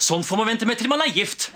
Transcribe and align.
Sånn 0.00 0.22
får 0.24 0.38
man 0.40 0.48
vente 0.48 0.64
med 0.64 0.78
til 0.80 0.88
man 0.88 1.02
er 1.04 1.12
gift. 1.12 1.50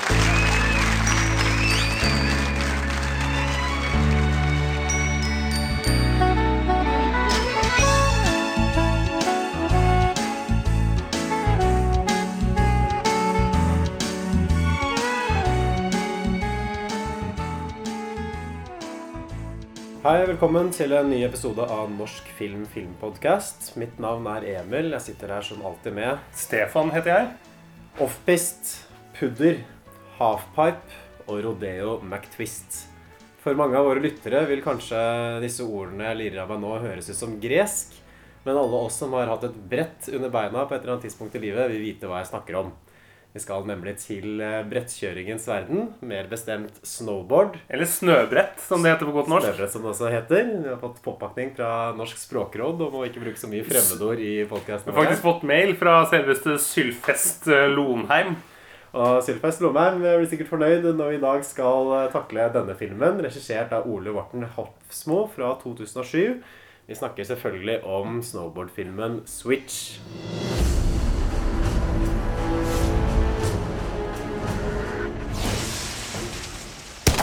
Hei, 20.05 20.19
velkommen 20.29 20.69
til 20.69 20.93
en 20.93 21.09
ny 21.09 21.23
episode 21.25 21.65
av 21.65 21.89
Norsk 21.89 22.29
film 22.37 22.67
filmpodkast. 22.69 23.71
Mitt 23.81 23.97
navn 23.97 24.29
er 24.35 24.45
Emil. 24.59 24.93
Jeg 24.93 25.07
sitter 25.09 25.33
her 25.39 25.49
som 25.49 25.65
alltid 25.65 25.97
med 25.97 26.21
Stefan 26.37 26.93
heter 26.93 27.15
jeg. 27.15 27.54
Offpist, 28.03 28.89
Pudder, 29.15 29.61
Halfpipe 30.19 30.97
og 31.31 31.45
Rodeo 31.45 32.01
McTwist. 32.03 32.89
For 33.39 33.55
mange 33.55 33.79
av 33.79 33.87
våre 33.87 34.03
lyttere 34.03 34.41
vil 34.49 34.65
kanskje 34.65 34.99
disse 35.45 35.63
ordene 35.63 36.09
jeg 36.09 36.19
lirer 36.19 36.41
av 36.43 36.51
meg 36.51 36.59
nå, 36.65 36.73
høres 36.83 37.13
ut 37.13 37.19
som 37.21 37.37
gresk. 37.39 37.95
Men 38.43 38.59
alle 38.59 38.81
oss 38.89 38.99
som 38.99 39.15
har 39.15 39.31
hatt 39.31 39.47
et 39.47 39.61
brett 39.71 40.09
under 40.11 40.33
beina 40.35 40.65
på 40.67 40.75
et 40.75 40.83
eller 40.83 40.97
annet 40.97 41.07
tidspunkt 41.07 41.39
i 41.39 41.45
livet, 41.45 41.71
vil 41.71 41.85
vite 41.85 42.11
hva 42.11 42.19
jeg 42.19 42.33
snakker 42.33 42.59
om. 42.65 42.73
Vi 43.35 43.41
skal 43.43 43.65
nemlig 43.67 43.97
til 43.99 44.39
eh, 44.39 44.61
brettkjøringens 44.71 45.49
verden, 45.51 45.89
mer 46.07 46.29
bestemt 46.31 46.77
snowboard. 46.87 47.57
Eller 47.67 47.89
snøbrett, 47.91 48.61
som 48.63 48.85
det 48.85 48.93
heter 48.93 49.09
på 49.11 49.15
godt 49.17 49.33
norsk. 49.33 49.49
Snøbrett, 49.49 49.73
som 49.73 49.83
det 49.83 49.91
også 49.91 50.13
heter. 50.13 50.53
Vi 50.53 50.71
har 50.71 50.79
fått 50.79 51.01
påpakning 51.03 51.51
fra 51.57 51.71
Norsk 51.99 52.21
språkråd 52.23 52.85
om 52.87 52.95
å 53.01 53.03
ikke 53.09 53.25
bruke 53.25 53.41
så 53.41 53.51
mye 53.51 53.67
fremmedord 53.67 54.23
i 54.23 54.33
Vi 54.47 54.47
har 54.47 54.85
faktisk 54.87 55.27
fått 55.27 55.43
mail 55.51 55.75
fra 55.81 55.97
selveste 56.13 56.55
Sylfest 56.63 57.51
eh, 57.51 57.67
Lonheim. 57.75 58.37
Og 58.95 59.19
Sylfest 59.27 59.65
Lomheim 59.65 59.99
blir 59.99 60.29
sikkert 60.31 60.53
fornøyd 60.53 60.87
når 60.95 61.17
vi 61.17 61.19
i 61.19 61.25
dag 61.25 61.43
skal 61.43 61.91
eh, 61.99 62.11
takle 62.15 62.47
denne 62.55 62.79
filmen, 62.79 63.19
regissert 63.27 63.75
av 63.75 63.91
Ole 63.91 64.15
Warten 64.15 64.47
Hofsmo 64.55 65.25
fra 65.35 65.57
2007. 65.65 66.39
Vi 66.87 67.03
snakker 67.03 67.27
selvfølgelig 67.27 67.81
om 67.83 68.23
snowboardfilmen 68.23 69.25
Switch. 69.27 69.99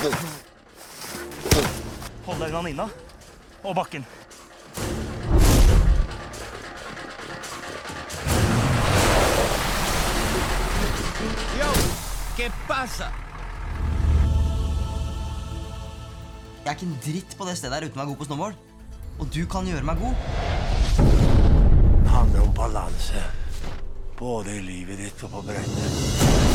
Hold 0.02 0.18
deg 2.42 2.50
unna 2.50 2.62
Nina 2.66 2.90
og 3.62 3.78
bakken. 3.78 4.02
Yo, 11.60 11.70
¿qué 12.34 12.50
pasa? 12.66 13.14
Jeg 16.64 16.66
er 16.66 16.72
ikke 16.72 16.88
en 16.88 16.98
dritt 17.06 17.38
på 17.38 17.46
det 17.46 17.54
stedet 17.60 17.78
her 17.78 17.86
uten 17.86 18.00
å 18.00 18.02
være 18.02 18.10
god 18.10 18.20
på 18.24 18.30
snowboard. 18.32 18.56
Og 19.22 19.26
du 19.30 19.46
kan 19.46 19.70
gjøre 19.70 19.86
meg 19.86 20.02
god. 20.02 20.18
Det 22.02 22.10
handler 22.10 22.42
om 22.48 22.54
balanse. 22.58 23.22
Både 24.18 24.58
i 24.58 24.66
livet 24.66 24.98
ditt 25.06 25.22
og 25.30 25.38
på 25.38 25.46
brettet. 25.52 26.51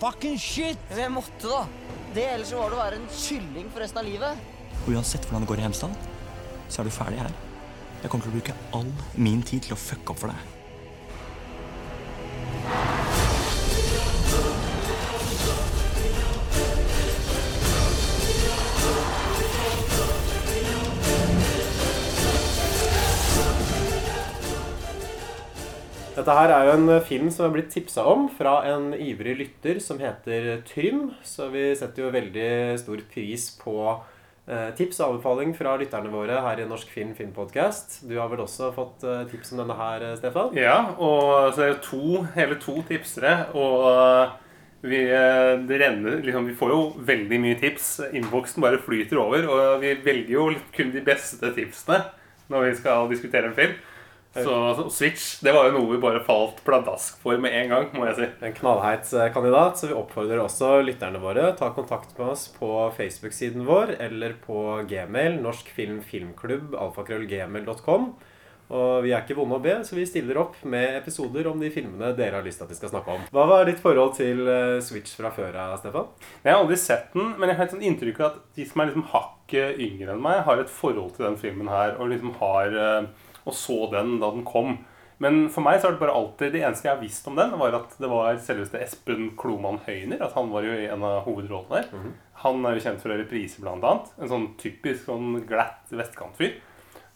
Fucking 0.00 0.38
shit! 0.40 0.78
Men 0.90 1.04
jeg 1.06 1.14
måtte, 1.14 1.50
da. 1.50 1.64
Det 2.14 2.24
Ellers 2.32 2.52
var 2.56 2.70
det 2.70 2.78
å 2.78 2.82
være 2.82 3.00
en 3.02 3.10
kylling 3.12 3.68
for 3.72 3.84
resten 3.84 4.00
av 4.02 4.08
livet. 4.08 4.46
Uansett 4.88 5.26
hvordan 5.28 5.44
det 5.44 5.50
går 5.50 5.60
i 5.60 5.66
Hemsedal, 5.66 5.96
så 6.68 6.80
er 6.82 6.88
du 6.88 6.94
ferdig 6.94 7.20
her. 7.20 7.34
Jeg 8.02 8.12
kommer 8.12 8.28
til 8.28 8.32
å 8.32 8.38
bruke 8.38 8.56
all 8.78 8.92
min 9.18 9.42
tid 9.42 9.66
til 9.66 9.74
å 9.74 9.80
fucke 9.80 10.14
opp 10.14 10.22
for 10.22 10.32
deg. 10.32 10.57
Dette 26.18 26.34
her 26.34 26.50
er 26.50 26.64
jo 26.66 26.70
en 26.74 27.02
film 27.06 27.28
som 27.30 27.46
er 27.46 27.52
blitt 27.54 27.68
tipsa 27.70 28.02
om 28.10 28.24
fra 28.34 28.56
en 28.66 28.90
ivrig 28.90 29.36
lytter 29.38 29.76
som 29.78 30.00
heter 30.02 30.64
Trym. 30.66 31.12
Så 31.22 31.46
vi 31.52 31.68
setter 31.78 32.02
jo 32.02 32.14
veldig 32.14 32.48
stor 32.80 33.02
pris 33.12 33.44
på 33.60 33.76
eh, 33.86 34.72
tips 34.74 34.98
og 34.98 35.12
anbefaling 35.12 35.52
fra 35.54 35.76
lytterne 35.78 36.10
våre 36.10 36.40
her 36.42 36.58
i 36.58 36.66
Norsk 36.66 36.90
Film 36.90 37.12
Filmpodkast. 37.14 38.00
Du 38.10 38.16
har 38.18 38.32
vel 38.32 38.42
også 38.42 38.72
fått 38.74 39.06
eh, 39.06 39.28
tips 39.30 39.54
om 39.54 39.62
denne 39.62 39.76
her, 39.78 40.08
eh, 40.08 40.16
Stefan? 40.18 40.58
Ja, 40.58 40.80
og 40.98 41.54
så 41.54 41.68
er 41.68 41.76
det 41.76 41.84
to, 41.86 42.24
hele 42.34 42.58
to 42.64 42.74
tipsere. 42.88 43.36
Og 43.54 44.34
vi, 44.82 45.04
det 45.70 45.78
renner, 45.84 46.18
liksom, 46.26 46.48
vi 46.50 46.56
får 46.58 46.74
jo 46.74 46.80
veldig 47.12 47.38
mye 47.44 47.60
tips. 47.62 47.92
Innboksen 48.10 48.66
bare 48.66 48.82
flyter 48.82 49.22
over. 49.22 49.46
Og 49.46 49.78
vi 49.86 49.94
velger 50.02 50.34
jo 50.34 50.48
kun 50.74 50.90
de 50.96 51.04
beste 51.06 51.54
tipsene 51.54 52.02
når 52.50 52.72
vi 52.72 52.74
skal 52.80 53.06
diskutere 53.12 53.52
en 53.52 53.54
film. 53.54 53.78
Så, 54.44 54.54
så 54.78 54.86
Switch 54.92 55.26
det 55.44 55.54
var 55.56 55.68
jo 55.68 55.76
noe 55.76 55.92
vi 55.94 56.00
bare 56.02 56.22
falt 56.26 56.62
pladask 56.66 57.18
for 57.22 57.40
med 57.42 57.54
en 57.56 57.74
gang, 57.74 57.90
må 57.96 58.08
jeg 58.10 58.18
si. 58.18 58.30
En 58.44 58.56
knallheit 58.56 59.12
eh, 59.14 59.28
kandidat, 59.34 59.80
så 59.80 59.90
vi 59.90 59.98
oppfordrer 59.98 60.42
også 60.42 60.78
lytterne 60.86 61.20
våre 61.22 61.50
ta 61.58 61.70
kontakt 61.76 62.16
med 62.18 62.34
oss 62.34 62.48
på 62.54 62.72
Facebook-siden 62.96 63.66
vår 63.68 63.96
eller 63.98 64.38
på 64.44 64.64
gmail, 64.88 65.38
Norsk 65.44 65.70
Film 65.74 66.02
Filmklubb, 66.04 66.76
alfakrøllgmail.com. 66.78 68.12
Og 68.68 69.00
vi 69.00 69.14
er 69.14 69.22
ikke 69.22 69.38
vonde 69.38 69.56
å 69.56 69.62
be, 69.64 69.78
så 69.86 69.96
vi 69.96 70.04
stiller 70.08 70.36
opp 70.42 70.58
med 70.68 70.98
episoder 70.98 71.46
om 71.48 71.60
de 71.60 71.70
filmene 71.72 72.10
dere 72.16 72.36
har 72.36 72.44
lyst 72.44 72.60
til 72.60 72.66
at 72.66 72.72
vi 72.74 72.76
skal 72.76 72.90
snakke 72.92 73.14
om. 73.14 73.22
Hva 73.32 73.46
var 73.48 73.64
ditt 73.64 73.80
forhold 73.80 74.12
til 74.18 74.42
eh, 74.44 74.80
Switch 74.84 75.14
fra 75.16 75.30
før 75.32 75.56
av, 75.56 75.78
Stefan? 75.80 76.10
Jeg 76.42 76.52
har 76.52 76.60
aldri 76.60 76.76
sett 76.80 77.14
den, 77.16 77.32
men 77.38 77.48
jeg 77.48 77.58
har 77.58 77.68
et 77.68 77.72
sånt 77.72 77.86
inntrykk 77.88 78.20
av 78.20 78.28
at 78.28 78.42
de 78.58 78.66
som 78.68 78.82
er 78.82 78.90
liksom 78.90 79.06
hakket 79.14 79.80
yngre 79.86 80.12
enn 80.12 80.20
meg, 80.24 80.42
har 80.44 80.60
et 80.60 80.72
forhold 80.72 81.14
til 81.16 81.30
den 81.30 81.40
filmen 81.40 81.72
her, 81.72 81.96
og 81.96 82.12
liksom 82.12 82.36
har 82.42 82.76
eh, 82.82 83.08
og 83.48 83.56
så 83.56 83.88
den 83.94 84.18
da 84.22 84.30
den 84.34 84.46
kom. 84.48 84.78
Men 85.18 85.48
for 85.50 85.66
meg 85.66 85.80
så 85.80 85.88
er 85.88 85.96
det 85.96 86.02
bare 86.02 86.14
alltid 86.14 86.52
Det 86.54 86.60
eneste 86.62 86.86
jeg 86.86 86.94
har 86.94 87.02
visst 87.02 87.26
om 87.26 87.34
den, 87.34 87.56
var 87.58 87.74
at 87.74 87.96
det 87.98 88.10
var 88.10 88.38
selveste 88.42 88.78
Espen 88.84 89.32
Kloman 89.38 89.80
Høyner. 89.86 90.22
At 90.22 90.36
han 90.38 90.52
var 90.52 90.66
jo 90.66 90.76
i 90.76 90.86
en 90.86 91.02
av 91.02 91.24
hovedrollene 91.26 91.80
der. 91.82 92.08
Han 92.44 92.62
er 92.62 92.78
jo 92.78 92.84
kjent 92.84 93.02
for 93.02 93.10
repriser, 93.10 93.64
blant 93.64 93.82
annet. 93.82 94.12
En 94.22 94.30
sånn 94.30 94.48
typisk 94.60 95.08
sånn 95.10 95.40
glatt 95.48 95.90
vestkantfyr. 95.90 96.60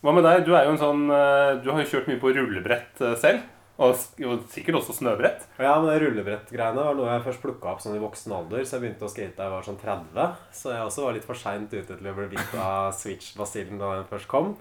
Hva 0.02 0.10
med 0.16 0.26
deg? 0.26 0.42
Du 0.48 0.50
er 0.58 0.66
jo 0.66 0.74
en 0.74 0.82
sånn 0.82 1.04
eh, 1.14 1.62
Du 1.62 1.70
har 1.70 1.78
jo 1.78 1.90
kjørt 1.92 2.08
mye 2.10 2.18
på 2.18 2.34
rullebrett 2.34 3.04
eh, 3.06 3.14
selv. 3.22 3.46
Og, 3.82 3.94
og 4.26 4.42
sikkert 4.52 4.80
også 4.80 4.94
snøbrett. 4.98 5.46
Ja, 5.62 5.78
men 5.82 5.94
rullebrettgreiene 6.02 6.82
var 6.84 6.98
noe 6.98 7.08
jeg 7.08 7.24
først 7.24 7.42
plukka 7.42 7.70
opp 7.70 7.80
sånn 7.82 7.96
i 7.96 8.02
voksen 8.02 8.34
alder. 8.36 8.66
Så 8.66 8.76
jeg 8.76 8.84
begynte 8.84 9.06
å 9.06 9.10
skate 9.10 9.38
da 9.38 9.46
jeg 9.46 9.54
var 9.54 9.66
sånn 9.66 9.80
30. 9.80 10.36
Så 10.58 10.74
jeg 10.74 10.84
også 10.86 11.06
var 11.06 11.16
litt 11.16 11.26
for 11.26 11.38
seint 11.38 11.72
ute 11.72 11.96
til 11.96 12.10
å 12.10 12.14
bli 12.18 12.28
bitt 12.34 12.54
av 12.58 12.92
Switch-basillen 12.98 13.80
da 13.80 13.94
den 14.00 14.10
først 14.10 14.30
kom. 14.30 14.56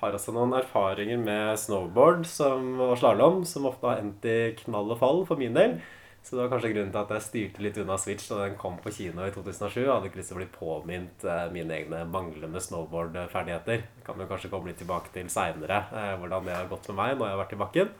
Har 0.00 0.12
altså 0.12 0.32
noen 0.36 0.52
erfaringer 0.58 1.20
med 1.20 1.56
snowboard 1.60 2.26
som, 2.28 2.74
og 2.84 2.98
slalåm, 3.00 3.44
som 3.48 3.68
ofte 3.68 3.88
har 3.88 4.02
endt 4.02 4.26
i 4.28 4.52
knall 4.58 4.92
og 4.92 5.00
fall 5.00 5.22
for 5.28 5.40
min 5.40 5.56
del. 5.56 5.78
Så 6.26 6.34
det 6.34 6.42
var 6.42 6.48
kanskje 6.56 6.72
grunnen 6.72 6.90
til 6.90 6.98
at 7.04 7.12
jeg 7.14 7.22
styrte 7.22 7.62
litt 7.62 7.76
unna 7.78 7.96
Switch 8.02 8.26
da 8.26 8.40
den 8.40 8.56
kom 8.58 8.80
på 8.82 8.90
kino 8.90 9.22
i 9.22 9.30
2007. 9.30 9.76
Jeg 9.78 9.90
hadde 9.92 10.08
ikke 10.10 10.18
lyst 10.18 10.32
til 10.32 10.36
å 10.36 10.40
bli 10.40 10.48
påminnet 10.50 11.22
eh, 11.22 11.44
mine 11.54 11.76
egne 11.76 12.00
manglende 12.10 12.58
snowboardferdigheter. 12.64 13.84
Kan 14.02 14.18
vi 14.18 14.26
kanskje 14.26 14.50
komme 14.50 14.72
litt 14.72 14.80
tilbake 14.82 15.12
til 15.14 15.30
seinere, 15.30 15.84
eh, 15.94 16.16
hvordan 16.18 16.48
det 16.48 16.56
har 16.56 16.66
gått 16.72 16.90
med 16.90 16.98
meg 16.98 17.12
når 17.14 17.28
jeg 17.28 17.36
har 17.36 17.42
vært 17.44 17.54
i 17.54 17.60
bakken. 17.60 17.94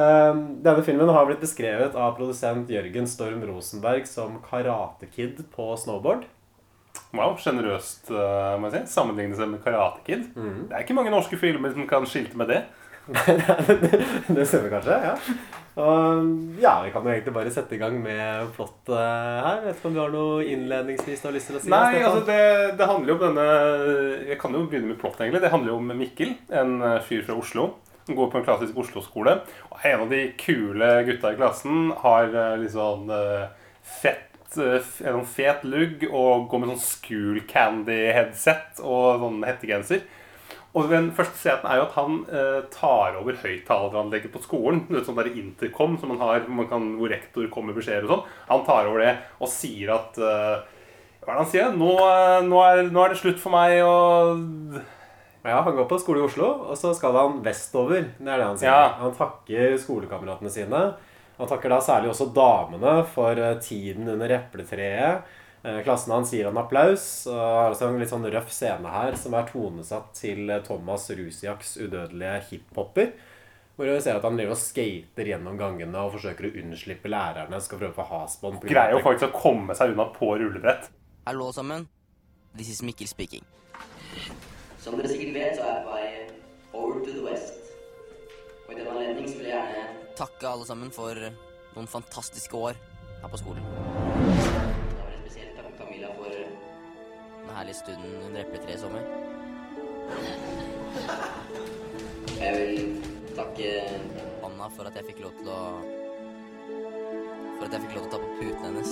Eh, 0.00 0.40
Denne 0.64 0.86
filmen 0.88 1.12
har 1.12 1.28
blitt 1.28 1.44
beskrevet 1.44 2.00
av 2.00 2.16
produsent 2.16 2.72
Jørgen 2.72 3.10
Storm 3.12 3.44
Rosenberg 3.50 4.08
som 4.08 4.40
karatekid 4.48 5.44
på 5.52 5.68
snowboard. 5.84 6.24
Wow, 7.16 7.36
Sjenerøst, 7.40 8.10
uh, 8.12 8.56
må 8.60 8.70
jeg 8.70 8.86
si. 8.86 8.94
Sammenligne 8.96 9.38
seg 9.38 9.52
med 9.52 9.62
Karate 9.64 10.02
Kid. 10.06 10.28
Det 10.34 10.74
er 10.74 10.84
ikke 10.84 10.96
mange 10.98 11.14
norske 11.14 11.38
filmer 11.40 11.72
som 11.74 11.86
kan 11.90 12.08
skilte 12.08 12.38
med 12.40 12.50
det. 12.52 12.64
det 14.34 14.44
stemmer 14.48 14.72
kanskje, 14.72 14.96
ja. 15.04 15.14
Og 15.76 16.58
ja, 16.58 16.72
vi 16.82 16.90
kan 16.90 17.04
jo 17.04 17.12
egentlig 17.12 17.34
bare 17.36 17.52
sette 17.52 17.76
i 17.76 17.80
gang 17.80 17.98
med 18.00 18.48
plottet 18.56 18.96
her. 18.96 19.60
Vet 19.66 19.76
ikke 19.76 19.90
om 19.90 19.96
du 19.96 20.00
har 20.00 20.14
noe 20.14 20.46
innledningsvis 20.48 21.20
du 21.20 21.28
har 21.28 21.36
lyst 21.36 21.50
til 21.50 21.58
å 21.58 21.62
si? 21.62 21.72
Nei, 21.72 22.00
altså 22.00 22.22
det, 22.26 22.40
det 22.80 22.88
handler 22.88 23.12
jo 23.12 23.16
om 23.18 23.24
denne 23.26 23.48
Jeg 24.30 24.38
kan 24.40 24.56
jo 24.56 24.64
begynne 24.64 24.90
med 24.90 25.00
plott, 25.02 25.20
egentlig. 25.20 25.42
Det 25.44 25.52
handler 25.52 25.74
jo 25.74 25.80
om 25.82 25.92
Mikkel, 26.00 26.32
en 26.62 26.78
eh, 26.80 27.02
fyr 27.04 27.26
fra 27.28 27.36
Oslo. 27.36 27.68
Han 28.06 28.16
går 28.18 28.30
på 28.32 28.40
en 28.40 28.46
klassisk 28.46 28.80
Oslo-skole. 28.80 29.36
Og 29.68 29.84
en 29.84 30.06
av 30.06 30.14
de 30.14 30.22
kule 30.40 30.90
gutta 31.10 31.34
i 31.34 31.38
klassen 31.38 31.92
har 32.00 32.32
eh, 32.32 32.64
eh, 32.64 33.46
fett 34.00 34.35
eh, 34.62 34.76
f- 34.80 35.00
en 35.04 35.18
sånn 35.20 35.28
fet 35.36 35.64
lugg 35.68 36.04
og 36.10 36.48
går 36.52 36.62
med 36.62 36.72
sånn 36.74 36.84
School 36.84 37.40
Candy-headset 37.50 38.80
og 38.84 39.20
sånn 39.24 39.42
hettegenser. 39.46 40.04
Og 40.76 40.90
den 40.92 41.06
første 41.16 41.38
scenen 41.40 41.64
er 41.70 41.78
jo 41.78 41.84
at 41.86 41.94
han 41.96 42.16
eh, 42.28 42.58
tar 42.74 43.14
over 43.22 43.38
høyttaleranlegget 43.40 44.32
på 44.34 44.42
skolen. 44.44 44.82
Du 44.90 44.96
vet, 44.98 45.06
sånn 45.08 45.16
der 45.16 45.30
intercom 45.32 45.94
som 46.00 46.10
man 46.12 46.20
har 46.20 46.44
man 46.52 46.68
kan, 46.68 46.90
hvor 46.98 47.08
rektor 47.08 47.46
kommer 47.52 47.72
beskjeder 47.76 48.04
og 48.04 48.12
sånn. 48.12 48.26
Han 48.50 48.66
tar 48.68 48.90
over 48.90 49.00
det 49.06 49.14
og 49.40 49.48
sier 49.48 49.94
at 49.96 50.18
eh, 50.20 50.58
Hva 51.24 51.32
er 51.32 51.38
det 51.38 51.40
han 51.40 51.48
sier? 51.54 51.72
Nå, 51.80 51.94
eh, 52.04 52.42
nå, 52.46 52.60
er, 52.68 52.82
nå 52.92 53.02
er 53.06 53.14
det 53.14 53.20
slutt 53.22 53.40
for 53.42 53.56
meg 53.56 53.78
og 53.86 54.76
Ja, 55.46 55.62
Han 55.64 55.76
går 55.78 55.88
på 55.88 55.98
skole 56.02 56.20
i 56.20 56.26
Oslo, 56.26 56.46
og 56.68 56.76
så 56.78 56.92
skal 56.98 57.16
han 57.16 57.40
vestover. 57.46 58.04
Det 58.18 58.28
er 58.28 58.40
det 58.42 58.46
han 58.50 58.60
sier. 58.60 58.68
Ja. 58.68 58.92
Han 59.00 59.12
takker 59.16 59.76
skolekameratene 59.80 60.50
sine. 60.52 60.80
Han 61.36 61.48
takker 61.48 61.68
da 61.68 61.80
særlig 61.84 62.10
også 62.12 62.30
damene 62.32 63.00
for 63.12 63.36
eh, 63.36 63.58
tiden 63.60 64.08
under 64.08 64.32
epletreet. 64.38 65.26
Eh, 65.62 65.82
Klassen 65.84 66.14
hans 66.14 66.32
gir 66.32 66.48
han 66.48 66.56
applaus. 66.56 67.26
Og 67.28 67.36
har 67.36 67.74
også 67.74 67.90
en 67.90 68.00
litt 68.00 68.12
sånn 68.12 68.24
røff 68.32 68.52
scene 68.54 68.92
her 68.92 69.16
som 69.20 69.36
er 69.36 69.48
tonesatt 69.50 70.14
til 70.16 70.48
eh, 70.48 70.62
Thomas 70.64 71.08
Rusiaks 71.12 71.76
udødelige 71.82 72.38
hiphopper. 72.50 73.12
Hvor 73.76 73.90
vi 73.90 73.98
ser 74.00 74.16
at 74.16 74.24
han 74.24 74.38
driver 74.38 74.54
og 74.54 74.62
skater 74.62 75.28
gjennom 75.28 75.58
gangene 75.60 76.06
og 76.06 76.14
forsøker 76.14 76.48
å 76.48 76.54
unnslippe 76.62 77.12
lærerne. 77.12 77.60
Skal 77.60 77.82
prøve 77.82 77.92
å 77.92 77.98
få 77.98 78.08
hasbånd. 78.14 78.64
greier 78.64 78.96
jo 78.96 79.02
faktisk 79.04 79.28
å 79.28 79.42
komme 79.42 79.76
seg 79.76 79.92
unna 79.92 80.08
på 80.14 80.30
rullebrett. 80.40 80.88
Hallo 81.28 81.50
sammen. 81.52 81.84
This 82.56 82.72
is 82.72 82.80
Mikkel 82.80 83.10
speaking. 83.10 83.44
Som 84.80 84.96
dere 84.96 85.12
sikkert 85.12 85.36
vet, 85.36 85.60
så 85.60 85.66
er 85.66 85.74
jeg 85.74 85.84
på 85.84 85.92
vei 85.92 86.08
over 86.72 87.04
to 87.04 87.12
the 87.12 87.26
west. 87.26 87.60
Og 88.64 88.72
i 88.72 88.80
den 88.80 88.88
anledning 88.88 89.28
skulle 89.28 89.44
vil 89.44 89.52
jeg 89.52 89.76
gjerne 89.76 90.05
Takke 90.16 90.48
alle 90.48 90.64
sammen 90.64 90.88
for 90.88 91.12
noen 91.76 91.88
fantastiske 91.92 92.56
år 92.56 92.78
her 93.20 93.28
på 93.28 93.36
skolen. 93.36 93.66
Da 93.68 95.02
var 95.02 95.10
jeg 95.12 95.20
spesielt 95.26 95.58
til 95.58 95.74
Camilla 95.76 96.08
for 96.16 96.32
Den 96.32 97.50
herlige 97.52 97.76
stunden 97.82 98.14
under 98.24 98.40
epletreet 98.40 98.78
i 98.78 98.80
sommer. 98.80 99.02
Jeg 102.40 102.50
vil 102.56 102.74
takke 103.36 103.68
Anna 104.48 104.70
for 104.78 104.88
at 104.88 104.96
jeg 104.96 105.04
fikk 105.10 105.20
lov 105.26 105.36
til 105.42 105.52
å 105.52 105.60
For 106.64 107.68
at 107.68 107.76
jeg 107.76 107.84
fikk 107.84 107.94
lov 107.98 108.08
til 108.08 108.08
å 108.08 108.12
ta 108.16 108.18
på 108.24 108.28
puten 108.40 108.64
hennes. 108.70 108.90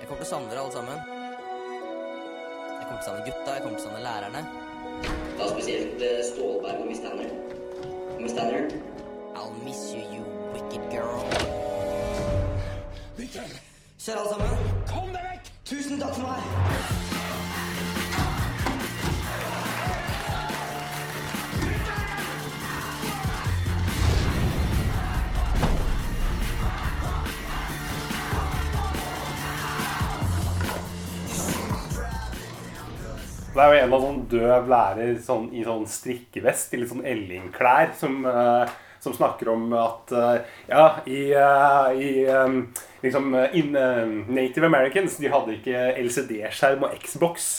Jeg 0.00 0.06
kommer 0.08 0.20
til 0.20 0.28
å 0.28 0.32
savne 0.32 0.48
dere 0.48 0.64
alle 0.64 0.76
sammen. 0.80 0.98
Jeg 2.72 2.84
kommer 2.88 3.00
til 3.00 3.04
å 3.04 3.08
savne 3.12 3.26
gutta, 3.28 3.50
jeg 3.52 3.62
kommer 3.68 3.76
til 3.76 3.84
å 3.84 3.88
savne 3.90 4.06
lærerne. 4.08 4.63
Da 5.38 5.48
spesielt 5.48 6.02
eh, 6.02 6.22
Stålberg 6.24 6.80
og 6.80 6.86
Miss 6.86 7.00
Tanner. 7.00 7.30
Miss 8.20 8.34
Tanner, 8.34 8.68
I'll 9.34 9.52
miss 9.64 9.92
you, 9.94 10.02
you 10.14 10.24
wicked 10.54 10.82
girl. 10.90 11.24
Kjære 14.04 14.18
alle 14.18 14.30
sammen. 14.30 14.48
Kom 14.86 15.08
deg 15.14 15.22
vekk! 15.30 15.52
Tusen 15.64 16.00
takk 16.00 16.14
for 16.14 16.22
meg. 16.28 18.03
Det 33.54 33.62
er 33.62 33.70
jo 33.70 33.82
en 33.84 33.92
av 33.94 34.02
sånn 34.02 34.22
døv 34.32 34.70
lærer 34.70 35.18
sånn, 35.22 35.44
i 35.54 35.62
sånn 35.62 35.84
strikkevest 35.86 36.72
i 36.74 36.80
litt 36.80 36.90
sånn 36.90 37.04
Elling-klær 37.06 37.92
som, 37.94 38.16
uh, 38.26 38.66
som 39.02 39.14
snakker 39.14 39.52
om 39.52 39.68
at 39.78 40.10
uh, 40.10 40.32
Ja, 40.66 40.88
i, 41.06 41.20
uh, 41.38 41.94
i 41.94 42.26
um, 42.34 42.58
liksom 43.04 43.30
in, 43.54 43.78
Native 44.26 44.66
Americans 44.66 45.20
de 45.22 45.30
hadde 45.30 45.54
ikke 45.60 45.86
LCD-skjerm 46.02 46.82
og 46.88 46.98
Xbox. 46.98 47.52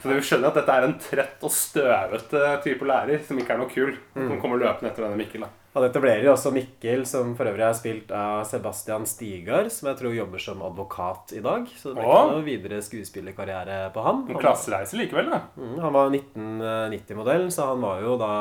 Så 0.00 0.08
du 0.08 0.24
skjønner 0.24 0.48
at 0.48 0.62
dette 0.62 0.78
er 0.78 0.88
en 0.88 0.96
trøtt 1.04 1.44
og 1.44 1.52
støvete 1.52 2.54
type 2.64 2.88
lærer 2.88 3.20
som 3.26 3.36
ikke 3.36 3.58
er 3.58 3.60
noe 3.60 3.72
kul. 3.74 3.92
Som 4.16 4.38
kommer 4.40 4.62
løpende 4.62 4.88
etter 4.88 5.04
denne 5.04 5.20
Mikkel. 5.20 5.44
da. 5.44 5.59
Han 5.70 5.84
etablerer 5.86 6.24
jo 6.26 6.32
også 6.32 6.50
Mikkel, 6.50 7.04
som 7.06 7.36
for 7.38 7.46
øvrig 7.46 7.62
er 7.62 7.76
spilt 7.78 8.08
av 8.10 8.40
Sebastian 8.48 9.04
Stigar, 9.06 9.68
som 9.70 9.86
jeg 9.86 10.00
tror 10.00 10.16
jobber 10.16 10.42
som 10.42 10.64
advokat 10.66 11.36
i 11.38 11.42
dag. 11.44 11.68
Så 11.78 11.92
det 11.92 12.00
blir 12.00 12.10
ikke 12.10 12.32
noe 12.32 12.46
videre 12.48 12.80
skuespillerkarriere 12.82 13.76
på 13.94 14.02
han. 14.02 14.24
En 14.24 14.34
Han, 14.34 14.42
klassereise 14.42 14.98
likevel, 14.98 15.30
da. 15.30 15.44
Mm, 15.54 15.76
han 15.84 15.94
var 15.94 16.10
1990-modell, 16.16 17.46
så 17.54 17.68
han 17.70 17.86
var 17.86 18.02
jo 18.02 18.18
da 18.18 18.32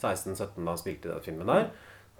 16-17 0.00 0.64
da 0.64 0.72
han 0.72 0.80
spilte 0.80 1.10
i 1.10 1.12
den 1.12 1.28
filmen 1.28 1.52
der. 1.52 1.68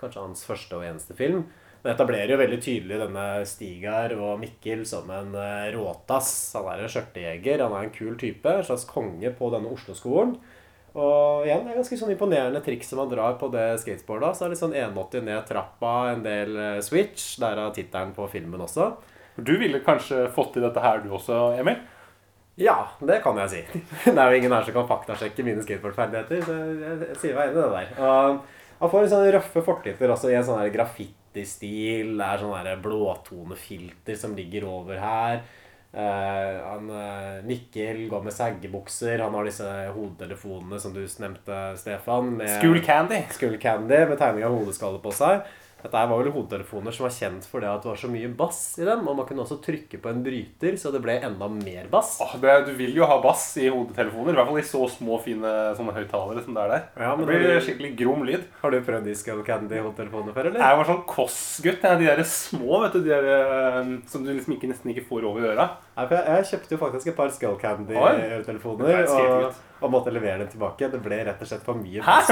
Kanskje 0.04 0.26
hans 0.26 0.44
første 0.44 0.76
og 0.76 0.84
eneste 0.84 1.16
film. 1.16 1.46
Men 1.80 1.94
etablerer 1.94 2.34
jo 2.34 2.40
veldig 2.42 2.60
tydelig 2.60 3.00
denne 3.00 3.26
Stigar 3.48 4.12
og 4.20 4.36
Mikkel 4.42 4.84
som 4.88 5.08
en 5.16 5.32
eh, 5.32 5.70
råtass. 5.72 6.32
Han 6.58 6.68
er 6.74 6.84
en 6.84 6.92
skjørtejeger, 6.92 7.64
han 7.64 7.72
er 7.72 7.86
en 7.88 7.94
kul 7.94 8.18
type. 8.20 8.52
En 8.52 8.66
slags 8.68 8.84
konge 8.88 9.32
på 9.38 9.48
denne 9.54 9.72
Oslo-skolen. 9.72 10.36
Og 10.90 11.46
igjen, 11.46 11.62
det 11.62 11.72
er 11.72 11.78
ganske 11.78 11.98
sånn 12.00 12.12
imponerende 12.14 12.62
triks 12.64 12.88
som 12.90 12.98
man 12.98 13.10
drar 13.12 13.36
på 13.38 13.50
det 13.52 13.68
skateboardet. 13.82 14.34
Så 14.36 14.46
er 14.46 14.52
det 14.52 14.58
sånn 14.58 14.74
180 14.74 15.26
ned 15.28 15.46
trappa, 15.46 15.94
en 16.10 16.24
del 16.26 16.56
switch, 16.82 16.90
switch. 16.90 17.38
Derav 17.42 17.72
tittelen 17.76 18.14
på 18.16 18.26
filmen 18.32 18.64
også. 18.64 18.90
Du 19.40 19.54
ville 19.60 19.80
kanskje 19.84 20.26
fått 20.34 20.54
til 20.56 20.66
dette 20.66 20.82
her, 20.82 21.02
du 21.04 21.12
også, 21.14 21.38
Emil? 21.60 21.78
Ja, 22.60 22.76
det 23.00 23.20
kan 23.24 23.38
jeg 23.40 23.52
si. 23.52 23.60
Det 24.10 24.16
er 24.16 24.32
jo 24.32 24.40
ingen 24.40 24.52
her 24.52 24.66
som 24.66 24.76
kan 24.76 24.88
faktasjekke 24.90 25.44
mine 25.46 25.62
skateboardferdigheter, 25.64 26.42
så 26.44 26.56
jeg, 26.58 26.98
jeg 27.06 27.20
sier 27.22 27.38
meg 27.38 27.52
enig 27.52 27.56
i 27.56 27.62
det 27.62 27.70
der. 27.76 27.94
Og 28.04 28.82
han 28.82 28.92
får 28.92 29.04
litt 29.04 29.14
sånne 29.14 29.32
røffe 29.36 29.62
fortitter 29.64 30.12
også 30.12 30.32
i 30.32 30.36
en 30.36 30.44
sånn 30.46 30.60
her 30.60 30.74
graffitistil. 30.74 32.12
Det 32.18 32.26
er 32.26 32.42
sånn 32.42 32.84
blåtonefilter 32.84 34.18
som 34.20 34.36
ligger 34.36 34.68
over 34.68 35.00
her. 35.00 35.42
Eh, 35.92 36.66
han, 36.70 36.90
eh, 36.90 37.44
Mikkel 37.44 38.08
går 38.08 38.22
med 38.22 38.32
saggebukser. 38.32 39.18
Han 39.18 39.34
har 39.34 39.44
disse 39.44 39.70
hodetelefonene 39.94 40.80
som 40.80 40.94
du 40.94 41.02
nevnte, 41.18 41.76
Stefan. 41.76 42.36
Med 42.36 42.60
School 42.60 42.80
Candy. 42.84 43.22
Candy 43.58 44.06
med 44.06 44.18
tegning 44.18 44.44
av 44.46 44.54
hodeskalle 44.58 45.02
på 45.02 45.12
seg. 45.14 45.42
Dette 45.82 45.96
her 45.96 46.08
var 46.10 46.20
vel 46.22 46.32
hodetelefoner 46.34 46.92
som 46.94 47.06
var 47.06 47.14
kjent 47.16 47.46
for 47.48 47.60
det 47.64 47.68
at 47.70 47.82
det 47.84 47.90
var 47.92 48.00
så 48.02 48.10
mye 48.12 48.28
bass 48.36 48.60
i 48.80 48.84
dem. 48.88 49.06
Og 49.08 49.16
man 49.16 49.26
kunne 49.28 49.44
også 49.44 49.60
trykke 49.64 50.00
på 50.02 50.10
en 50.12 50.22
bryter, 50.24 50.76
så 50.80 50.92
det 50.92 51.00
ble 51.04 51.16
enda 51.24 51.48
mer 51.52 51.86
bass. 51.92 52.18
Åh, 52.24 52.34
det, 52.42 52.56
du 52.68 52.72
vil 52.78 52.94
jo 52.98 53.06
ha 53.08 53.20
bass 53.24 53.46
i 53.60 53.68
hodetelefoner. 53.72 54.32
I 54.34 54.38
hvert 54.40 54.50
fall 54.50 54.60
i 54.62 54.66
så 54.70 54.82
små, 54.92 55.18
fine 55.24 55.54
sånne 55.78 55.94
høyttalere 55.96 56.44
som 56.44 56.54
det 56.58 56.64
er 56.66 56.74
der. 56.74 56.84
Ja, 57.04 57.14
men 57.16 57.26
det 57.26 57.38
blir 57.40 57.54
du- 57.54 57.64
skikkelig 57.66 57.92
grom 57.98 58.24
lyd. 58.28 58.44
Har 58.62 58.70
du 58.74 58.80
prøvd 58.86 59.08
Discal 59.10 59.42
Candy-hodetelefoner 59.46 60.36
før, 60.36 60.50
eller? 60.52 60.60
Jeg 60.60 60.76
var 60.82 60.90
sånn 60.90 61.02
Kåss-gutt. 61.08 61.80
De 62.00 62.06
der 62.10 62.22
små 62.24 62.82
vet 62.84 62.92
du, 62.92 63.00
de 63.04 63.10
der, 63.14 63.30
eh, 63.32 63.90
som 64.06 64.24
du 64.24 64.30
liksom 64.32 64.54
ikke, 64.56 64.68
nesten 64.70 64.92
ikke 64.94 65.06
får 65.08 65.24
over 65.30 65.48
øra. 65.54 65.70
Nei, 65.96 66.06
jeg, 66.10 66.24
jeg 66.26 66.48
kjøpte 66.52 66.76
jo 66.76 66.78
faktisk 66.84 67.06
et 67.12 67.16
par 67.16 67.28
Skull 67.34 67.58
Candy-hodetelefoner 67.60 68.86
Det 68.86 68.94
er 69.08 69.52
og, 69.80 69.90
måtte 69.92 70.12
levere 70.14 70.42
den 70.42 70.50
tilbake. 70.52 70.88
Det 70.92 71.00
ble 71.02 71.20
rett 71.26 71.42
og 71.42 71.50
slett 71.50 71.64
for 71.66 71.78
mye 71.80 72.04
bass. 72.04 72.30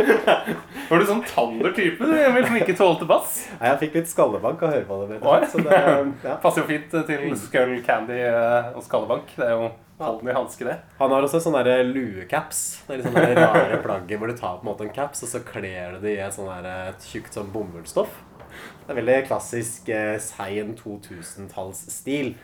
Var 0.90 1.02
du 1.02 1.06
sånn 1.08 1.22
tander-type 1.26 2.06
du, 2.06 2.16
Emil, 2.20 2.46
som 2.46 2.58
ikke 2.60 2.76
tålte 2.78 3.08
bass? 3.08 3.42
Nei, 3.58 3.72
jeg 3.72 3.80
fikk 3.84 4.00
litt 4.00 4.10
skallebank 4.12 4.62
av 4.62 4.70
å 4.70 4.74
høre 4.76 4.88
på 4.88 4.98
det. 5.10 5.20
Så 5.52 5.62
det, 5.64 5.82
ja. 6.26 6.38
Passer 6.42 6.64
jo 6.64 6.68
fint 6.70 6.96
eh, 6.96 7.06
til 7.08 7.36
Skull 7.40 7.76
Candy 7.86 8.18
eh, 8.26 8.72
og 8.74 8.84
skallebank. 8.86 9.32
Det 9.36 9.46
er 9.46 9.56
jo 9.56 9.70
hånden 10.00 10.30
i 10.30 10.34
hanske, 10.36 10.64
det. 10.64 10.78
Han 10.98 11.12
har 11.12 11.26
også 11.26 11.42
sånne 11.44 11.62
der 11.66 11.84
luecaps. 11.88 12.64
Det 12.86 12.96
er 12.96 13.02
litt 13.02 13.10
sånne 13.10 13.36
rare 13.36 13.80
plagger 13.84 14.20
hvor 14.20 14.32
du 14.32 14.36
tar 14.38 14.58
på 14.60 14.64
en 14.64 14.72
måte 14.72 14.86
en 14.86 14.94
caps, 14.96 15.24
og 15.26 15.32
så 15.32 15.42
kler 15.44 15.96
du 15.96 16.04
det 16.06 16.16
i 16.16 16.22
et 16.24 16.36
sånn 16.36 16.50
tjukt 17.04 17.36
sånn 17.36 17.52
bomullsstoff. 17.54 18.12
Det 18.86 18.94
er 18.94 18.98
veldig 18.98 19.18
klassisk 19.28 19.90
eh, 19.94 20.16
sein 20.22 20.74
2000-tallsstil. 20.78 22.34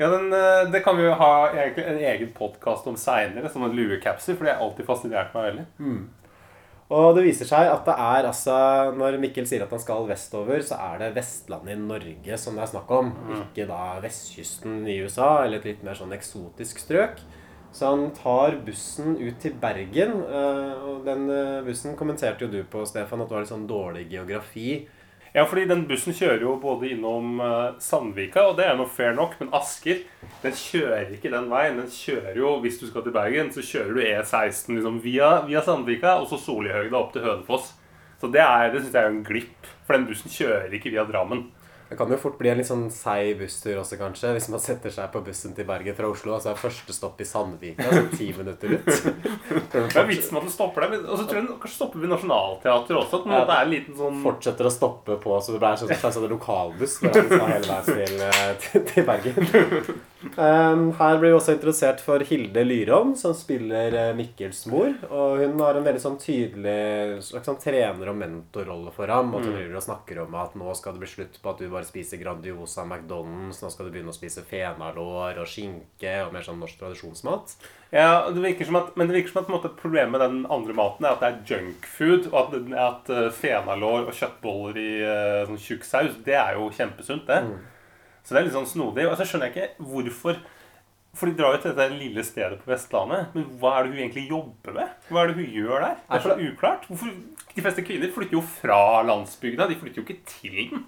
Ja, 0.00 0.08
den, 0.08 0.32
eh, 0.32 0.70
Det 0.72 0.80
kan 0.84 0.96
vi 0.96 1.04
jo 1.04 1.12
ha 1.12 1.50
en 1.52 1.98
egen 1.98 2.32
podkast 2.32 2.86
om 2.88 2.96
seinere, 2.96 3.50
en 3.52 3.76
luecapser. 3.76 4.34
For 4.38 4.44
det 4.48 4.54
har 4.56 4.64
alltid 4.64 4.86
fascinert 4.88 5.34
meg 5.36 5.50
veldig. 5.50 5.66
Og 6.90 7.14
det 7.14 7.22
viser 7.22 7.46
seg 7.46 7.68
at 7.70 7.84
det 7.86 7.94
er 7.94 8.26
altså 8.26 8.54
Når 8.98 9.18
Mikkel 9.22 9.46
sier 9.46 9.62
at 9.62 9.70
han 9.70 9.78
skal 9.78 10.08
vestover, 10.08 10.58
så 10.66 10.74
er 10.74 10.98
det 10.98 11.14
Vestlandet 11.14 11.76
i 11.76 11.78
Norge 11.78 12.38
som 12.40 12.56
det 12.56 12.64
er 12.64 12.72
snakk 12.72 12.90
om. 12.90 13.12
Ikke 13.44 13.68
da 13.68 14.00
vestkysten 14.02 14.80
i 14.88 14.96
USA, 15.04 15.44
eller 15.44 15.58
et 15.58 15.64
litt 15.70 15.84
mer 15.84 15.94
sånn 15.94 16.16
eksotisk 16.16 16.80
strøk. 16.82 17.20
Så 17.72 17.86
han 17.86 18.10
tar 18.10 18.56
bussen 18.66 19.14
ut 19.20 19.38
til 19.38 19.52
Bergen. 19.52 20.24
eh, 20.26 20.82
Og 20.82 21.04
den 21.04 21.30
eh, 21.30 21.62
bussen 21.62 21.94
kommenterte 21.94 22.40
jo 22.40 22.48
du 22.48 22.64
på, 22.64 22.84
Stefan, 22.84 23.20
at 23.20 23.28
det 23.28 23.34
var 23.36 23.44
litt 23.44 23.52
sånn 23.52 23.68
dårlig 23.68 24.08
geografi. 24.10 24.88
Ja, 25.34 25.44
fordi 25.46 25.64
den 25.70 25.84
bussen 25.86 26.14
kjører 26.16 26.40
jo 26.42 26.56
både 26.58 26.88
innom 26.90 27.36
eh, 27.40 27.76
Sandvika, 27.78 28.48
og 28.50 28.56
det 28.58 28.64
er 28.66 28.74
nå 28.78 28.86
fair 28.90 29.12
nok, 29.14 29.36
men 29.38 29.52
Asker 29.54 30.00
den 30.42 30.56
kjører 30.58 31.12
ikke 31.14 31.30
den 31.30 31.46
veien. 31.52 31.76
Den 31.78 31.90
kjører 31.92 32.34
jo, 32.40 32.56
Hvis 32.64 32.80
du 32.80 32.86
skal 32.90 33.04
til 33.06 33.14
Bergen, 33.14 33.52
så 33.54 33.62
kjører 33.62 33.94
du 33.94 34.00
E16 34.02 34.74
liksom 34.74 34.98
via, 35.04 35.30
via 35.46 35.62
Sandvika 35.62 36.16
og 36.18 36.26
så 36.32 36.38
Solihøgda 36.42 36.98
opp 36.98 37.12
til 37.14 37.22
Hønefoss. 37.28 37.70
Så 38.20 38.28
det, 38.34 38.42
er- 38.42 38.72
det 38.74 38.82
syns 38.82 38.92
jeg 38.98 39.04
er 39.06 39.12
en 39.14 39.22
glipp, 39.24 39.70
for 39.86 39.94
den 39.96 40.08
bussen 40.10 40.30
kjører 40.34 40.74
ikke 40.76 40.90
via 40.92 41.06
Drammen. 41.08 41.46
Det 41.90 41.96
kan 41.98 42.12
jo 42.12 42.16
fort 42.22 42.36
bli 42.38 42.48
en 42.52 42.60
litt 42.60 42.68
sånn 42.68 42.84
seig 42.94 43.32
busstur 43.40 43.80
også, 43.80 43.96
kanskje. 43.98 44.30
Hvis 44.36 44.46
man 44.52 44.60
setter 44.62 44.92
seg 44.94 45.08
på 45.10 45.24
bussen 45.26 45.56
til 45.56 45.66
Bergen 45.66 45.96
fra 45.98 46.06
Oslo, 46.06 46.36
og 46.36 46.44
så 46.44 46.52
er 46.52 46.60
første 46.60 46.94
stopp 46.94 47.18
i 47.18 47.26
Sandvika, 47.26 47.82
altså 47.82 48.16
ti 48.16 48.28
minutter 48.36 48.76
ut. 48.76 48.90
Det 49.74 49.98
er 49.98 50.06
vitsen 50.06 50.38
at 50.38 50.46
du 50.46 50.52
stopper 50.54 50.86
der. 50.86 51.02
Og 51.10 51.18
så 51.18 51.24
tror 51.26 51.40
jeg 51.40 51.48
kanskje 51.64 51.74
stopper 51.80 52.04
ved 52.04 52.12
Nationaltheatret 52.14 52.94
også. 53.00 53.20
At 53.20 53.26
det 53.26 53.34
Ja. 53.34 53.42
er 53.56 53.64
en 53.66 53.74
liten 53.74 53.98
sånn 53.98 54.22
Fortsetter 54.22 54.70
å 54.70 54.70
stoppe 54.70 55.18
på, 55.18 55.34
så 55.42 55.50
det 55.56 55.58
blir 55.64 55.74
en 55.74 55.82
slags 55.82 56.14
sånn 56.14 56.30
lokalbuss. 56.30 56.96
At 57.10 57.18
vi 57.18 57.26
skal 57.26 57.52
hele 57.56 57.66
veien 57.74 57.90
til, 57.90 58.22
eh, 58.30 58.54
til, 58.62 58.86
til 58.94 59.10
Bergen. 59.10 60.00
Um, 60.20 60.90
her 60.98 61.16
blir 61.16 61.30
vi 61.30 61.36
også 61.38 61.54
introdusert 61.54 62.02
for 62.04 62.20
Hilde 62.28 62.60
Lyron, 62.66 63.14
som 63.16 63.32
spiller 63.36 63.94
eh, 63.96 64.10
Mikkels 64.16 64.66
mor. 64.68 64.92
Og 65.08 65.40
hun 65.40 65.56
har 65.64 65.78
en 65.78 65.86
veldig 65.86 66.02
sånn 66.02 66.18
tydelig 66.20 67.22
slags 67.24 67.48
sånn 67.48 67.60
trener- 67.62 68.12
og 68.12 68.18
mentorrolle 68.20 68.92
for 68.92 69.08
ham. 69.08 69.32
Og 69.32 69.46
hun 69.46 69.56
driver 69.56 69.78
og 69.80 69.86
snakker 69.86 70.20
om 70.26 70.36
at 70.42 70.58
nå 70.60 70.74
skal 70.76 70.96
det 70.96 71.04
bli 71.04 71.10
slutt 71.14 71.40
på 71.40 71.54
at 71.54 71.62
du 71.62 71.70
bare 71.72 71.88
spiser 71.88 72.20
Grandiosa 72.20 72.84
McDonald's. 72.84 73.62
Nå 73.64 73.72
skal 73.72 73.88
du 73.88 73.94
begynne 73.96 74.12
å 74.12 74.18
spise 74.18 74.44
fenalår 74.44 75.40
og 75.40 75.48
skinke 75.48 76.14
og 76.26 76.36
mer 76.36 76.44
sånn 76.44 76.60
norsk 76.60 76.82
tradisjonsmat. 76.84 77.56
Ja, 77.90 78.28
det 78.30 78.44
virker 78.44 78.68
som 78.68 78.78
at, 78.78 78.92
Men 79.00 79.08
det 79.08 79.16
virker 79.16 79.32
som 79.32 79.40
at 79.40 79.48
på 79.48 79.54
en 79.54 79.58
måte, 79.58 79.74
problemet 79.80 80.12
med 80.14 80.22
den 80.26 80.40
andre 80.52 80.76
maten 80.76 81.08
er 81.08 81.16
at 81.16 81.24
det 81.24 81.32
er 81.32 81.56
junkfood. 81.56 82.28
Og 82.30 82.40
at, 82.44 82.72
at 82.84 83.12
eh, 83.16 83.32
fenalår 83.40 84.10
og 84.10 84.16
kjøttboller 84.20 84.84
i 84.84 84.90
eh, 85.00 85.42
sånn 85.48 85.64
tjukk 85.64 85.88
saus, 85.88 86.20
det 86.28 86.36
er 86.36 86.60
jo 86.60 86.68
kjempesunt, 86.76 87.24
det. 87.30 87.44
Så 88.24 88.34
det 88.34 88.40
er 88.40 88.48
litt 88.48 88.56
sånn 88.56 88.68
snodig. 88.70 89.06
Og 89.08 89.16
så 89.18 89.26
skjønner 89.26 89.50
jeg 89.50 89.56
ikke 89.70 89.90
hvorfor 89.92 90.40
For 91.16 91.26
de 91.26 91.34
drar 91.34 91.56
jo 91.56 91.62
til 91.64 91.72
dette 91.74 91.96
lille 91.98 92.22
stedet 92.22 92.60
på 92.62 92.70
Vestlandet. 92.70 93.32
Men 93.34 93.48
hva 93.58 93.72
er 93.80 93.82
det 93.88 93.90
hun 93.96 94.02
egentlig 94.04 94.28
jobber 94.30 94.76
med? 94.76 94.92
Hva 95.08 95.24
er 95.24 95.32
det 95.32 95.40
hun 95.40 95.48
gjør 95.56 95.82
der? 95.82 95.96
Det 96.06 96.18
er 96.20 96.22
så 96.22 96.36
uklart. 96.38 96.84
Hvorfor, 96.86 97.16
De 97.50 97.64
fleste 97.64 97.82
kvinner 97.82 98.12
flytter 98.14 98.36
jo 98.38 98.42
fra 98.46 98.78
landsbygda. 99.08 99.66
De 99.72 99.78
flytter 99.80 99.98
jo 99.98 100.06
ikke 100.06 100.20
til 100.30 100.60
den. 100.70 100.84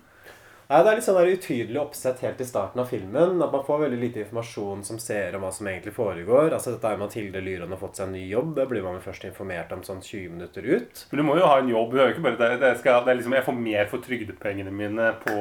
Det 0.68 0.78
er 0.78 0.96
litt 0.96 1.04
sånn 1.04 1.18
der 1.18 1.32
utydelig 1.34 1.80
oppsett 1.82 2.22
helt 2.24 2.40
i 2.40 2.46
starten 2.48 2.80
av 2.80 2.88
filmen. 2.88 3.42
At 3.44 3.52
man 3.52 3.64
får 3.66 3.82
veldig 3.84 3.98
lite 4.00 4.22
informasjon 4.22 4.84
som 4.88 5.00
ser 5.02 5.36
om 5.36 5.44
hva 5.44 5.50
som 5.52 5.68
egentlig 5.68 5.94
foregår. 5.96 6.52
Altså 6.54 6.74
Dette 6.74 6.92
er 6.92 7.00
Mathilde 7.00 7.42
Lyron 7.44 7.74
har 7.74 7.80
fått 7.80 8.00
seg 8.00 8.08
en 8.08 8.16
ny 8.16 8.24
jobb. 8.30 8.54
Det 8.56 8.68
blir 8.70 8.84
man 8.86 8.96
vel 8.96 9.04
først 9.04 9.26
informert 9.28 9.74
om 9.76 9.84
sånn 9.86 10.00
20 10.00 10.36
minutter 10.36 10.68
ut. 10.68 11.04
Men 11.10 11.22
du 11.22 11.26
må 11.28 11.36
jo 11.40 11.48
ha 11.48 11.58
en 11.60 11.72
jobb. 11.72 11.92
Du 11.92 12.00
er 12.00 12.08
jo 12.08 12.16
ikke 12.16 12.26
bare 12.28 12.40
det, 12.40 12.52
det, 12.64 12.74
skal, 12.80 13.02
det 13.04 13.12
er 13.12 13.20
liksom, 13.20 13.36
Jeg 13.36 13.48
får 13.48 13.58
mer 13.68 13.90
for 13.92 14.06
trygdepengene 14.06 14.74
mine 14.82 15.10
på, 15.26 15.40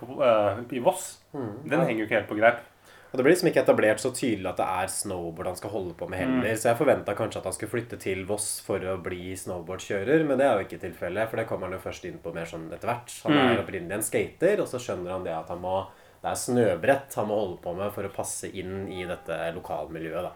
på, 0.00 0.10
eh, 0.26 0.62
i 0.78 0.84
Voss. 0.84 1.08
Den 1.34 1.86
henger 1.86 2.04
jo 2.04 2.08
ikke 2.08 2.20
helt 2.20 2.30
på 2.30 2.38
greip. 2.38 2.62
Og 3.10 3.18
det 3.18 3.24
blir 3.24 3.34
liksom 3.34 3.48
ikke 3.50 3.64
etablert 3.64 3.98
så 4.02 4.12
tydelig 4.14 4.46
at 4.52 4.60
det 4.60 4.66
er 4.82 4.90
snowboard 4.94 5.48
han 5.50 5.56
skal 5.58 5.72
holde 5.72 5.96
på 5.98 6.06
med 6.06 6.20
heller. 6.22 6.52
Så 6.54 6.68
jeg 6.70 6.78
forventa 6.78 7.16
kanskje 7.18 7.40
at 7.40 7.48
han 7.48 7.56
skulle 7.56 7.72
flytte 7.72 7.98
til 7.98 8.22
Voss 8.28 8.60
for 8.62 8.84
å 8.86 8.94
bli 9.02 9.32
snowboardkjører, 9.34 10.22
men 10.28 10.38
det 10.38 10.46
er 10.46 10.60
jo 10.60 10.68
ikke 10.68 10.78
tilfellet. 10.84 11.26
For 11.32 11.40
det 11.40 11.48
kommer 11.50 11.66
han 11.66 11.74
jo 11.74 11.82
først 11.82 12.06
inn 12.06 12.20
på 12.22 12.30
mer 12.36 12.46
sånn 12.46 12.68
etter 12.70 12.92
hvert. 12.92 13.16
Han 13.24 13.34
er 13.34 13.64
opprinnelig 13.64 13.98
en 13.98 14.06
skater, 14.06 14.62
og 14.62 14.70
så 14.70 14.78
skjønner 14.78 15.16
han 15.16 15.26
det 15.26 15.34
at 15.34 15.50
han 15.50 15.58
må 15.64 15.80
det 16.20 16.28
er 16.28 16.36
snøbrett 16.36 17.14
han 17.16 17.28
må 17.30 17.36
holde 17.38 17.60
på 17.64 17.72
med 17.78 17.92
for 17.94 18.04
å 18.04 18.12
passe 18.12 18.50
inn 18.52 18.84
i 18.92 19.06
dette 19.08 19.36
lokalmiljøet. 19.56 20.26
da. 20.28 20.32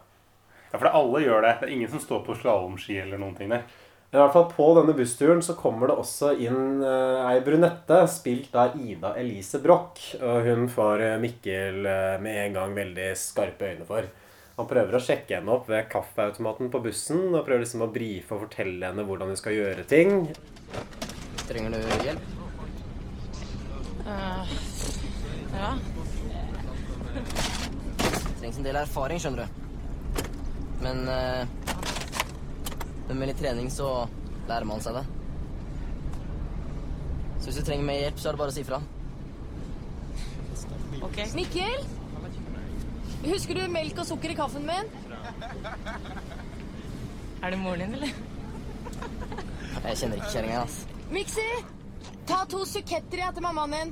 Ja, 0.71 0.79
For 0.79 0.87
det, 0.89 0.95
alle 0.97 1.21
gjør 1.23 1.45
det. 1.45 1.51
Det 1.61 1.69
er 1.69 1.75
ingen 1.77 1.91
som 1.93 2.01
står 2.03 2.23
på 2.27 2.37
slalåmski 2.41 2.97
eller 3.03 3.21
noen 3.21 3.37
ting 3.37 3.53
der. 3.53 3.67
Men 4.15 4.21
i 4.21 4.23
hvert 4.29 4.35
fall 4.37 4.53
på 4.55 4.65
denne 4.77 4.93
bussturen 4.95 5.41
så 5.43 5.57
kommer 5.59 5.91
det 5.91 5.95
også 5.99 6.29
inn 6.39 6.85
uh, 6.87 7.25
ei 7.27 7.41
brunette, 7.43 7.97
spilt 8.07 8.53
av 8.55 8.77
Ida 8.79 9.11
Elise 9.19 9.59
Broch. 9.59 10.05
Og 10.21 10.47
hun 10.47 10.69
får 10.71 11.03
eh, 11.03 11.15
Mikkel 11.19 11.81
uh, 11.83 12.21
med 12.23 12.39
en 12.45 12.55
gang 12.55 12.77
veldig 12.77 13.09
skarpe 13.19 13.73
øyne 13.73 13.89
for. 13.89 14.07
Han 14.55 14.69
prøver 14.71 14.95
å 14.95 15.01
sjekke 15.03 15.41
henne 15.41 15.51
opp 15.51 15.67
ved 15.67 15.91
kaffeautomaten 15.91 16.71
på 16.71 16.79
bussen 16.85 17.25
og 17.33 17.43
prøver 17.43 17.65
liksom 17.65 17.83
å 17.83 17.91
brife 17.91 18.37
og 18.37 18.45
fortelle 18.45 18.87
henne 18.87 19.03
hvordan 19.09 19.35
hun 19.35 19.41
skal 19.43 19.59
gjøre 19.59 19.89
ting. 19.91 20.29
Trenger 21.49 21.75
du 21.75 22.07
hjelp? 22.07 22.31
Ja. 25.59 25.75
Trengs 28.39 28.63
en 28.63 28.71
del 28.71 28.79
erfaring, 28.79 29.19
skjønner 29.19 29.43
du. 29.43 29.63
Men 30.87 31.09
eh, 31.11 31.74
men 33.09 33.19
med 33.19 33.31
litt 33.31 33.41
trening 33.41 33.71
så 33.71 33.89
lærer 34.49 34.67
man 34.69 34.83
seg 34.85 34.99
det. 34.99 35.05
Så 37.39 37.51
hvis 37.51 37.59
du 37.61 37.67
trenger 37.67 37.85
mer 37.85 38.01
hjelp, 38.01 38.21
så 38.21 38.29
er 38.29 38.37
det 38.37 38.41
bare 38.41 38.53
å 38.53 38.57
si 38.57 38.65
fra. 38.65 38.81
Okay. 41.05 41.29
Mikkel? 41.37 41.85
Husker 43.25 43.59
du 43.59 43.67
melk 43.73 43.99
og 44.01 44.09
sukker 44.09 44.33
i 44.33 44.37
kaffen 44.39 44.65
min? 44.69 44.89
Er 47.45 47.53
det 47.53 47.59
moren 47.61 47.85
din, 47.85 47.95
eller? 47.99 48.13
Jeg 49.85 49.99
kjenner 50.01 50.17
ikke 50.21 50.33
kjerringa, 50.33 50.65
ass. 50.65 50.77
Miksi! 51.13 51.49
Ta 52.25 52.45
to 52.49 52.65
suketter 52.69 53.21
i 53.21 53.27
til 53.37 53.45
mammaen 53.45 53.73
din. 53.77 53.91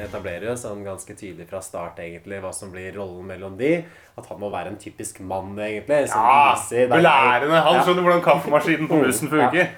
Det 0.00 0.06
etablerer 0.08 0.56
sånn 0.56 0.80
ganske 0.80 1.12
tydelig 1.12 1.44
fra 1.50 1.58
start 1.60 1.98
egentlig 2.00 2.38
hva 2.40 2.54
som 2.56 2.70
blir 2.72 2.94
rollen 2.96 3.26
mellom 3.28 3.58
de. 3.58 3.82
At 4.16 4.30
han 4.30 4.40
må 4.40 4.48
være 4.52 4.72
en 4.72 4.78
typisk 4.80 5.20
mann, 5.20 5.52
egentlig. 5.60 6.06
Ja, 6.08 6.54
Belærende. 6.88 7.60
Han 7.66 7.82
skjønner 7.84 8.06
hvordan 8.06 8.24
kaffemaskinen 8.24 8.88
på 8.88 9.02
bussen 9.04 9.28
Mm, 9.30 9.34
funker. 9.36 9.68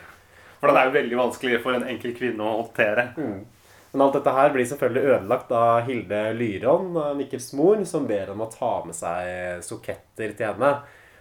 For 0.61 0.71
den 0.71 0.79
er 0.79 0.87
jo 0.87 0.95
veldig 0.95 1.19
vanskelig 1.19 1.59
for 1.65 1.75
en 1.75 1.89
enkel 1.91 2.15
kvinne 2.15 2.47
å 2.47 2.61
håndtere. 2.61 3.09
Men 3.19 4.05
alt 4.07 4.15
dette 4.21 4.37
her 4.39 4.55
blir 4.55 4.69
selvfølgelig 4.71 5.17
ødelagt 5.17 5.51
av 5.59 5.83
Hilde 5.89 6.23
Lyron, 6.39 6.95
eh, 7.03 7.13
Mikkels 7.19 7.51
mor, 7.59 7.83
som 7.85 8.07
ber 8.07 8.31
om 8.33 8.47
å 8.47 8.51
ta 8.55 8.73
med 8.87 8.95
seg 8.97 9.67
soketter 9.67 10.37
til 10.39 10.53
henne. 10.53 10.73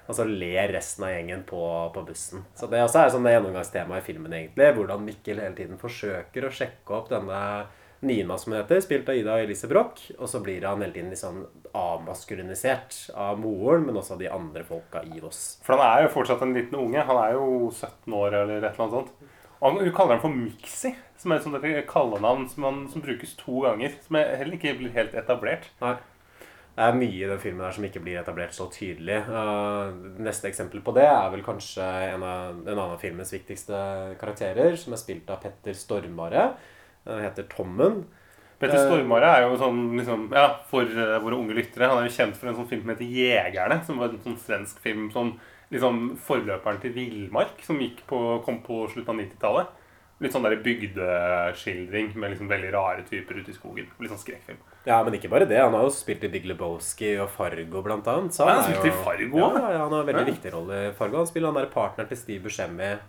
Og 0.06 0.16
så 0.16 0.28
ler 0.30 0.72
resten 0.76 1.08
av 1.08 1.16
gjengen 1.16 1.42
på, 1.50 1.60
på 1.96 2.06
bussen. 2.06 2.46
Så 2.54 2.70
det 2.70 2.86
også 2.86 3.02
er 3.02 3.12
sånn 3.16 3.26
det 3.26 3.34
gjennomgangstemaet 3.34 4.04
i 4.04 4.08
filmen, 4.12 4.38
egentlig. 4.38 4.72
Hvordan 4.78 5.06
Mikkel 5.10 5.42
hele 5.42 5.58
tiden 5.58 5.82
forsøker 5.82 6.46
å 6.46 6.54
sjekke 6.54 7.00
opp 7.02 7.10
denne 7.10 7.42
Nina, 8.02 8.38
som 8.38 8.54
hun 8.54 8.62
heter, 8.62 8.82
spilt 8.82 9.10
av 9.10 9.18
Ida 9.18 9.36
og 9.38 9.44
Elise 9.46 9.68
Broch. 9.70 10.00
Og 10.18 10.30
så 10.30 10.42
blir 10.42 10.66
han 10.66 10.82
hele 10.82 10.96
tiden 10.96 11.12
liksom 11.14 11.44
avmaskulinisert 11.78 12.98
av 13.14 13.38
moren, 13.40 13.86
men 13.86 14.00
også 14.00 14.16
av 14.16 14.24
de 14.24 14.32
andre 14.34 14.66
folka 14.66 15.04
i 15.06 15.22
Voss. 15.22 15.60
For 15.66 15.78
han 15.78 15.86
er 15.86 16.08
jo 16.08 16.16
fortsatt 16.16 16.42
en 16.42 16.56
liten 16.58 16.80
unge. 16.82 17.06
Han 17.06 17.20
er 17.22 17.36
jo 17.38 17.70
17 17.70 18.18
år 18.18 18.40
eller 18.42 18.58
et 18.58 18.72
eller 18.72 18.88
annet 18.88 18.98
sånt. 18.98 19.30
Og 19.62 19.78
hun 19.78 19.92
kaller 19.94 20.18
ham 20.18 20.24
for 20.24 20.34
Mixi, 20.34 20.96
som 21.22 21.32
er 21.32 21.38
et 21.38 21.46
sånt 21.46 21.68
kallenavn 21.92 22.48
som, 22.50 22.66
han, 22.66 22.82
som 22.90 23.04
brukes 23.06 23.36
to 23.38 23.62
ganger. 23.68 23.94
Som 24.08 24.18
er 24.18 24.34
heller 24.42 24.58
ikke 24.58 24.74
blir 24.80 24.96
helt 24.98 25.14
etablert. 25.14 25.70
Nei. 25.84 26.00
Det 26.72 26.88
er 26.88 26.96
mye 26.98 27.18
i 27.20 27.28
den 27.28 27.40
filmen 27.44 27.66
her 27.66 27.74
som 27.76 27.86
ikke 27.86 28.02
blir 28.02 28.18
etablert 28.18 28.56
så 28.56 28.66
tydelig. 28.72 29.20
Uh, 29.28 29.92
neste 30.24 30.48
eksempel 30.50 30.82
på 30.82 30.94
det 30.96 31.06
er 31.06 31.30
vel 31.34 31.44
kanskje 31.46 31.86
en 32.16 32.24
av, 32.26 32.62
en 32.64 32.78
annen 32.78 33.02
filmens 33.02 33.34
viktigste 33.36 33.78
karakterer, 34.22 34.78
som 34.80 34.96
er 34.96 35.02
spilt 35.04 35.30
av 35.30 35.44
Petter 35.44 35.76
Stormare. 35.78 36.48
Han 37.08 37.22
heter 37.24 37.44
Tommen. 37.50 38.04
Petter 38.62 38.78
Stormare 38.78 39.30
er 39.40 39.42
jo 39.48 39.56
sånn, 39.58 39.98
liksom, 39.98 40.28
ja, 40.38 40.60
for 40.70 40.86
uh, 40.86 41.16
våre 41.24 41.34
unge 41.40 41.56
lyttere 41.58 41.88
Han 41.90 41.98
er 41.98 42.06
jo 42.06 42.14
kjent 42.14 42.36
for 42.38 42.52
en 42.52 42.56
sånn 42.60 42.68
film 42.70 42.84
som 42.84 42.92
heter 42.94 43.10
'Jegerne', 43.10 43.80
som 43.88 43.98
var 43.98 44.10
en 44.10 44.22
sånn 44.22 44.38
svensk 44.38 44.80
film 44.84 45.10
som 45.12 45.40
liksom 45.72 46.16
forløperen 46.22 46.80
til 46.84 46.94
'Villmark', 46.94 47.64
som 47.66 47.80
gikk 47.82 48.06
på, 48.06 48.44
kom 48.46 48.62
på 48.62 48.84
slutten 48.92 49.16
av 49.16 49.22
90-tallet. 49.26 49.68
Litt 50.22 50.34
sånn 50.36 50.44
der 50.46 50.62
bygdeskildring 50.62 52.12
med 52.16 52.36
liksom 52.36 52.50
veldig 52.52 52.70
rare 52.76 53.02
typer 53.08 53.40
ute 53.42 53.50
i 53.50 53.56
skogen. 53.58 53.88
Litt 54.00 54.12
sånn 54.12 54.22
skrekkfilm. 54.22 54.60
Ja, 54.86 55.00
men 55.04 55.16
ikke 55.18 55.30
bare 55.32 55.48
det. 55.50 55.58
Han 55.58 55.74
har 55.74 55.88
jo 55.88 55.94
spilt 55.94 56.24
i 56.24 56.30
Big 56.30 56.46
Lebowski 56.46 57.16
og 57.22 57.30
Fargo, 57.34 57.82
blant 57.82 58.06
annet. 58.06 58.34
Så 58.34 58.46
Ja, 58.46 58.60
han 58.62 58.64
spilte 58.70 58.86
jo- 58.86 58.94
i 58.94 59.04
Fargo 59.04 59.38
Ja, 59.40 59.72
ja, 59.72 59.78
han 59.80 59.92
har 59.92 60.02
en 60.02 60.06
veldig 60.06 60.28
Ja. 60.28 60.34
viktig 60.34 60.54
rolle 60.54 60.90
i 60.90 60.92
Fargo. 60.94 61.18
Han 61.18 61.26
spiller 61.28 61.52
han 61.52 61.56
der 61.56 61.74
partneren 61.74 62.08
til 62.08 62.18
Steve 62.18 62.44
Buscemi. 62.44 63.00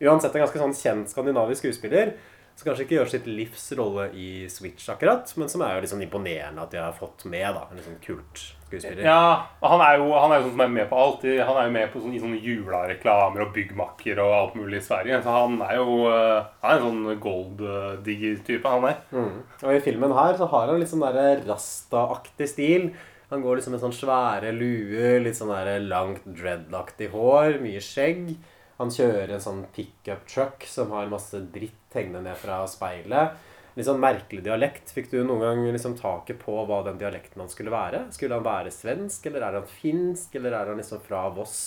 Uansett 0.00 0.34
en 0.34 0.42
ganske 0.42 0.58
sånn 0.58 0.76
kjent 0.76 1.08
skandinavisk 1.08 1.64
skuespiller. 1.64 2.12
Som 2.58 2.72
kanskje 2.72 2.88
ikke 2.88 2.96
gjør 2.96 3.10
sitt 3.12 3.26
livs 3.30 3.68
rolle 3.78 4.08
i 4.18 4.28
Switch 4.50 4.88
akkurat, 4.90 5.30
men 5.38 5.50
som 5.50 5.62
er 5.62 5.76
jo 5.76 5.90
sånn 5.92 6.00
imponerende 6.02 6.64
at 6.64 6.72
de 6.74 6.80
har 6.82 6.96
fått 6.96 7.22
med. 7.30 7.46
da, 7.54 7.68
En 7.70 7.84
sånn 7.84 8.00
kult 8.02 8.40
skuespiller. 8.66 9.04
Ja, 9.06 9.46
han 9.62 9.82
er 9.84 10.00
jo 10.00 10.08
han 10.10 10.32
er 10.34 10.40
jo 10.40 10.48
sånn 10.48 10.56
som 10.56 10.64
er 10.64 10.72
med 10.74 10.88
på 10.90 10.98
alt. 10.98 11.22
Han 11.22 11.60
er 11.60 11.68
jo 11.68 11.74
med 11.76 11.92
på 11.92 12.02
sånn, 12.02 12.16
i 12.16 12.22
sånne 12.24 12.40
jula-reklamer 12.42 13.44
og 13.46 13.54
byggmakker 13.54 14.18
og 14.24 14.34
alt 14.40 14.58
mulig 14.58 14.80
i 14.80 14.86
Sverige. 14.88 15.20
Så 15.22 15.36
han 15.36 15.54
er 15.68 15.76
jo 15.78 16.00
eh, 16.10 16.50
Han 16.64 16.72
er 16.72 16.80
en 16.80 16.88
sånn 16.88 17.22
gold-digger-type, 17.28 18.74
han 18.74 18.90
er. 18.90 18.98
Mm. 19.14 19.38
Og 19.62 19.76
i 19.76 19.84
filmen 19.86 20.18
her 20.18 20.34
så 20.42 20.50
har 20.50 20.72
han 20.72 20.82
litt 20.82 20.90
sånn 20.90 21.06
der 21.06 21.46
rasta-aktig 21.46 22.50
stil. 22.50 22.90
Han 23.30 23.46
går 23.46 23.60
liksom 23.60 23.74
med 23.76 23.86
sånn 23.86 23.94
svære 23.94 24.50
luer, 24.56 25.20
litt 25.22 25.38
sånn 25.38 25.54
der 25.54 25.78
langt 25.84 26.26
dreadlaktig 26.26 27.12
hår, 27.14 27.60
mye 27.62 27.82
skjegg. 27.84 28.32
Han 28.78 28.92
kjører 28.94 29.34
en 29.34 29.42
sånn 29.42 29.64
pickup 29.74 30.26
truck 30.30 30.66
som 30.70 30.92
har 30.94 31.10
masse 31.10 31.40
dritt 31.54 31.94
hengende 31.94 32.22
ned 32.28 32.38
fra 32.38 32.60
speilet. 32.70 33.38
Litt 33.74 33.86
sånn 33.86 34.00
merkelig 34.02 34.42
dialekt. 34.46 34.92
Fikk 34.94 35.10
du 35.12 35.20
noen 35.22 35.44
gang 35.44 35.64
liksom 35.74 35.96
taket 35.98 36.40
på 36.42 36.54
hva 36.66 36.80
den 36.86 36.98
dialekten 37.00 37.42
han 37.42 37.50
skulle 37.50 37.74
være? 37.74 38.06
Skulle 38.14 38.38
han 38.38 38.46
være 38.46 38.74
svensk, 38.74 39.28
eller 39.30 39.46
er 39.46 39.60
han 39.60 39.68
finsk, 39.70 40.34
eller 40.38 40.56
er 40.56 40.72
han 40.72 40.80
liksom 40.82 41.02
fra 41.04 41.26
Voss? 41.34 41.60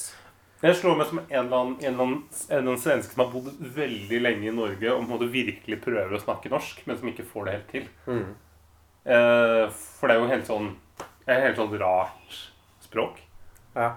Jeg 0.62 0.78
slår 0.78 1.00
meg 1.00 1.08
som 1.10 1.20
en 1.24 1.28
eller 1.32 1.58
annen, 1.58 1.78
en 1.80 1.88
eller 1.90 2.06
annen, 2.06 2.20
en 2.30 2.58
eller 2.58 2.68
annen 2.68 2.84
svenske 2.84 3.16
som 3.16 3.24
har 3.24 3.32
bodd 3.34 3.50
veldig 3.76 4.20
lenge 4.22 4.52
i 4.52 4.54
Norge 4.54 4.92
og 4.94 5.08
måtte 5.10 5.32
virkelig 5.34 5.80
prøver 5.82 6.14
å 6.14 6.22
snakke 6.22 6.52
norsk, 6.54 6.84
men 6.86 7.00
som 7.00 7.10
ikke 7.10 7.26
får 7.32 7.48
det 7.48 7.56
helt 7.56 7.72
til. 7.72 7.88
Mm. 8.06 8.28
Eh, 9.16 9.64
for 9.72 10.08
det 10.08 10.16
er 10.16 10.22
jo 10.22 10.30
helt 10.30 10.48
sånn 10.52 10.70
helt 11.40 11.60
sånn 11.60 11.76
rart 11.80 12.40
språk. 12.84 13.22
Ja. 13.76 13.96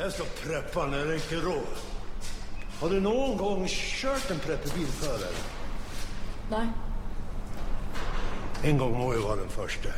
Här 0.00 0.10
preppe 0.42 0.84
når 0.88 1.10
jeg 1.10 1.20
ikke 1.20 1.38
råd. 1.44 1.80
Har 2.80 2.88
du 2.88 3.00
noen 3.04 3.34
gang 3.36 3.66
kjørt 3.68 4.30
en 4.32 4.38
preppebil 4.40 4.86
förr? 4.96 5.26
Nei. 6.48 6.62
En 8.70 8.80
gang 8.80 8.94
må 8.96 9.10
jo 9.12 9.26
være 9.26 9.42
den 9.42 9.52
første. 9.52 9.92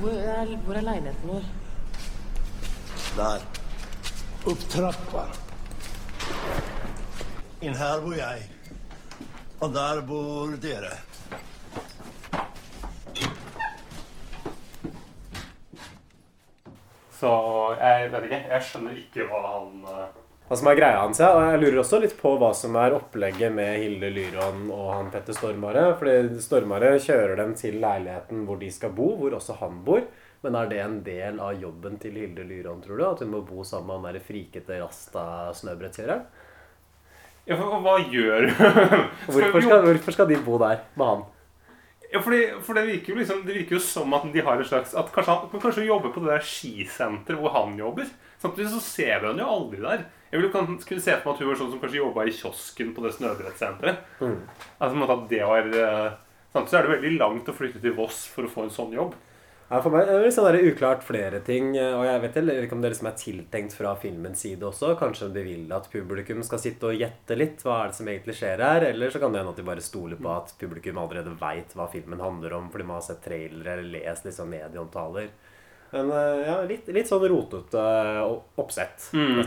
Hvor 0.00 0.18
er, 0.18 0.50
hvor 0.66 0.80
er 0.80 0.86
leiligheten 0.88 1.30
vår? 1.30 1.46
Der. 3.20 3.46
Upp 4.50 4.66
trappa. 4.74 5.24
In 7.62 7.78
her 7.78 8.02
bor 8.02 8.18
jeg. 8.18 8.48
Og 9.60 9.70
der 9.78 10.02
bor 10.10 10.58
dere. 10.66 10.96
Så 17.24 17.32
jeg 17.80 18.10
vet 18.12 18.28
ikke. 18.28 18.42
Jeg 18.52 18.68
skjønner 18.68 19.00
ikke 19.00 19.24
hva 19.30 19.40
han 19.46 19.86
eh, 19.88 20.08
Hva 20.44 20.58
som 20.60 20.68
er 20.68 20.76
greia 20.76 21.00
hans, 21.00 21.22
ja. 21.22 21.30
Og 21.32 21.46
jeg 21.46 21.62
lurer 21.62 21.80
også 21.80 22.00
litt 22.02 22.16
på 22.18 22.34
hva 22.40 22.50
som 22.56 22.76
er 22.76 22.96
opplegget 22.98 23.54
med 23.54 23.78
Hilde 23.80 24.10
Lyron 24.12 24.66
og 24.68 24.90
han 24.92 25.08
Petter 25.14 25.36
Stormare. 25.36 25.86
Fordi 26.00 26.42
Stormare 26.44 26.92
kjører 27.00 27.40
dem 27.40 27.56
til 27.56 27.80
leiligheten 27.80 28.44
hvor 28.44 28.60
de 28.60 28.68
skal 28.74 28.92
bo, 28.96 29.14
hvor 29.22 29.38
også 29.38 29.56
han 29.62 29.80
bor. 29.86 30.04
Men 30.44 30.58
er 30.60 30.68
det 30.68 30.80
en 30.84 30.98
del 31.06 31.40
av 31.40 31.56
jobben 31.56 31.96
til 32.02 32.18
Hilde 32.20 32.44
Lyron, 32.44 32.82
tror 32.84 33.00
du? 33.00 33.04
At 33.08 33.24
hun 33.24 33.32
må 33.32 33.40
bo 33.48 33.64
sammen 33.64 33.88
med 33.88 34.02
han 34.02 34.10
derre 34.10 34.26
frikete 34.26 34.82
rasta-snøbrettkjøreren? 34.82 36.26
Ja, 37.48 37.56
for 37.60 37.80
hva 37.84 37.98
gjør 38.08 38.46
Hvorfor 39.28 39.60
skal, 39.60 39.82
hvorfor 39.84 40.14
skal 40.16 40.28
de 40.30 40.36
bo 40.44 40.56
der 40.60 40.84
med 40.96 41.08
han? 41.10 41.24
Ja, 42.14 42.20
fordi, 42.22 42.40
for 42.62 42.78
det 42.78 42.84
virker 42.86 43.10
jo 43.10 43.18
liksom 43.18 43.40
Det 43.42 43.56
virker 43.56 43.74
jo 43.74 43.80
som 43.82 44.12
at 44.14 44.28
de 44.30 44.42
har 44.46 44.60
et 44.62 44.68
slags 44.68 44.92
At 44.94 45.08
kanskje 45.10 45.34
han 45.34 45.60
kanskje 45.64 45.86
jobbe 45.88 46.12
på 46.14 46.22
det 46.22 46.30
der 46.30 46.44
skisenteret 46.46 47.40
hvor 47.40 47.50
han 47.56 47.72
jobber. 47.80 48.06
Samtidig 48.38 48.68
så 48.70 48.80
ser 48.84 49.18
vi 49.22 49.26
han 49.32 49.40
jo 49.42 49.48
aldri 49.50 49.80
der. 49.82 50.04
Jeg 50.30 50.40
ville 50.40 50.52
kan- 50.52 50.78
skulle 50.80 51.00
se 51.02 51.16
for 51.16 51.32
meg 51.32 51.34
at 51.34 51.40
hun 51.42 51.48
var 51.48 51.58
sånn 51.60 51.70
som 51.72 51.80
kanskje 51.82 52.00
jobba 52.02 52.24
i 52.28 52.34
kiosken 52.36 52.94
på 52.94 53.02
det 53.02 53.12
snøbrettsenteret. 53.16 53.98
Mm. 54.20 54.38
Altså 54.80 55.10
at 55.16 55.28
det 55.30 55.42
var 55.46 55.70
eh, 55.74 56.12
Samtidig 56.54 56.70
så 56.70 56.78
er 56.78 56.82
det 56.86 56.94
veldig 57.00 57.18
langt 57.18 57.48
å 57.50 57.54
flytte 57.56 57.80
til 57.82 57.94
Voss 57.98 58.26
for 58.30 58.46
å 58.46 58.50
få 58.52 58.62
en 58.62 58.70
sånn 58.70 58.92
jobb. 58.94 59.14
Ja, 59.70 59.78
for 59.80 59.90
meg 59.90 60.04
er 60.04 60.18
det 60.18 60.26
litt 60.26 60.34
sånn 60.36 60.46
der 60.46 60.66
uklart 60.68 61.04
flere 61.06 61.38
ting. 61.44 61.70
Og 61.78 62.02
jeg 62.04 62.20
vet 62.22 62.36
heller 62.38 62.66
ikke 62.66 62.76
om 62.76 62.82
det 62.84 62.90
liksom 62.92 63.08
er 63.08 63.16
tiltenkt 63.18 63.74
fra 63.74 63.94
filmens 63.98 64.44
side 64.44 64.66
også. 64.68 64.92
Kanskje 65.00 65.30
de 65.34 65.44
vil 65.46 65.72
at 65.74 65.88
publikum 65.92 66.44
skal 66.46 66.60
sitte 66.62 66.90
og 66.90 67.00
gjette 67.00 67.38
litt 67.38 67.64
hva 67.64 67.78
er 67.80 67.90
det 67.90 67.98
som 67.98 68.10
egentlig 68.12 68.36
skjer 68.38 68.62
her. 68.62 68.86
Eller 68.90 69.14
så 69.14 69.22
kan 69.22 69.32
det 69.32 69.40
hende 69.40 69.54
at 69.56 69.62
de 69.62 69.66
bare 69.66 69.84
stoler 69.84 70.20
på 70.20 70.30
at 70.34 70.52
publikum 70.60 71.00
allerede 71.00 71.32
veit 71.40 71.72
hva 71.74 71.88
filmen 71.92 72.22
handler 72.22 72.58
om 72.58 72.68
fordi 72.74 72.88
man 72.90 73.00
har 73.00 73.06
sett 73.08 73.24
trailere 73.24 73.78
eller 73.78 74.04
lest 74.04 74.28
sånn 74.36 74.52
medieomtaler. 74.52 75.32
Men 75.94 76.10
eh, 76.10 76.44
ja, 76.48 76.58
litt, 76.68 76.90
litt 76.92 77.08
sånn 77.08 77.24
rotete 77.30 77.88
oppsett. 78.60 79.08
Mm. 79.16 79.46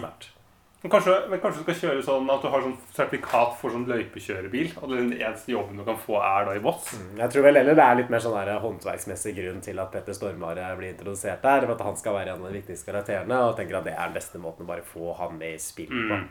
Men 0.82 0.92
kanskje, 0.94 1.14
men 1.32 1.40
kanskje 1.42 1.62
du 1.62 1.66
skal 1.66 1.78
kjøre 1.82 2.02
sånn 2.06 2.28
at 2.30 2.44
du 2.44 2.52
har 2.54 2.62
sånn 2.62 2.76
sertifikat 2.94 3.56
for 3.58 3.74
sånn 3.74 3.88
løypekjørebil. 3.90 4.76
Og 4.84 4.92
den 4.94 5.10
eneste 5.16 5.52
jobben 5.56 5.80
du 5.80 5.84
kan 5.88 5.98
få, 5.98 6.20
er 6.22 6.46
da 6.46 6.54
i 6.54 6.62
Voss. 6.62 6.92
Jeg 7.18 7.34
tror 7.34 7.48
vel 7.48 7.58
heller 7.58 7.78
det 7.78 7.86
er 7.86 7.98
litt 7.98 8.12
mer 8.14 8.22
sånn 8.22 8.52
håndverksmessig 8.66 9.34
grunn 9.40 9.64
til 9.66 9.82
at 9.82 9.90
Petter 9.94 10.18
Stormare 10.18 10.70
blir 10.78 10.94
introdusert 10.94 11.42
der. 11.42 11.66
For 11.66 11.74
at 11.74 11.86
han 11.88 11.98
skal 11.98 12.20
være 12.20 12.36
en 12.36 12.44
av 12.46 12.52
de 12.52 12.60
viktigste 12.60 12.92
karakterene, 12.92 13.40
og 13.48 13.58
tenker 13.58 13.80
at 13.80 13.90
det 13.90 13.96
er 13.96 14.06
den 14.06 14.20
beste 14.20 14.42
måten 14.44 14.68
å 14.68 14.70
bare 14.70 14.86
få 14.86 15.16
han 15.18 15.40
med 15.42 15.58
i 15.58 15.64
spill 15.64 15.90
på. 15.90 16.22
Mm. 16.22 16.28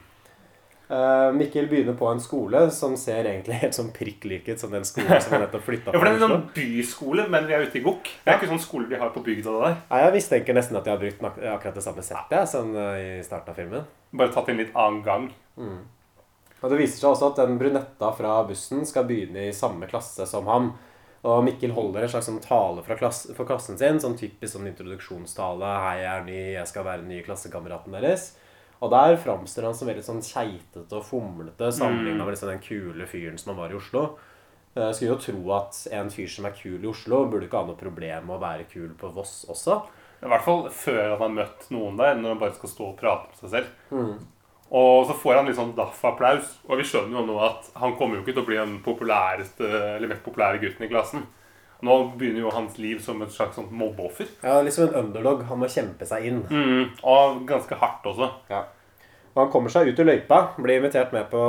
Eh, 0.88 1.32
Mikkel 1.34 1.66
begynner 1.66 1.96
på 1.98 2.06
en 2.06 2.20
skole 2.22 2.60
som 2.70 2.92
ser 3.00 3.26
egentlig 3.26 3.56
helt 3.58 3.74
sånn 3.74 3.88
prikk 3.94 4.22
lik 4.30 4.46
ut 4.46 4.60
som 4.62 4.70
den 4.70 4.84
skolen 4.86 5.18
som 5.18 5.34
han 5.34 5.42
nettopp 5.42 5.64
flytta 5.66 5.90
Ja, 5.94 5.98
for 5.98 6.06
det 6.06 6.12
er 6.12 6.20
en 6.20 6.22
sånn 6.22 6.44
byskole, 6.54 7.24
men 7.32 7.48
vi 7.48 7.56
er 7.56 7.66
ute 7.66 7.80
i 7.80 7.82
Gokk. 7.82 8.12
Det 8.22 8.30
er 8.30 8.38
ikke 8.38 8.52
sånn 8.52 8.62
skole 8.62 8.86
de 8.92 9.00
har 9.00 9.10
på 9.14 9.24
bygda 9.26 9.56
der. 9.64 9.76
Nei, 9.90 10.00
Jeg 10.04 10.14
mistenker 10.20 10.58
nesten 10.58 10.78
at 10.78 10.86
de 10.86 10.94
har 10.94 11.02
brukt 11.02 11.26
akkurat 11.26 11.80
det 11.80 11.84
samme 11.88 12.06
settet 12.06 12.52
som 12.52 12.70
eh, 12.78 13.02
i 13.18 13.26
starten 13.26 13.50
av 13.50 13.58
filmen. 13.58 13.90
Bare 14.14 14.34
tatt 14.36 14.52
en 14.52 14.62
litt 14.62 14.78
annen 14.78 15.02
gang. 15.06 15.28
Mm. 15.58 15.82
Og 16.62 16.70
Det 16.70 16.78
viser 16.78 17.02
seg 17.02 17.10
også 17.10 17.32
at 17.32 17.42
den 17.42 17.58
brunetta 17.58 18.12
fra 18.16 18.38
bussen 18.46 18.86
skal 18.86 19.10
begynne 19.10 19.48
i 19.48 19.56
samme 19.56 19.90
klasse 19.90 20.26
som 20.30 20.46
ham. 20.50 20.70
Og 21.26 21.42
Mikkel 21.42 21.74
holder 21.74 22.06
en 22.06 22.14
slags 22.14 22.30
sånn 22.30 22.42
tale 22.44 22.86
fra 22.86 22.94
klass, 22.98 23.24
for 23.34 23.48
klassen 23.48 23.78
sin, 23.80 23.98
sånn 23.98 24.14
typisk 24.18 24.54
sånn 24.54 24.70
introduksjonstale. 24.70 25.66
'Hei, 25.82 25.96
jeg 26.04 26.12
er 26.14 26.26
ny, 26.30 26.40
jeg 26.60 26.70
skal 26.70 26.86
være 26.86 27.02
den 27.02 27.10
nye 27.10 27.26
klassekameraten 27.26 27.98
deres'. 27.98 28.36
Og 28.82 28.90
der 28.92 29.16
framstår 29.16 29.64
han 29.70 29.74
som 29.74 29.88
veldig 29.88 30.04
sånn 30.04 30.22
keitete 30.22 30.98
og 30.98 31.04
fomlete 31.04 31.70
sammenligna 31.72 32.20
Mm. 32.20 32.26
med 32.26 32.34
liksom 32.34 32.48
den 32.50 32.60
kule 32.60 33.06
fyren 33.06 33.38
som 33.38 33.54
han 33.54 33.62
var 33.62 33.72
i 33.72 33.78
Oslo. 33.78 34.18
Jeg 34.76 34.94
skulle 34.94 35.14
jo 35.14 35.22
tro 35.24 35.52
at 35.56 35.86
en 35.92 36.10
fyr 36.10 36.28
som 36.28 36.44
er 36.44 36.50
kul 36.52 36.84
i 36.84 36.86
Oslo, 36.90 37.24
burde 37.30 37.46
ikke 37.48 37.56
ha 37.56 37.64
noe 37.64 37.76
problem 37.80 38.26
med 38.26 38.36
å 38.36 38.42
være 38.42 38.66
kul 38.68 38.90
på 38.98 39.12
Voss 39.14 39.46
også. 39.48 39.82
I 40.22 40.28
hvert 40.28 40.44
fall 40.44 40.68
før 40.68 41.10
han 41.16 41.20
har 41.20 41.28
møtt 41.44 41.70
noen 41.70 41.96
der, 41.96 42.14
når 42.14 42.28
han 42.34 42.38
bare 42.38 42.54
skal 42.54 42.68
stå 42.68 42.88
og 42.90 42.98
prate 43.00 43.28
med 43.30 43.38
seg 43.40 43.50
selv. 43.50 43.66
Mm. 43.90 44.18
Og 44.76 45.06
så 45.06 45.14
får 45.14 45.36
han 45.36 45.46
litt 45.46 45.56
sånn 45.56 45.74
daff-applaus. 45.76 46.58
Og 46.68 46.76
vi 46.76 46.82
skjønner 46.84 47.20
jo 47.20 47.26
nå 47.26 47.38
at 47.40 47.70
han 47.76 47.96
kommer 47.96 48.16
jo 48.16 48.22
ikke 48.24 48.34
til 48.34 48.42
å 48.42 48.46
bli 48.46 48.56
den 48.56 48.82
populæreste, 48.82 49.64
eller 49.96 50.08
mest 50.08 50.24
populære 50.24 50.60
gutten 50.60 50.84
i 50.84 50.88
klassen. 50.90 51.26
Nå 51.84 51.96
begynner 52.16 52.46
jo 52.46 52.52
hans 52.54 52.78
liv 52.80 53.02
som 53.04 53.20
et 53.24 53.32
slags 53.34 53.58
sånt 53.58 53.74
mobbeoffer. 53.76 54.30
Ja, 54.42 54.62
liksom 54.64 54.88
en 54.88 54.94
underdog. 55.02 55.42
Han 55.50 55.60
må 55.60 55.68
kjempe 55.68 56.08
seg 56.08 56.24
inn. 56.30 56.40
Mm, 56.48 56.94
og 57.04 57.42
ganske 57.48 57.76
hardt 57.80 58.06
også. 58.08 58.30
Ja. 58.52 58.62
Og 59.34 59.42
han 59.42 59.50
kommer 59.52 59.72
seg 59.72 59.90
ut 59.90 59.98
i 60.00 60.06
løypa, 60.06 60.38
blir 60.56 60.80
invitert 60.80 61.12
med 61.12 61.26
på 61.28 61.40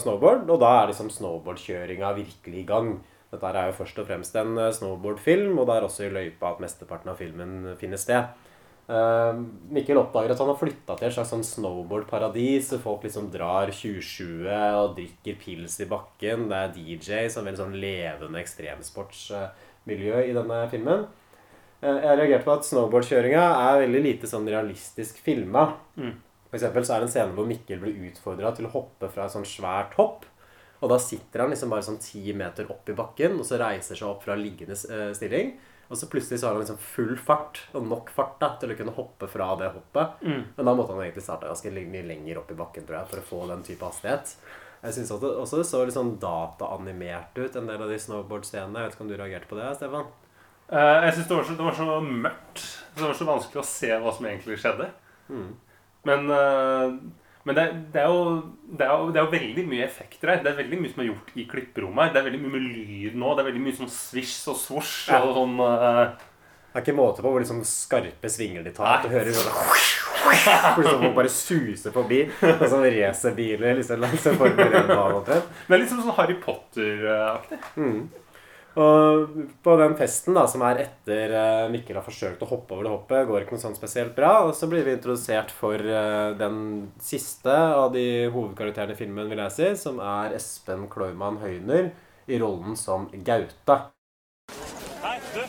snowboard, 0.00 0.46
og 0.48 0.62
da 0.62 0.70
er 0.78 0.88
liksom 0.88 1.10
snowboardkjøringa 1.12 2.14
virkelig 2.16 2.62
i 2.62 2.68
gang. 2.70 2.94
Dette 3.34 3.50
er 3.50 3.68
jo 3.68 3.76
først 3.76 4.00
og 4.00 4.08
fremst 4.08 4.36
en 4.40 4.56
eh, 4.56 4.72
snowboardfilm, 4.72 5.58
og 5.58 5.68
det 5.68 5.76
er 5.76 5.84
også 5.84 6.06
i 6.06 6.14
løypa 6.14 6.54
at 6.54 6.62
mesteparten 6.64 7.12
av 7.12 7.20
filmen 7.20 7.74
finner 7.80 8.00
sted. 8.00 8.32
Eh, 8.84 9.42
Mikkel 9.72 10.00
oppdager 10.00 10.32
at 10.34 10.40
han 10.40 10.50
har 10.52 10.58
flytta 10.60 10.96
til 10.96 11.08
et 11.08 11.16
slags 11.16 11.34
sånn 11.34 11.44
snowboardparadis. 11.44 12.72
Folk 12.80 13.04
liksom 13.04 13.30
drar 13.34 13.72
27 13.72 14.48
og 14.48 14.96
drikker 14.98 15.38
pils 15.40 15.78
i 15.84 15.88
bakken. 15.90 16.48
Det 16.48 16.62
er 16.62 16.74
DJ, 16.78 17.22
som 17.32 17.44
veldig 17.44 17.60
sånn 17.60 17.78
levende 17.80 18.44
ekstremsportsmiljø 19.84 20.30
i 20.30 20.34
denne 20.34 20.68
filmen. 20.70 21.06
Jeg 21.82 22.02
Jeg 22.02 22.18
reagerte 22.18 22.44
på 22.44 22.52
at 22.52 22.64
snowboardkjøringa 22.64 23.42
er 23.42 23.80
veldig 23.82 24.02
lite 24.02 24.26
sånn 24.26 24.46
realistisk 24.48 25.18
filma. 25.18 25.76
Mm. 25.96 26.14
For 26.48 26.56
eksempel 26.56 26.84
så 26.84 26.94
er 26.94 27.00
det 27.00 27.08
en 27.08 27.12
scene 27.12 27.34
hvor 27.34 27.46
Mikkel 27.46 27.80
blir 27.80 28.08
utfordra 28.08 28.54
til 28.54 28.66
å 28.66 28.72
hoppe 28.72 29.10
fra 29.10 29.26
et 29.26 29.32
sånt 29.32 29.46
svært 29.46 29.94
hopp. 29.98 30.24
Og 30.80 30.88
da 30.88 30.98
sitter 30.98 31.40
han 31.40 31.50
liksom 31.50 31.70
bare 31.70 31.82
sånn 31.82 32.00
ti 32.00 32.32
meter 32.32 32.70
opp 32.70 32.88
i 32.88 32.94
bakken, 32.94 33.38
og 33.38 33.44
så 33.44 33.58
reiser 33.58 33.96
seg 33.96 34.08
opp 34.08 34.24
fra 34.24 34.34
liggende 34.34 34.74
eh, 34.74 35.12
stilling. 35.12 35.58
Og 35.88 35.96
så 35.96 36.08
plutselig 36.08 36.40
så 36.40 36.46
har 36.46 36.54
han 36.54 36.62
liksom 36.64 36.80
full 36.80 37.16
fart, 37.18 37.60
og 37.74 37.86
nok 37.86 38.10
fart 38.10 38.38
da, 38.40 38.54
til 38.56 38.72
å 38.72 38.76
kunne 38.76 38.96
hoppe 38.96 39.28
fra 39.28 39.54
det 39.60 39.72
hoppet. 39.74 40.24
Mm. 40.24 40.42
Men 40.56 40.66
da 40.66 40.74
måtte 40.74 40.94
han 40.94 41.04
egentlig 41.04 41.24
starte 41.24 41.48
ganske 41.48 41.70
mye 41.70 42.08
lenger 42.08 42.40
opp 42.40 42.50
i 42.50 42.56
bakken, 42.56 42.86
tror 42.86 43.02
jeg, 43.02 43.10
for 43.10 43.20
å 43.20 43.28
få 43.28 43.46
den 43.52 43.64
type 43.66 43.84
hastighet. 43.84 44.36
Jeg 44.84 44.98
synes 44.98 45.14
også, 45.16 45.56
det 45.56 45.64
så 45.64 45.80
litt 45.86 45.96
sånn 45.96 46.16
dataanimert 46.20 47.38
ut, 47.38 47.56
en 47.56 47.68
del 47.70 47.80
av 47.80 47.88
de 47.88 47.96
snowboard-scenene. 48.02 48.82
Jeg 48.82 48.90
vet 48.90 48.96
ikke 48.98 49.04
om 49.06 49.10
du 49.10 49.16
reagerte 49.16 49.48
på 49.48 49.56
det, 49.56 49.70
Stefan? 49.78 50.10
Uh, 50.68 51.04
jeg 51.06 51.14
syns 51.16 51.28
det, 51.30 51.56
det 51.56 51.64
var 51.64 51.76
så 51.78 51.98
mørkt. 52.04 52.64
Det 52.94 53.04
var 53.04 53.16
så 53.16 53.28
vanskelig 53.28 53.60
å 53.62 53.68
se 53.68 53.90
hva 54.00 54.12
som 54.12 54.28
egentlig 54.28 54.58
skjedde. 54.60 54.90
Mm. 55.32 55.48
Men, 56.08 56.28
uh, 56.28 56.98
men 57.48 57.56
det, 57.56 57.64
det, 57.94 58.02
er 58.02 58.12
jo, 58.12 58.20
det, 58.68 58.84
er 58.84 58.92
jo, 58.92 59.08
det 59.08 59.22
er 59.22 59.24
jo 59.24 59.34
veldig 59.38 59.66
mye 59.72 59.86
effekter 59.86 60.34
her. 60.34 60.44
Det 60.44 60.52
er 60.52 60.60
veldig 60.60 60.82
mye 60.82 60.92
som 60.92 61.04
er 61.04 61.10
gjort 61.10 61.32
i 61.32 61.48
klipperommet 61.48 62.04
her. 62.04 62.12
Det 62.12 62.20
er 62.20 62.28
veldig 62.28 62.42
mye 62.44 62.54
med 62.58 62.68
lyd 62.76 63.18
nå. 63.20 63.32
Det 63.32 63.44
er 63.44 63.50
veldig 63.50 63.64
mye 63.64 63.78
sånn 63.80 63.92
svisj 63.92 64.52
og 64.52 64.60
svosj 64.66 65.14
og 65.16 65.32
sånn 65.40 65.56
uh, 65.64 66.04
Det 66.68 66.76
er 66.76 66.84
ikke 66.84 66.98
måte 67.00 67.24
på 67.24 67.32
hvor 67.32 67.40
liksom 67.40 67.64
skarpe 67.68 68.32
svinger 68.32 68.68
de 68.68 68.76
tar. 68.76 68.98
At 68.98 69.08
du 69.08 69.16
hører 69.16 69.32
hvor 69.32 70.13
liksom 70.78 71.06
folk 71.06 71.16
bare 71.16 71.32
suser 71.32 71.94
forbi. 71.94 72.24
Og 72.48 72.66
sånn 72.66 72.84
racerbiler 72.96 73.78
liksom 73.78 74.02
langs 74.04 74.26
en 74.28 74.36
Formel 74.40 74.76
1-bane. 74.82 75.40
Det 75.68 75.76
er 75.76 75.82
litt 75.82 75.94
sånn 75.94 76.14
Harry 76.18 76.36
Potter-aktig. 76.42 77.60
Mm. 77.78 78.04
Og 78.74 79.34
på 79.62 79.74
den 79.78 79.92
festen 79.94 80.34
da, 80.34 80.48
som 80.50 80.64
er 80.66 80.80
etter 80.82 81.30
eh, 81.38 81.66
Mikkel 81.70 82.00
har 82.00 82.06
forsøkt 82.06 82.42
å 82.42 82.48
hoppe 82.50 82.74
over 82.74 82.88
det 82.88 82.94
hoppet, 82.94 83.26
går 83.28 83.44
ikke 83.44 83.54
noe 83.54 83.62
sånn 83.62 83.76
spesielt 83.78 84.16
bra. 84.16 84.32
Og 84.48 84.54
så 84.58 84.66
blir 84.70 84.82
vi 84.86 84.96
introdusert 84.96 85.54
for 85.54 85.78
eh, 85.78 86.32
den 86.40 86.88
siste 87.02 87.54
av 87.54 87.92
de 87.94 88.26
hovedkarakterene 88.34 88.96
i 88.96 88.98
filmen, 88.98 89.30
vil 89.30 89.44
jeg 89.46 89.54
si, 89.54 89.70
som 89.86 90.02
er 90.02 90.34
Espen 90.34 90.88
Kloimann 90.90 91.38
Høyner 91.44 91.92
i 92.26 92.40
rollen 92.42 92.74
som 92.78 93.06
Gaute. 93.14 93.78
Hei, 95.04 95.20
du. 95.36 95.46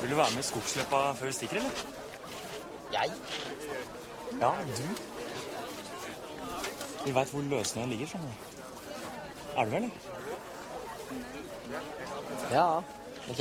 Vil 0.00 0.10
du 0.10 0.16
være 0.16 0.30
med 0.34 0.38
i 0.38 0.42
skogsløpa 0.42 1.12
før 1.12 1.26
vi 1.26 1.32
stikker, 1.32 1.56
eller? 1.56 1.70
Jeg? 2.92 3.10
Ja, 4.40 4.50
du. 4.78 4.82
Vi 7.06 7.14
veit 7.14 7.30
hvor 7.30 7.42
løsningen 7.42 7.90
ligger, 7.90 8.06
skjønner 8.06 8.28
du. 8.28 8.34
Er 9.56 9.64
du 9.64 9.70
med, 9.70 9.76
eller? 9.76 9.90
Ja, 12.50 12.76
ok. 13.30 13.40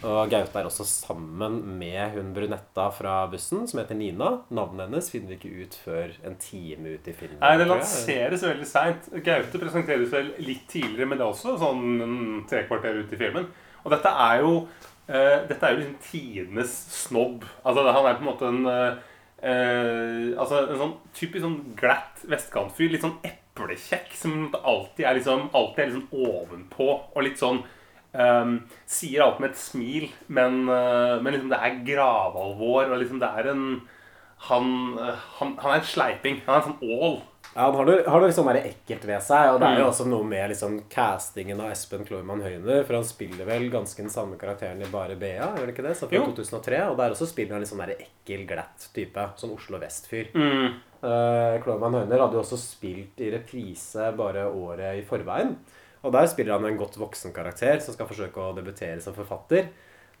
Og 0.00 0.30
Gaute 0.32 0.56
er 0.56 0.64
også 0.64 0.86
sammen 0.88 1.58
med 1.76 2.14
hun 2.14 2.30
brunetta 2.32 2.86
fra 2.96 3.18
bussen, 3.28 3.66
som 3.68 3.82
heter 3.82 3.98
Nina. 3.98 4.30
Navnet 4.48 4.86
hennes 4.86 5.10
finner 5.12 5.34
vi 5.34 5.36
ikke 5.36 5.66
ut 5.66 5.76
før 5.84 6.14
en 6.24 6.38
time 6.40 6.94
ut 6.94 7.10
i 7.10 7.16
filmen. 7.16 7.40
Nei, 7.42 7.52
det 7.60 7.66
lanseres 7.68 8.46
veldig 8.48 8.68
seint. 8.68 9.10
Gaute 9.26 9.60
presenteres 9.60 10.14
vel 10.14 10.32
litt 10.40 10.64
tidligere, 10.72 11.10
men 11.10 11.20
det 11.20 11.26
er 11.26 11.34
også 11.34 11.58
sånn 11.60 12.46
tre 12.48 12.64
kvarter 12.70 13.02
ut 13.02 13.12
i 13.12 13.20
filmen. 13.20 13.50
Og 13.84 13.92
dette 13.92 14.14
er 14.24 14.40
jo 14.44 14.54
uh, 14.62 15.38
Dette 15.50 15.60
er 15.60 15.74
jo 15.74 15.82
liksom 15.82 16.00
tidenes 16.08 16.74
snobb. 17.02 17.44
Altså, 17.60 17.84
han 17.90 18.08
er 18.08 18.18
på 18.18 18.24
en 18.24 18.30
måte 18.32 18.50
en 18.50 18.66
uh, 18.68 19.06
Uh, 19.40 20.36
Altså 20.36 20.66
en 20.66 20.76
sånn 20.76 20.90
typisk 21.16 21.46
sånn 21.46 21.60
glatt 21.78 22.24
vestkantfyr. 22.28 22.90
Litt 22.92 23.04
sånn 23.06 23.16
eplekjekk 23.24 24.12
som 24.12 24.50
alltid 24.60 25.06
er 25.08 25.16
liksom 25.16 25.46
Alltid 25.56 25.84
er 25.84 25.92
liksom 25.94 26.26
ovenpå. 26.28 26.88
Og 27.14 27.24
litt 27.24 27.40
sånn 27.40 27.62
ehm, 28.14 28.62
sier 28.86 29.22
alt 29.22 29.40
med 29.40 29.50
et 29.50 29.56
smil, 29.56 30.08
men, 30.28 30.68
uh, 30.68 31.20
men 31.22 31.32
liksom 31.34 31.48
det 31.50 31.58
er 31.60 31.80
gravalvor. 31.86 32.90
Og 32.90 32.98
liksom 33.02 33.18
det 33.20 33.28
er 33.38 33.50
en 33.54 33.64
Han, 34.40 34.96
eh, 34.98 35.16
han, 35.36 35.50
han 35.60 35.70
er 35.74 35.82
en 35.82 35.84
sleiping. 35.84 36.38
Han 36.46 36.54
er 36.54 36.62
en 36.62 36.70
sånn 36.72 36.94
ål. 36.96 37.18
Ja, 37.54 37.66
Han 37.66 37.74
har 37.74 37.84
noe, 37.84 38.04
har 38.08 38.20
noe 38.22 38.32
sånn 38.32 38.48
ekkelt 38.56 39.02
ved 39.04 39.20
seg, 39.20 39.50
og 39.52 39.58
det 39.60 39.66
er 39.68 39.80
jo 39.82 39.84
Mm. 39.84 39.90
også 39.90 40.06
noe 40.08 40.24
med 40.24 40.48
liksom 40.48 40.78
castingen 40.88 41.60
av 41.60 41.70
Espen 41.74 42.06
Klormann 42.06 42.40
Høyner. 42.40 42.86
For 42.86 42.94
han 42.94 43.04
spiller 43.04 43.44
vel 43.44 43.68
ganske 43.68 43.98
den 44.00 44.08
samme 44.08 44.38
karakteren 44.40 44.80
i 44.80 44.88
Bare 44.88 45.14
Bea, 45.20 45.50
gjør 45.58 45.66
det 45.66 45.74
ikke 45.74 45.82
det? 45.84 45.92
Så 45.98 46.08
fra 46.08 46.16
Jo. 46.16 46.24
2003, 46.32 46.88
Og 46.88 46.96
der 46.96 47.10
også 47.10 47.26
spiller 47.28 47.52
han 47.52 47.60
litt 47.60 47.68
sånn 47.68 47.84
der 47.84 47.96
ekkel, 47.98 48.46
glatt 48.46 48.88
type. 48.94 49.26
Sånn 49.36 49.52
Oslo 49.52 49.78
Vest-fyr. 49.78 50.32
Mm. 50.32 50.72
Uh, 51.04 51.60
Klormann 51.60 51.92
Høyner 52.00 52.18
hadde 52.24 52.32
jo 52.32 52.40
også 52.40 52.56
spilt 52.56 53.20
i 53.20 53.30
reprise 53.30 54.08
bare 54.16 54.46
året 54.48 55.00
i 55.00 55.04
forveien. 55.04 55.56
Og 56.00 56.14
der 56.14 56.28
spiller 56.32 56.56
han 56.56 56.66
en 56.68 56.80
godt 56.80 56.96
voksen 57.00 57.34
karakter 57.36 57.80
som 57.84 57.96
skal 57.96 58.08
forsøke 58.08 58.40
å 58.40 58.54
debutere 58.56 59.00
som 59.04 59.16
forfatter. 59.16 59.68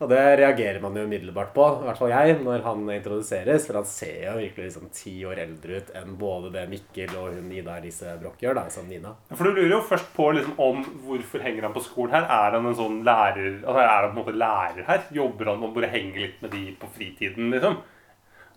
Og 0.00 0.08
det 0.08 0.20
reagerer 0.40 0.80
man 0.80 0.94
jo 0.96 1.02
umiddelbart 1.04 1.50
på, 1.52 1.64
i 1.82 1.84
hvert 1.84 1.98
fall 2.00 2.12
jeg, 2.14 2.38
når 2.40 2.62
han 2.64 2.86
introduseres. 2.94 3.66
For 3.68 3.76
han 3.76 3.88
ser 3.88 4.22
jo 4.30 4.36
virkelig 4.38 4.70
liksom 4.70 4.88
ti 4.96 5.12
år 5.28 5.42
eldre 5.42 5.80
ut 5.80 5.90
enn 6.00 6.14
både 6.20 6.52
det 6.54 6.62
Mikkel 6.70 7.12
og 7.20 7.34
hun 7.36 7.50
Ida 7.52 7.76
Elise 7.76 8.14
Broch 8.22 8.40
gjør, 8.40 8.56
da, 8.56 8.64
som 8.72 8.88
Nina. 8.88 9.12
For 9.34 9.44
du 9.44 9.58
lurer 9.58 9.74
jo 9.74 9.82
først 9.90 10.08
på 10.16 10.30
liksom, 10.38 10.54
om 10.64 10.80
hvorfor 11.04 11.44
henger 11.44 11.68
han 11.68 11.76
på 11.76 11.84
skolen 11.84 12.16
her. 12.16 12.28
Er 12.32 12.56
han 12.56 12.68
en 12.70 12.78
sånn 12.78 13.02
lærer 13.04 13.58
altså, 13.58 13.76
Er 13.82 13.90
han 13.92 14.08
på 14.08 14.14
en 14.14 14.20
måte 14.22 14.36
lærer 14.40 14.88
her? 14.88 15.04
Jobber 15.20 15.52
han 15.52 15.68
og 15.68 15.76
bare 15.76 15.92
henger 15.92 16.24
litt 16.24 16.40
med 16.46 16.56
de 16.56 16.64
på 16.80 16.88
fritiden, 16.96 17.52
liksom? 17.52 17.76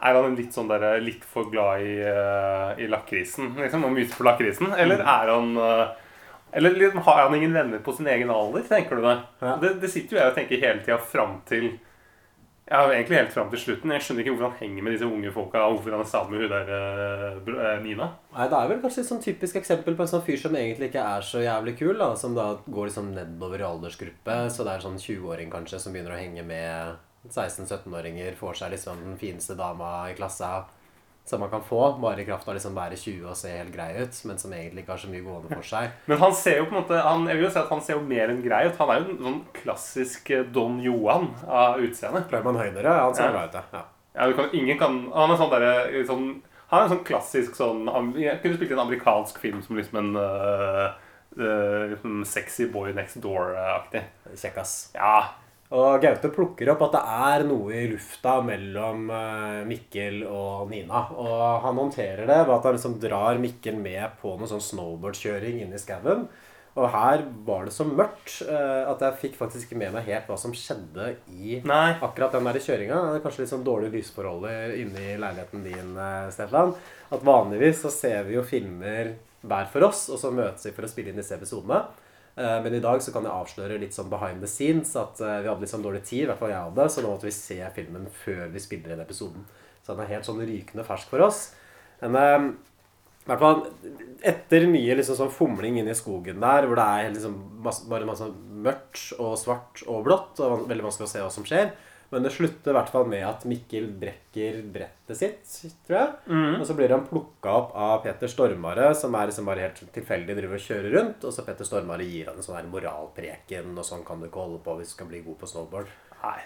Er 0.04 0.20
han 0.20 0.40
litt 0.40 0.56
sånn 0.56 0.72
der, 0.72 0.88
litt 1.04 1.28
for 1.28 1.52
glad 1.52 1.84
i, 1.84 1.98
uh, 2.08 2.72
i 2.80 2.88
lakrisen, 2.88 3.52
liksom? 3.60 3.84
Og 3.84 3.92
myser 4.00 4.16
på 4.16 4.30
lakrisen? 4.30 4.72
Eller 4.80 5.04
er 5.04 5.36
han 5.36 5.52
uh, 5.60 5.92
Eller 6.54 6.76
liksom, 6.78 7.02
har 7.06 7.24
han 7.24 7.36
ingen 7.36 7.54
venner 7.54 7.82
på 7.82 7.96
sin 7.98 8.08
egen 8.08 8.30
alder, 8.30 8.62
tenker 8.70 9.00
du 9.00 9.08
det? 9.08 9.18
Det, 9.62 9.74
det 9.82 9.90
sitter 9.90 10.16
jo 10.16 10.22
jeg 10.22 10.32
og 10.32 10.38
tenker 10.38 10.62
hele 10.62 10.86
tida 10.86 11.00
fram 11.02 11.40
til 11.50 11.72
ja, 12.66 12.94
egentlig 12.94 13.18
helt 13.18 13.34
fram 13.34 13.50
til 13.52 13.60
slutten. 13.60 13.92
Jeg 13.92 14.04
skjønner 14.06 14.24
ikke 14.24 14.34
hvorfor 14.34 14.54
han 14.54 14.62
henger 14.62 14.86
med 14.86 14.94
disse 14.96 15.08
unge 15.08 15.32
folka, 15.36 15.64
og 15.66 15.76
hvorfor 15.76 15.96
han 15.98 16.04
er 16.06 16.10
sammen 16.10 16.32
med 16.32 16.46
hun 16.46 16.54
der 16.54 17.66
uh, 17.68 17.82
Nina. 17.84 18.08
Nei, 18.38 18.46
Det 18.50 18.60
er 18.60 18.70
vel 18.72 18.84
kanskje 18.86 19.04
et 19.04 19.10
sånn 19.10 19.24
typisk 19.26 19.58
eksempel 19.60 19.98
på 19.98 20.06
en 20.06 20.12
sånn 20.14 20.24
fyr 20.24 20.40
som 20.40 20.56
egentlig 20.56 20.90
ikke 20.90 21.08
er 21.18 21.28
så 21.28 21.44
jævlig 21.44 21.76
kul, 21.82 21.98
da, 22.00 22.14
som 22.20 22.38
da 22.38 22.46
går 22.64 22.90
liksom 22.90 23.12
nedover 23.18 23.60
i 23.60 23.68
aldersgruppe. 23.68 24.38
Så 24.54 24.64
det 24.64 24.78
er 24.78 24.86
sånn 24.86 25.02
20-åring 25.02 25.52
kanskje 25.52 25.82
som 25.84 25.96
begynner 25.96 26.16
å 26.16 26.22
henge 26.22 26.46
med 26.48 26.96
16-17-åringer, 27.28 28.40
får 28.40 28.62
seg 28.62 28.74
liksom 28.78 29.04
den 29.10 29.20
fineste 29.20 29.60
dama 29.60 29.92
i 30.12 30.16
klassa 30.16 30.64
som 31.26 31.40
man 31.40 31.50
kan 31.50 31.62
få, 31.64 31.78
bare 32.04 32.20
i 32.22 32.26
kraft 32.28 32.48
av 32.52 32.56
liksom 32.58 32.76
være 32.76 32.98
20 33.00 33.30
og 33.32 33.38
se 33.40 33.48
helt 33.56 33.72
grei 33.72 33.94
ut, 34.02 34.18
men 34.28 34.38
som 34.42 34.52
egentlig 34.52 34.84
ikke 34.84 34.92
har 34.92 35.00
så 35.06 35.08
mye 35.12 35.24
gående 35.24 35.52
for 35.56 35.64
seg. 35.70 35.94
Men 36.12 36.18
han 36.20 36.34
ser 36.36 36.58
jo 36.60 36.66
på 36.68 36.76
en 36.76 36.82
måte 36.82 36.98
han, 37.06 37.28
Jeg 37.32 37.38
vil 37.40 37.46
jo 37.46 37.52
si 37.54 37.60
at 37.62 37.70
han 37.72 37.82
ser 37.86 37.96
jo 37.96 38.02
mer 38.10 38.34
enn 38.34 38.42
grei 38.44 38.66
ut. 38.68 38.76
Han 38.82 38.90
er 38.92 39.00
jo 39.00 39.06
en 39.14 39.22
sånn 39.28 39.38
klassisk 39.62 40.32
eh, 40.36 40.44
Don 40.56 40.82
Johan 40.84 41.30
av 41.48 41.80
utseende. 41.80 42.26
Klaumann 42.28 42.60
Høyner, 42.60 42.84
ja. 42.84 42.98
Han 43.06 43.16
ser 43.16 43.30
Ja. 43.30 43.32
bra 43.38 43.46
ut, 43.48 43.56
ja. 43.72 43.84
Ja, 44.14 44.28
du 44.30 44.34
kan, 44.38 44.50
ingen 44.54 44.78
kan 44.78 44.98
Han 45.16 45.32
er 45.32 45.40
sånn 45.40 45.50
derre 45.56 46.04
sånn, 46.06 46.26
Han 46.70 46.80
er 46.82 46.84
en 46.90 46.92
sånn 46.98 47.06
klassisk 47.08 47.56
sånn 47.58 47.88
han, 47.90 48.12
Jeg 48.20 48.42
kunne 48.44 48.58
spilt 48.60 48.70
i 48.70 48.76
en 48.76 48.84
amerikansk 48.84 49.40
film 49.42 49.62
som 49.66 49.80
liksom 49.80 49.98
en 50.04 50.12
uh, 50.20 50.92
uh, 51.40 51.88
liksom 51.96 52.20
Sexy 52.28 52.68
boy 52.70 52.92
next 52.94 53.22
door-aktig. 53.24 54.04
Kjekkas. 54.36 54.92
Ja. 54.94 55.30
Og 55.74 56.04
Gaute 56.04 56.30
plukker 56.30 56.70
opp 56.70 56.84
at 56.86 56.96
det 57.00 57.04
er 57.26 57.44
noe 57.50 57.74
i 57.74 57.88
lufta 57.90 58.38
mellom 58.46 59.08
eh, 59.10 59.62
Mikkel 59.66 60.22
og 60.28 60.70
Nina. 60.70 61.08
Og 61.18 61.64
han 61.66 61.80
håndterer 61.82 62.28
det 62.30 62.40
ved 62.44 62.56
at 62.60 62.68
han 62.70 62.78
liksom 62.78 63.00
drar 63.02 63.42
Mikkel 63.42 63.80
med 63.82 64.20
på 64.22 64.36
noe 64.38 64.50
sånn 64.52 64.62
snowboardkjøring 64.62 65.64
inn 65.64 65.74
i 65.74 65.82
skauen. 65.82 66.28
Og 66.74 66.88
her 66.90 67.22
var 67.46 67.68
det 67.68 67.74
så 67.74 67.86
mørkt 67.86 68.40
eh, 68.46 68.86
at 68.90 69.02
jeg 69.06 69.20
fikk 69.24 69.36
faktisk 69.42 69.68
ikke 69.70 69.82
med 69.82 69.94
meg 69.98 70.08
helt 70.10 70.30
hva 70.30 70.38
som 70.42 70.54
skjedde 70.58 71.12
i 71.34 71.60
Nei. 71.66 71.98
akkurat 72.06 72.34
den 72.38 72.50
der 72.50 72.62
kjøringa. 72.62 73.02
Kanskje 73.26 73.44
litt 73.44 73.54
sånn 73.54 73.66
dårlige 73.66 73.98
lysforhold 73.98 74.48
inne 74.78 75.10
i 75.10 75.18
leiligheten 75.22 75.66
din, 75.66 75.94
eh, 75.98 76.30
Stefan. 76.34 76.74
At 77.14 77.26
vanligvis 77.26 77.82
så 77.86 77.94
ser 77.94 78.26
vi 78.30 78.38
jo 78.38 78.46
filmer 78.46 79.16
hver 79.44 79.70
for 79.74 79.90
oss, 79.90 80.06
og 80.14 80.22
så 80.22 80.30
møtes 80.34 80.66
vi 80.70 80.74
for 80.74 80.86
å 80.86 80.90
spille 80.90 81.14
inn 81.14 81.20
disse 81.20 81.36
episodene. 81.38 81.84
Eh, 82.36 82.62
Men 82.64 82.74
i 82.74 82.80
dag 82.82 83.02
så 83.02 83.14
kan 83.14 83.26
jeg 83.28 83.34
avsløre 83.34 83.80
litt 83.82 83.94
sånn 83.94 84.10
behind 84.10 84.42
the 84.42 84.50
scenes 84.50 84.96
at 84.98 85.22
eh, 85.22 85.42
vi 85.44 85.50
hadde 85.52 85.62
litt 85.62 85.74
sånn 85.74 85.86
dårlig 85.86 86.04
tid, 86.08 86.24
i 86.26 86.30
hvert 86.32 86.42
fall 86.42 86.54
jeg 86.54 86.66
hadde, 86.66 86.90
så 86.90 87.04
nå 87.04 87.12
måtte 87.14 87.30
vi 87.30 87.36
se 87.36 87.60
filmen 87.76 88.08
før 88.24 88.48
vi 88.54 88.64
spiller 88.64 88.96
inn 88.96 89.04
episoden. 89.06 89.46
Så 89.84 89.94
den 89.94 90.06
er 90.06 90.14
helt 90.16 90.26
sånn 90.26 90.42
rykende 90.42 90.86
fersk 90.88 91.12
for 91.14 91.26
oss. 91.28 91.44
Men 92.02 92.18
eh, 92.18 92.48
i 93.24 93.30
hvert 93.30 93.40
fall 93.40 93.62
etter 94.28 94.66
mye 94.68 94.98
liksom 95.00 95.16
sånn 95.16 95.32
fomling 95.32 95.78
inne 95.80 95.94
i 95.94 95.98
skogen 95.98 96.42
der, 96.44 96.66
hvor 96.68 96.80
det 96.80 96.88
er 96.90 97.14
liksom 97.14 97.38
bare 97.64 98.08
masse 98.10 98.28
mørkt 98.66 99.14
og 99.20 99.38
svart 99.40 99.84
og 99.88 100.02
blått, 100.08 100.42
og 100.44 100.66
veldig 100.68 100.88
vanskelig 100.90 101.08
å 101.08 101.14
se 101.14 101.22
hva 101.24 101.32
som 101.32 101.46
skjer. 101.48 101.72
Men 102.14 102.26
det 102.26 102.32
slutter 102.36 102.72
i 102.72 102.78
hvert 102.78 102.92
fall 102.94 103.08
med 103.10 103.26
at 103.26 103.44
Mikkel 103.50 103.88
brekker 104.00 104.60
brettet 104.76 105.18
sitt, 105.18 105.54
tror 105.88 105.98
jeg. 105.98 106.12
Mm. 106.30 106.60
Og 106.60 106.66
så 106.70 106.76
blir 106.78 106.94
han 106.94 107.06
plukka 107.10 107.56
opp 107.58 107.72
av 107.74 107.96
Peter 108.06 108.30
Stormare, 108.30 108.92
som 108.98 109.16
er 109.18 109.32
liksom 109.32 109.50
bare 109.50 109.66
helt 109.66 109.82
tilfeldig 109.96 110.38
driver 110.38 110.60
og 110.60 110.66
kjører 110.68 110.98
rundt. 111.00 111.26
Og 111.26 111.34
så 111.34 111.46
Peter 111.48 111.68
Stormare 111.68 112.06
gir 112.06 112.30
han 112.30 112.38
en 112.38 112.46
sånn 112.46 112.60
her 112.60 112.70
moralpreken, 112.70 113.74
og 113.74 113.88
sånn 113.88 114.06
kan 114.06 114.22
du 114.22 114.30
ikke 114.30 114.46
holde 114.46 114.62
på 114.62 114.78
hvis 114.78 114.94
du 114.94 114.98
skal 115.00 115.10
bli 115.10 115.24
god 115.26 115.40
på 115.42 115.50
snowboard. 115.50 115.90
Nei. 116.22 116.42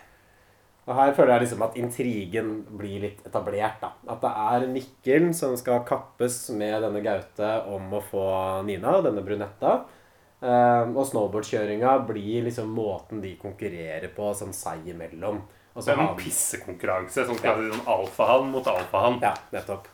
Og 0.88 0.95
her 0.95 1.12
føler 1.17 1.34
jeg 1.34 1.43
liksom 1.43 1.63
at 1.65 1.77
intrigen 1.82 2.51
blir 2.80 3.01
litt 3.03 3.25
etablert. 3.27 3.82
da. 3.84 3.91
At 4.08 4.23
det 4.23 4.32
er 4.47 4.71
Mikkel 4.71 5.30
som 5.36 5.58
skal 5.60 5.84
kappes 5.88 6.45
med 6.56 6.80
denne 6.86 7.03
Gaute 7.03 7.51
om 7.75 7.91
å 7.91 8.03
få 8.08 8.27
Nina, 8.69 9.01
denne 9.03 9.25
brunetta. 9.25 9.82
Um, 10.38 10.93
og 10.93 11.08
snowboardkjøringa 11.10 11.95
blir 12.06 12.45
liksom 12.45 12.69
måten 12.69 13.23
de 13.23 13.32
konkurrerer 13.41 14.12
på 14.15 14.30
sånn 14.38 14.53
seg 14.56 14.86
imellom. 14.93 15.41
Det 15.77 15.93
er 15.93 16.01
en 16.01 16.17
pissekonkurranse. 16.17 17.27
Sånn 17.27 17.43
ja. 17.43 17.53
sånn 17.53 17.85
alfahann 17.93 18.49
mot 18.53 18.67
alfahann. 18.71 19.21
Ja, 19.23 19.35
nettopp. 19.53 19.87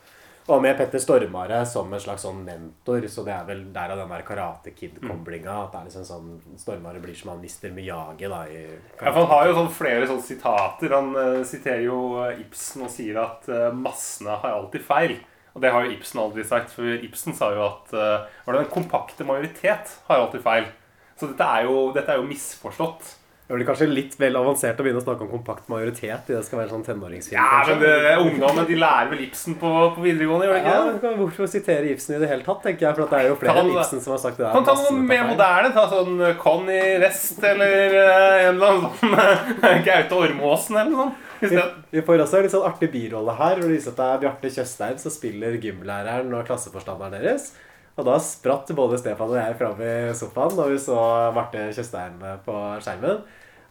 Og 0.51 0.59
med 0.59 0.75
Petter 0.75 0.99
Stormare 0.99 1.61
som 1.67 1.91
en 1.95 2.01
slags 2.03 2.25
sånn 2.25 2.41
mentor, 2.43 3.05
så 3.07 3.23
det 3.23 3.31
er 3.31 3.45
vel 3.47 3.61
derav 3.71 4.01
den 4.01 4.09
der 4.11 4.25
Karate 4.27 4.73
Kid-koblinga. 4.75 5.53
At 5.53 5.71
det 5.71 5.79
er 5.79 5.85
liksom 5.87 6.07
sånn 6.07 6.57
Stormare 6.59 6.99
blir 7.03 7.15
som 7.15 7.31
han 7.31 7.43
Mister 7.43 7.71
Miyagi, 7.71 8.27
da. 8.27 8.41
I 8.51 8.65
Ja, 8.99 9.13
Han 9.15 9.29
har 9.31 9.47
jo 9.47 9.55
sånn 9.61 9.71
flere 9.71 10.09
sånne 10.09 10.27
sitater. 10.27 10.95
Han 10.97 11.13
uh, 11.15 11.39
siterer 11.47 11.85
jo 11.85 12.01
eh, 12.25 12.43
Ibsen 12.43 12.83
og 12.83 12.91
sier 12.91 13.21
at 13.23 13.47
uh, 13.47 13.69
massene 13.71 14.35
har 14.43 14.57
alltid 14.57 14.83
feil. 14.83 15.15
Og 15.53 15.63
det 15.63 15.71
har 15.71 15.85
jo 15.85 15.95
Ibsen 15.95 16.19
aldri 16.25 16.43
sagt, 16.49 16.75
for 16.75 16.91
Ibsen 16.91 17.37
sa 17.37 17.53
jo 17.55 17.63
at 17.69 17.95
uh, 17.95 18.27
den 18.51 18.71
kompakte 18.73 19.23
majoritet 19.27 19.95
har 20.09 20.25
alltid 20.25 20.43
feil. 20.43 20.67
Så 21.15 21.31
dette 21.31 21.47
er 21.55 21.69
jo, 21.69 21.91
dette 21.95 22.11
er 22.11 22.19
jo 22.19 22.27
misforstått. 22.27 23.13
Det 23.43 23.57
blir 23.57 23.67
kanskje 23.67 23.85
litt 23.91 24.13
vel 24.17 24.37
avansert 24.39 24.77
å 24.79 24.83
begynne 24.85 25.01
å 25.01 25.03
snakke 25.03 25.25
om 25.25 25.29
kompakt 25.33 25.65
majoritet. 25.69 26.29
i 26.31 26.35
Det 26.37 26.43
skal 26.47 26.61
være 26.61 26.71
sånn 26.71 26.85
tenåringsfilm. 26.85 27.35
Ja, 27.35 27.47
kanskje. 27.59 27.73
men 27.75 27.81
det, 27.83 28.13
Ungdommen 28.23 28.67
de 28.69 28.77
lærer 28.79 29.09
vel 29.11 29.23
Ibsen 29.25 29.57
på, 29.59 29.71
på 29.97 30.01
videregående, 30.05 30.47
gjør 30.47 30.55
de 30.55 30.61
Ja, 30.63 30.77
ikke 30.77 30.85
men 30.93 30.99
kan- 31.01 31.17
Hvorfor 31.19 31.49
sitere 31.51 31.89
Ibsen 31.91 32.15
i 32.15 32.19
det 32.23 32.29
hele 32.31 32.47
tatt, 32.47 32.61
tenker 32.63 32.87
jeg. 32.87 32.95
For 32.95 33.11
det 33.11 33.19
er 33.19 33.27
jo 33.27 33.35
flere 33.41 33.59
enn 33.65 33.73
Ibsen 33.75 34.01
som 34.05 34.15
har 34.15 34.21
sagt 34.23 34.37
det 34.39 34.45
der. 34.47 34.53
Kan 34.55 34.65
ta 34.69 34.77
noe 34.79 34.95
mer 35.11 35.27
moderne. 35.27 35.73
Ta 35.75 35.83
sånn 35.91 36.21
eh, 36.23 36.33
Conny 36.39 36.79
Rest 37.03 37.43
eller 37.43 37.97
uh, 37.99 38.47
en 38.47 38.55
eller 38.55 38.67
annen 38.71 38.97
sånn 39.03 39.19
eh, 39.19 39.83
Gaute 39.89 40.21
Ormåsen 40.23 40.79
eller 40.79 40.91
noe 40.95 41.09
sånt. 41.11 41.29
Vi, 41.43 41.59
vi 41.99 42.01
får 42.07 42.23
også 42.23 42.39
en 42.39 42.45
litt 42.47 42.55
sånn 42.55 42.63
artig 42.71 42.91
birolle 42.95 43.35
her. 43.35 43.59
Hvor 43.59 43.67
det 43.67 43.75
viser 43.75 43.91
at 43.91 43.99
det 43.99 44.07
er 44.07 44.23
Bjarte 44.23 44.53
Tjøstheim 44.55 44.97
som 45.03 45.11
spiller 45.11 45.59
gymlæreren 45.59 46.31
og 46.31 46.47
klasseforstanderen 46.47 47.19
deres. 47.19 47.51
Og 47.93 48.05
da 48.07 48.15
spratt 48.25 48.71
både 48.73 48.97
Stefan 48.97 49.29
og 49.29 49.37
jeg 49.37 49.57
fram 49.59 49.81
i 49.85 49.93
sofaen 50.17 50.55
da 50.57 50.65
vi 50.71 50.77
så 50.81 50.97
Marte 51.35 51.67
Tjøstheim 51.75 52.21
på 52.45 52.55
skjermen. 52.81 53.19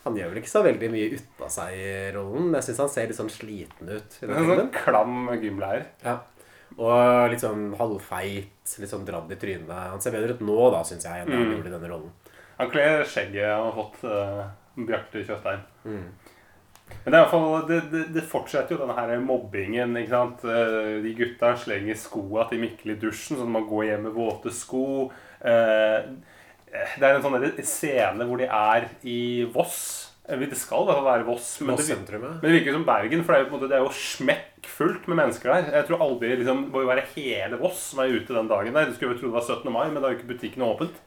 Han 0.04 0.16
gjør 0.18 0.30
vel 0.32 0.40
ikke 0.42 0.50
så 0.50 0.62
veldig 0.66 0.88
mye 0.90 1.08
ut 1.16 1.42
av 1.46 1.50
seg 1.54 1.74
i 1.78 1.88
rollen, 2.14 2.48
men 2.50 2.58
jeg 2.58 2.68
syns 2.70 2.80
han 2.82 2.88
ser 2.90 3.10
litt 3.10 3.18
sånn 3.18 3.30
sliten 3.30 3.90
ut. 3.90 4.16
i 4.22 4.26
den 4.26 4.34
En 4.38 4.48
sånn 4.50 4.70
klam 4.74 5.28
gymlærer. 5.42 5.84
Ja. 6.06 6.16
Og 6.78 7.30
litt 7.30 7.42
sånn 7.42 7.68
halvfeit, 7.78 8.74
litt 8.82 8.90
sånn 8.90 9.04
dradd 9.06 9.30
i 9.30 9.38
trynet. 9.38 9.70
Han 9.70 10.00
ser 10.02 10.14
bedre 10.16 10.34
ut 10.34 10.42
nå, 10.42 10.58
da, 10.74 10.80
syns 10.88 11.04
jeg, 11.06 11.22
enn 11.22 11.30
han 11.30 11.42
Mm. 11.46 11.52
gjorde 11.56 11.70
i 11.70 11.74
denne 11.76 11.90
rollen. 11.92 12.10
Han 12.58 12.70
kler 12.70 13.04
skjegget 13.04 13.46
han 13.46 13.66
har 13.68 13.76
fått 13.76 14.04
uh, 14.06 14.46
Bjarte 14.86 15.22
Tjøstheim. 15.26 15.60
Mm. 15.84 16.06
Men 17.04 17.10
det, 17.10 17.16
er 17.16 17.18
i 17.18 17.22
hvert 17.24 17.32
fall, 17.32 17.66
det, 17.68 17.78
det, 17.92 18.02
det 18.14 18.22
fortsetter 18.30 18.76
jo 18.76 18.82
denne 18.84 18.94
her 18.98 19.16
mobbingen. 19.24 19.96
ikke 19.98 20.12
sant? 20.14 20.44
Eh, 20.46 21.00
De 21.02 21.14
gutta 21.18 21.54
slenger 21.58 21.98
skoa 21.98 22.46
til 22.50 22.62
Mikkel 22.62 22.94
i 22.94 23.00
dusjen, 23.02 23.38
sånn 23.40 23.48
at 23.50 23.56
man 23.56 23.66
går 23.70 23.88
hjem 23.88 24.06
med 24.06 24.14
våte 24.16 24.52
sko. 24.54 24.84
Eh, 25.42 26.06
Det 26.72 27.04
er 27.04 27.18
en 27.18 27.24
sånn 27.24 27.42
scene 27.68 28.24
hvor 28.28 28.40
de 28.40 28.46
er 28.48 28.86
i 29.02 29.18
Voss. 29.52 29.82
Eh, 30.28 30.38
Det 30.38 30.56
skal 30.56 30.86
fall 30.86 31.02
være 31.08 31.26
Voss. 31.26 31.56
Men, 31.60 31.74
det, 31.76 31.88
virker, 31.90 32.22
men 32.22 32.40
det 32.46 32.54
virker 32.60 32.78
som 32.78 32.86
Bergen, 32.86 33.24
for 33.26 33.34
det 33.34 33.40
er 33.40 33.44
jo, 33.44 33.52
måte, 33.56 33.68
det 33.72 33.78
er 33.80 33.82
jo 33.82 33.96
smekkfullt 33.98 35.08
med 35.10 35.18
mennesker 35.24 35.52
der. 35.56 35.72
Jeg 35.80 35.88
tror 35.90 36.06
aldri 36.06 36.36
liksom, 36.38 36.66
det 36.68 36.76
må 36.76 36.84
jo 36.84 36.92
være 36.92 37.08
hele 37.16 37.58
Voss 37.60 37.82
som 37.90 38.04
er 38.04 38.14
ute 38.14 38.36
den 38.38 38.52
dagen 38.52 38.78
der. 38.78 38.86
Du 38.86 38.94
skulle 38.94 39.16
jo 39.16 39.20
tro 39.24 39.32
det 39.32 39.40
var 39.40 39.48
17. 39.50 39.72
mai, 39.74 39.88
men 39.90 39.98
da 40.00 40.08
er 40.08 40.14
jo 40.14 40.20
ikke 40.22 40.34
butikkene 40.36 40.70
åpent. 40.70 41.02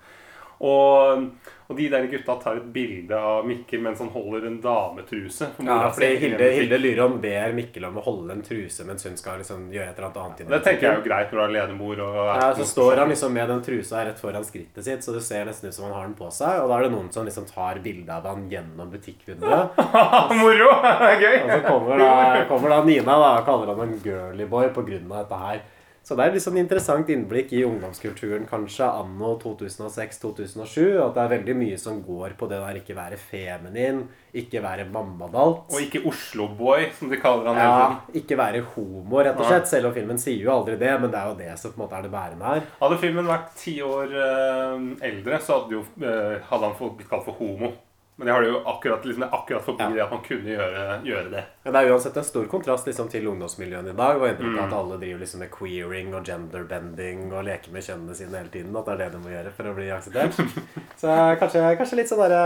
Og, 0.64 1.26
og 1.68 1.78
de 1.78 1.88
der 1.92 2.06
gutta 2.08 2.36
tar 2.40 2.60
et 2.62 2.68
bilde 2.74 3.18
av 3.18 3.44
Mikkel 3.48 3.82
mens 3.84 4.00
han 4.00 4.12
holder 4.14 4.46
en 4.48 4.60
dametruse. 4.64 5.50
for 5.56 5.68
Ja, 5.68 5.90
fordi 5.92 6.12
Hilde. 6.22 6.50
Hilde 6.56 6.80
Lyron 6.80 7.18
ber 7.22 7.56
Mikkel 7.58 7.88
om 7.90 8.00
å 8.00 8.04
holde 8.06 8.38
en 8.38 8.44
truse 8.46 8.86
mens 8.88 9.04
hun 9.08 9.18
skal 9.20 9.42
liksom 9.42 9.68
gjøre 9.74 9.90
et 9.92 10.00
eller 10.00 10.08
annet 10.12 10.22
annet. 10.24 10.54
Det 10.54 10.62
tenker 10.64 10.88
jeg 10.88 10.94
er 10.94 11.02
jo 11.02 11.06
greit 11.10 11.34
når 11.34 11.38
du 11.38 11.44
er 11.44 11.50
alenemor. 11.50 12.04
Ja, 12.06 12.48
så 12.56 12.70
står 12.70 13.04
han 13.04 13.12
liksom 13.12 13.36
med 13.36 13.52
den 13.52 13.62
trusa 13.66 14.06
rett 14.08 14.22
foran 14.22 14.48
skrittet 14.48 14.88
sitt, 14.88 15.04
så 15.04 15.16
det 15.16 15.26
ser 15.28 15.46
nesten 15.50 15.70
ut 15.70 15.76
som 15.78 15.90
han 15.90 15.96
har 15.98 16.08
den 16.08 16.18
på 16.18 16.32
seg. 16.32 16.64
Og 16.64 16.72
da 16.72 16.80
er 16.80 16.88
det 16.88 16.96
noen 16.96 17.12
som 17.12 17.28
liksom 17.28 17.48
tar 17.52 17.82
bilde 17.84 18.16
av 18.16 18.28
han 18.32 18.48
gjennom 18.52 18.92
butikkvinduet. 18.96 19.80
Moro! 20.40 20.72
Gøy! 21.24 21.38
Og 21.44 21.52
så 21.52 21.62
kommer 21.68 22.00
da, 22.00 22.12
kommer 22.50 22.78
da 22.78 22.84
Nina 22.88 23.20
da, 23.20 23.32
og 23.42 23.48
kaller 23.50 23.74
han 23.74 23.88
en 23.90 23.98
girly 24.04 24.48
boy 24.50 24.70
på 24.76 24.86
grunn 24.88 25.12
av 25.12 25.26
dette 25.26 25.42
her. 25.46 25.64
Så 26.06 26.14
det 26.14 26.22
er 26.28 26.36
litt 26.36 26.44
sånn 26.44 26.60
interessant 26.62 27.08
innblikk 27.10 27.50
i 27.58 27.64
ungdomskulturen 27.66 28.44
kanskje 28.46 28.86
anno 28.86 29.32
2006-2007. 29.42 31.00
At 31.02 31.16
det 31.16 31.24
er 31.24 31.32
veldig 31.32 31.56
mye 31.58 31.80
som 31.82 31.98
går 32.06 32.36
på 32.38 32.50
det 32.52 32.60
der 32.62 32.78
ikke 32.78 32.98
være 32.98 33.18
feminin, 33.18 34.04
ikke 34.38 34.62
være 34.62 34.86
mammadalt. 34.94 35.64
Og 35.74 35.82
ikke 35.82 36.04
Oslo-boy, 36.06 36.92
som 37.00 37.10
de 37.10 37.18
kaller 37.24 37.50
han. 37.50 37.58
Ja, 37.58 38.20
ikke 38.22 38.38
være 38.38 38.62
homo, 38.76 39.24
rett 39.26 39.42
og 39.42 39.50
slett. 39.50 39.72
Selv 39.72 39.90
om 39.90 39.98
filmen 39.98 40.22
sier 40.22 40.46
jo 40.46 40.54
aldri 40.54 40.78
det, 40.78 40.94
men 41.02 41.10
det 41.10 41.24
er 41.24 41.32
jo 41.32 41.40
det 41.42 41.58
som 41.58 41.74
på 41.74 41.82
en 41.82 41.86
måte 41.88 41.98
er 41.98 42.06
det 42.06 42.14
bærende 42.14 42.54
her. 42.54 42.70
Hadde 42.84 43.02
filmen 43.02 43.34
vært 43.34 43.50
ti 43.58 43.76
år 43.82 44.14
eh, 44.14 44.88
eldre, 45.10 45.42
så 45.42 45.58
hadde, 45.58 45.80
jo, 45.80 45.84
eh, 46.06 46.38
hadde 46.52 46.70
han 46.70 46.96
blitt 47.00 47.10
kalt 47.10 47.26
for 47.26 47.42
homo. 47.42 47.74
Men 48.16 48.30
jeg 48.30 48.36
har 48.38 48.44
det 48.46 48.50
jo 48.54 48.60
akkurat, 48.72 49.06
liksom, 49.06 49.24
akkurat 49.28 49.64
forbi 49.66 49.88
det 49.98 50.04
at 50.06 50.12
man 50.16 50.22
kunne 50.24 50.54
gjøre, 50.54 50.84
gjøre 51.04 51.32
det. 51.34 51.42
Men 51.66 51.74
det 51.76 51.80
er 51.82 51.90
uansett 51.92 52.18
en 52.22 52.24
stor 52.24 52.46
kontrast 52.48 52.88
liksom, 52.88 53.10
til 53.12 53.28
ungdomsmiljøene 53.28 53.92
i 53.92 53.98
dag. 54.00 54.22
Og 54.22 54.28
inntrykk 54.30 54.54
Mm. 54.56 54.62
at 54.64 54.76
alle 54.78 55.00
driver 55.02 55.20
liksom 55.26 55.40
med 55.44 55.52
queering 55.52 56.14
og 56.16 56.24
genderbending 56.30 57.26
og 57.34 57.44
leker 57.44 57.74
med 57.76 57.84
kjønnene 57.84 58.16
sine 58.16 58.38
hele 58.40 58.54
tiden. 58.54 58.76
At 58.80 58.86
det 58.88 58.94
er 58.94 59.02
det 59.04 59.12
du 59.18 59.20
må 59.26 59.34
gjøre 59.36 59.52
for 59.58 59.68
å 59.68 59.76
bli 59.76 59.90
akseptert. 59.92 60.40
Så 61.02 61.18
kanskje, 61.42 61.66
kanskje 61.82 62.00
litt 62.00 62.14
sånn 62.14 62.24
derre 62.24 62.42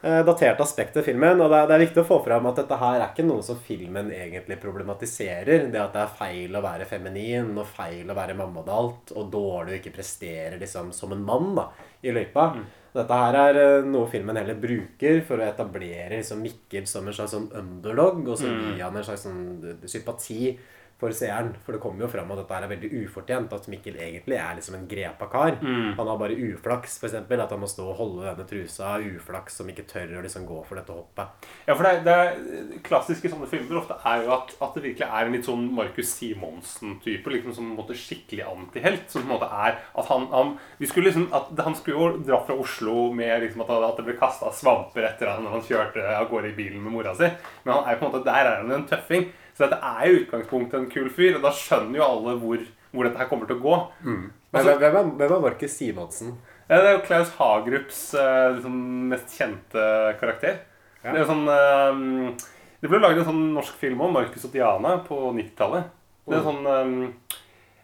eh, 0.00 0.22
datert 0.24 0.64
aspekt 0.64 0.96
ved 0.96 1.04
filmen. 1.10 1.44
Og 1.44 1.52
det 1.52 1.60
er, 1.60 1.68
det 1.68 1.76
er 1.76 1.84
viktig 1.84 2.00
å 2.00 2.08
få 2.14 2.22
fram 2.24 2.48
at 2.48 2.62
dette 2.62 2.80
her 2.80 3.02
er 3.02 3.08
ikke 3.12 3.28
noe 3.28 3.44
som 3.44 3.60
filmen 3.60 4.08
egentlig 4.16 4.56
problematiserer. 4.64 5.68
Det 5.68 5.80
at 5.84 5.92
det 5.92 6.06
er 6.06 6.16
feil 6.24 6.56
å 6.56 6.64
være 6.64 6.88
feminin 6.88 7.52
og 7.60 7.68
feil 7.68 8.08
å 8.08 8.16
være 8.16 8.32
mammadalt 8.40 9.12
og 9.12 9.28
dårlig 9.32 9.76
å 9.76 9.80
ikke 9.82 9.92
prestere 10.00 10.56
liksom 10.60 10.88
som 10.96 11.12
en 11.12 11.20
mann 11.28 11.52
da, 11.60 11.68
i 12.00 12.16
løypa. 12.16 12.54
Dette 12.94 13.14
her 13.22 13.36
er 13.38 13.56
eh, 13.60 13.84
noe 13.86 14.08
filmen 14.10 14.36
heller 14.40 14.56
bruker 14.58 15.20
for 15.26 15.38
å 15.38 15.46
etablere 15.46 16.16
liksom 16.18 16.40
Mikkel 16.42 16.88
som 16.90 17.06
en 17.06 17.14
slags 17.14 17.30
sånn 17.36 17.50
underdog, 17.54 18.24
og 18.28 18.36
så 18.40 18.48
Mm. 18.50 18.74
gi 18.76 18.80
han 18.82 18.96
en 18.96 19.04
slags 19.06 19.22
sånn 19.28 19.78
sympati 19.86 20.58
for 21.00 21.14
seeren. 21.16 21.52
For 21.64 21.74
det 21.74 21.80
kommer 21.82 22.04
jo 22.04 22.10
fram 22.12 22.30
at 22.34 22.42
dette 22.42 22.58
er 22.58 22.70
veldig 22.70 22.90
ufortjent. 23.04 23.54
At 23.56 23.68
Mikkel 23.72 23.98
egentlig 24.00 24.38
er 24.38 24.58
liksom 24.58 24.76
en 24.78 24.86
grepa 24.90 25.28
kar. 25.32 25.56
Mm. 25.60 25.94
Han 25.98 26.10
har 26.12 26.20
bare 26.20 26.36
uflaks, 26.36 26.98
f.eks. 27.00 27.16
At 27.16 27.54
han 27.54 27.62
må 27.62 27.68
stå 27.70 27.86
og 27.88 27.98
holde 28.00 28.26
denne 28.28 28.46
trusa. 28.48 28.96
Uflaks 29.00 29.60
som 29.60 29.70
ikke 29.72 29.86
tør 29.90 30.18
å 30.18 30.24
liksom 30.24 30.46
gå 30.48 30.60
for 30.68 30.80
dette 30.80 30.94
hoppet. 30.94 31.48
Ja, 31.66 31.76
for 31.76 31.88
det, 31.88 32.04
det 32.06 32.82
klassiske 32.86 33.32
sånne 33.32 33.48
filmer 33.50 33.80
ofte 33.80 33.96
er 34.10 34.26
jo 34.26 34.34
at, 34.36 34.54
at 34.60 34.76
det 34.76 34.84
virkelig 34.88 35.08
er 35.08 35.26
en 35.26 35.36
litt 35.36 35.48
sånn 35.48 35.66
Markus 35.74 36.14
Simonsen-type. 36.18 37.34
Liksom 37.36 37.56
som 37.56 37.70
en 37.70 37.78
måte 37.80 37.98
skikkelig 37.98 38.46
antihelt. 38.50 39.08
Som 39.10 39.24
på 39.24 39.30
en 39.30 39.34
måte 39.36 39.50
er 39.50 39.80
at 39.80 40.12
han, 40.12 40.28
han 40.34 40.56
Vi 40.80 40.88
skulle 40.90 41.10
liksom 41.10 41.28
at 41.36 41.52
Han 41.64 41.76
skulle 41.76 41.98
jo 41.98 42.24
dra 42.24 42.40
fra 42.46 42.56
Oslo 42.58 43.10
med 43.16 43.44
liksom 43.44 43.64
at, 43.64 43.72
at 43.90 44.00
det 44.00 44.06
ble 44.06 44.18
kasta 44.20 44.52
svamper 44.54 45.06
etter 45.08 45.30
han 45.30 45.44
når 45.44 45.58
han 45.58 45.66
kjørte 45.66 46.04
av 46.16 46.28
gårde 46.30 46.52
i 46.52 46.56
bilen 46.56 46.82
med 46.82 46.94
mora 46.94 47.14
si. 47.16 47.28
Men 47.64 47.76
han 47.76 47.88
er 47.88 47.98
på 47.98 48.06
en 48.06 48.12
måte 48.12 48.26
der 48.26 48.46
er 48.46 48.62
han 48.62 48.74
en 48.74 48.88
tøffing. 48.90 49.30
Så 49.60 49.66
dette 49.68 49.76
er 49.84 50.06
i 50.08 50.14
utgangspunktet 50.22 50.78
en 50.80 50.86
kul 50.90 51.10
fyr. 51.12 51.34
Og 51.36 51.42
da 51.44 51.50
skjønner 51.52 52.00
jo 52.00 52.06
alle 52.06 52.32
hvor, 52.40 52.62
hvor 52.94 53.04
dette 53.04 53.20
her 53.20 53.28
kommer 53.28 53.46
til 53.50 53.58
å 53.58 53.64
gå. 53.66 53.76
Men 54.06 54.30
Altså- 54.54 54.78
hvem 54.80 54.96
er, 54.96 55.10
hvem 55.20 55.32
er 55.36 55.40
Markus 55.44 55.76
Simonsen? 55.76 56.32
Ja, 56.70 56.78
det 56.80 56.86
er 56.88 56.96
jo 56.96 57.04
Klaus 57.06 57.30
Hagerups 57.36 58.00
eh, 58.14 58.54
liksom, 58.56 58.80
mest 59.10 59.36
kjente 59.36 59.84
karakter. 60.20 60.60
Ja. 61.04 61.12
Det 61.12 61.20
er 61.20 61.24
jo 61.24 61.30
sånn 61.30 61.48
eh, 61.50 62.34
Det 62.80 62.88
ble 62.88 62.98
laget 63.02 63.18
en 63.22 63.28
sånn 63.34 63.54
norsk 63.54 63.74
film 63.76 64.00
om 64.00 64.12
Marcus 64.16 64.44
og 64.48 64.52
Diana 64.54 64.96
på 65.04 65.20
90-tallet. 65.36 65.84
Det 66.26 66.36
er 66.38 66.40
Mm. 66.40 66.46
sånn 66.46 66.66
um, 66.66 67.14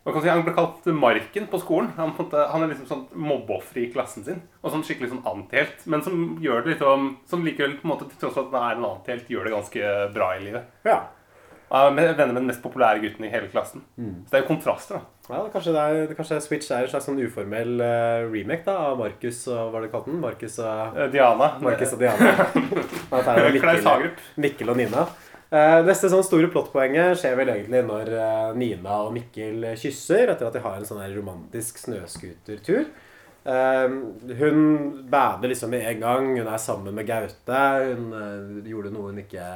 kan 0.07 0.23
si, 0.23 0.29
Han 0.29 0.43
ble 0.47 0.55
kalt 0.55 0.85
Marken 0.95 1.47
på 1.51 1.59
skolen. 1.61 1.89
Han, 1.97 2.13
han 2.15 2.63
er 2.63 2.69
liksom 2.71 2.87
sånn 2.87 3.07
mobbeoffer 3.13 3.83
i 3.83 3.93
klassen 3.93 4.25
sin. 4.25 4.41
Og 4.63 4.71
sånn 4.71 4.85
skikkelig 4.87 5.11
sånn 5.11 5.25
antihelt. 5.27 5.85
Men 5.87 6.01
som 6.03 6.39
gjør 6.41 6.63
det 6.65 6.75
litt 6.77 6.83
om 6.87 7.17
Som 7.27 7.45
likevel, 7.45 7.77
på 7.81 7.85
en 7.85 7.91
måte, 7.91 8.09
til 8.09 8.19
tross 8.23 8.35
for 8.39 8.47
at 8.47 8.55
han 8.55 8.71
er 8.71 8.77
en 8.79 8.89
antihelt, 8.93 9.27
gjør 9.29 9.45
det 9.45 9.53
ganske 9.57 10.15
bra 10.15 10.31
i 10.37 10.45
livet. 10.47 10.65
Ja. 10.87 11.01
Han 11.71 11.99
er 11.99 12.13
venner 12.15 12.31
med 12.31 12.45
den 12.45 12.51
mest 12.53 12.63
populære 12.63 13.01
gutten 13.03 13.25
i 13.27 13.31
hele 13.33 13.49
klassen. 13.51 13.83
Mm. 13.99 14.23
Så 14.23 14.31
det 14.31 14.39
er 14.39 14.43
jo 14.45 14.49
kontraster, 14.53 15.01
da. 15.01 15.17
Ja, 15.27 15.41
kanskje, 15.51 15.73
det 15.75 15.83
er, 15.83 16.13
kanskje 16.15 16.37
Switch 16.45 16.71
er 16.71 16.85
en 16.85 16.91
slags 16.93 17.09
sånn 17.09 17.19
uformell 17.19 17.81
uh, 17.83 18.23
remake 18.31 18.63
da, 18.69 18.77
av 18.93 19.01
Markus 19.01 19.41
og 19.51 19.57
hva 19.59 19.73
var 19.73 19.83
det 19.83 19.89
kalt 19.91 20.07
den? 20.07 20.21
Markus 20.23 20.61
og 20.63 21.01
Eh, 21.01 21.09
Diana. 21.11 21.49
Markus 21.65 21.95
og 21.97 22.05
Diana. 22.05 22.29
Klaus 23.11 23.57
Mikkel, 23.57 23.81
Hagerup. 23.89 24.21
Mikkel 24.45 24.71
og 24.71 24.79
Nina. 24.79 25.09
Uh, 25.47 25.81
neste 25.87 26.11
sånn 26.11 26.25
store 26.27 26.51
plottpoenget 26.51 27.19
skjer 27.19 27.35
vel 27.39 27.51
egentlig 27.53 27.83
når 27.87 28.13
uh, 28.15 28.55
Nina 28.59 29.01
og 29.07 29.13
Mikkel 29.15 29.67
kysser 29.79 30.31
etter 30.33 30.47
at 30.47 30.55
de 30.55 30.63
har 30.63 30.79
en 30.79 30.87
sånn 30.87 31.03
her 31.03 31.15
romantisk 31.19 31.83
snøscootertur. 31.83 32.87
Uh, 33.47 34.15
hun 34.39 34.63
bader 35.11 35.51
liksom 35.51 35.75
med 35.75 35.87
en 35.91 36.07
gang. 36.07 36.31
Hun 36.39 36.47
er 36.47 36.63
sammen 36.63 36.95
med 36.95 37.11
Gaute. 37.11 37.65
Hun 37.91 38.63
gjorde 38.67 38.95
noe 38.95 39.11
hun 39.11 39.23
ikke 39.23 39.51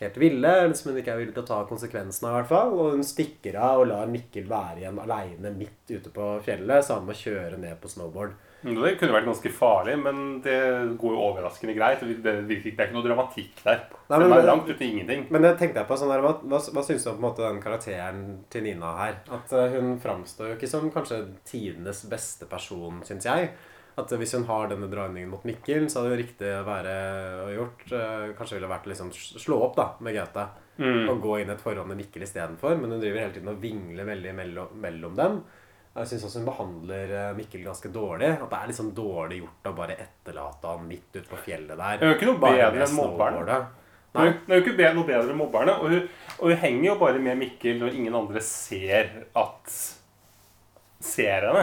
helt 0.00 0.16
ville, 0.18 0.48
eller 0.64 0.74
som 0.74 0.90
hun 0.92 1.00
ikke 1.00 1.12
er 1.14 1.18
villig 1.22 1.34
til 1.36 1.42
å 1.44 1.46
ta 1.50 1.58
konsekvensene 1.68 2.28
av. 2.30 2.34
i 2.34 2.40
hvert 2.40 2.48
fall, 2.52 2.72
Og 2.72 2.92
hun 2.98 3.02
stikker 3.04 3.56
av 3.60 3.80
og 3.82 3.88
lar 3.92 4.06
Mikkel 4.10 4.46
være 4.48 4.78
igjen 4.82 4.98
aleine 5.02 5.52
midt 5.56 5.90
ute 5.90 6.10
på 6.14 6.30
fjellet, 6.44 6.84
så 6.84 6.94
han 6.98 7.06
må 7.06 7.12
kjøre 7.16 7.58
ned 7.58 7.76
på 7.82 7.88
snowboard. 7.92 8.32
Det 8.62 8.98
kunne 9.00 9.14
vært 9.16 9.24
ganske 9.24 9.50
farlig, 9.56 9.94
men 10.02 10.42
det 10.44 10.56
går 11.00 11.14
jo 11.14 11.20
overraskende 11.30 11.72
greit. 11.78 12.00
Det, 12.04 12.34
det 12.46 12.58
er 12.58 12.66
ikke 12.68 12.92
noe 12.92 13.06
dramatikk 13.06 13.62
der. 13.64 13.86
Nei, 14.10 14.18
det 14.18 14.28
men- 14.28 14.38
er 14.38 14.46
langt 14.50 14.68
ute 14.68 14.84
ingenting. 14.84 15.26
Men 15.30 15.42
det 15.42 15.54
tenkte 15.58 15.80
jeg 15.80 15.88
på 15.88 15.96
sånn 15.96 16.12
der, 16.12 16.20
Hva, 16.20 16.34
hva, 16.44 16.58
hva 16.60 16.84
syns 16.84 17.04
du 17.04 17.10
om 17.10 17.20
måte 17.24 17.40
den 17.40 17.62
karakteren 17.62 18.44
til 18.50 18.62
Nina 18.68 18.92
her? 18.98 19.14
At 19.32 19.52
eh, 19.56 19.70
Hun 19.78 19.98
framstår 19.98 20.50
jo 20.52 20.56
ikke 20.58 20.68
som 20.68 20.90
kanskje 20.92 21.22
tidenes 21.48 22.04
beste 22.10 22.44
person, 22.50 23.00
syns 23.08 23.24
jeg. 23.24 23.48
At 24.00 24.12
Hvis 24.18 24.34
hun 24.36 24.46
har 24.48 24.70
denne 24.70 24.88
dragningen 24.90 25.30
mot 25.30 25.44
Mikkel, 25.46 25.86
så 25.90 26.00
hadde 26.00 26.14
det 26.14 26.22
riktig 26.24 26.50
å 26.56 26.66
være 26.66 26.96
og 27.44 27.54
gjort 27.56 27.94
eh, 27.96 28.26
Kanskje 28.38 28.58
ville 28.58 28.70
vært 28.70 28.88
å 28.88 28.92
liksom 28.92 29.12
slå 29.14 29.60
opp 29.66 29.78
da 29.78 29.86
med 30.00 30.16
Gaute. 30.16 30.46
Mm. 30.80 31.08
Og 31.12 31.18
gå 31.20 31.40
inn 31.42 31.52
et 31.52 31.60
forhold 31.60 31.90
med 31.90 32.00
Mikkel 32.00 32.24
istedenfor. 32.24 32.78
Men 32.80 32.94
hun 32.94 33.02
driver 33.02 33.24
hele 33.24 33.34
tiden 33.36 33.52
og 33.52 33.60
vingler 33.62 34.08
veldig 34.08 34.36
mellom, 34.36 34.78
mellom 34.80 35.18
dem. 35.18 35.40
Jeg 35.90 36.06
syns 36.06 36.24
også 36.28 36.40
hun 36.40 36.48
behandler 36.48 37.12
eh, 37.18 37.32
Mikkel 37.36 37.66
ganske 37.66 37.90
dårlig. 37.92 38.30
At 38.36 38.48
det 38.48 38.62
er 38.62 38.72
liksom 38.72 38.90
dårlig 38.96 39.42
gjort 39.42 39.70
å 39.70 39.76
bare 39.82 39.98
etterlate 40.06 40.72
han 40.72 40.88
midt 40.88 41.12
ute 41.18 41.28
på 41.28 41.44
fjellet 41.44 41.76
der. 41.76 42.00
Hun 42.00 42.08
er 42.08 42.14
jo 42.14 42.18
ikke 42.18 42.30
noe 42.30 42.42
bedre 42.46 42.86
enn 42.86 42.96
mobberen. 42.96 43.68
Hun 44.10 44.26
er 44.26 44.56
jo 44.56 44.62
ikke 44.64 44.92
noe 44.96 45.08
bedre 45.08 45.34
enn 45.34 45.40
mobberne. 45.40 45.76
Og 45.82 45.94
hun, 45.94 46.10
og 46.38 46.52
hun 46.52 46.60
henger 46.64 46.86
jo 46.92 46.98
bare 47.02 47.22
med 47.22 47.40
Mikkel 47.42 47.80
når 47.82 47.98
ingen 48.00 48.20
andre 48.22 48.44
ser 48.44 49.24
at 49.38 49.80
Ser 51.00 51.46
henne. 51.48 51.62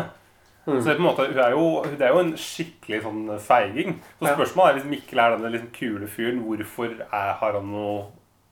Mm. 0.67 0.81
Så 0.81 0.89
det 0.89 0.93
er 0.97 1.03
måte, 1.03 1.25
er 1.31 1.53
jo, 1.55 1.67
det 1.87 2.03
er 2.03 2.11
jo 2.11 2.23
en 2.25 2.33
skikkelig 2.43 2.99
sånn 3.05 3.21
feiging. 3.39 4.01
Så 4.19 4.33
spørsmålet 4.33 4.69
er 4.69 4.79
hvis 4.79 4.89
Mikkel 4.91 5.21
er 5.23 5.35
denne 5.37 5.51
liksom 5.53 5.69
kule 5.77 6.09
fyren, 6.11 6.41
hvorfor 6.43 6.91
er, 7.07 7.29
har 7.39 7.55
han 7.55 7.69
noe, 7.71 8.01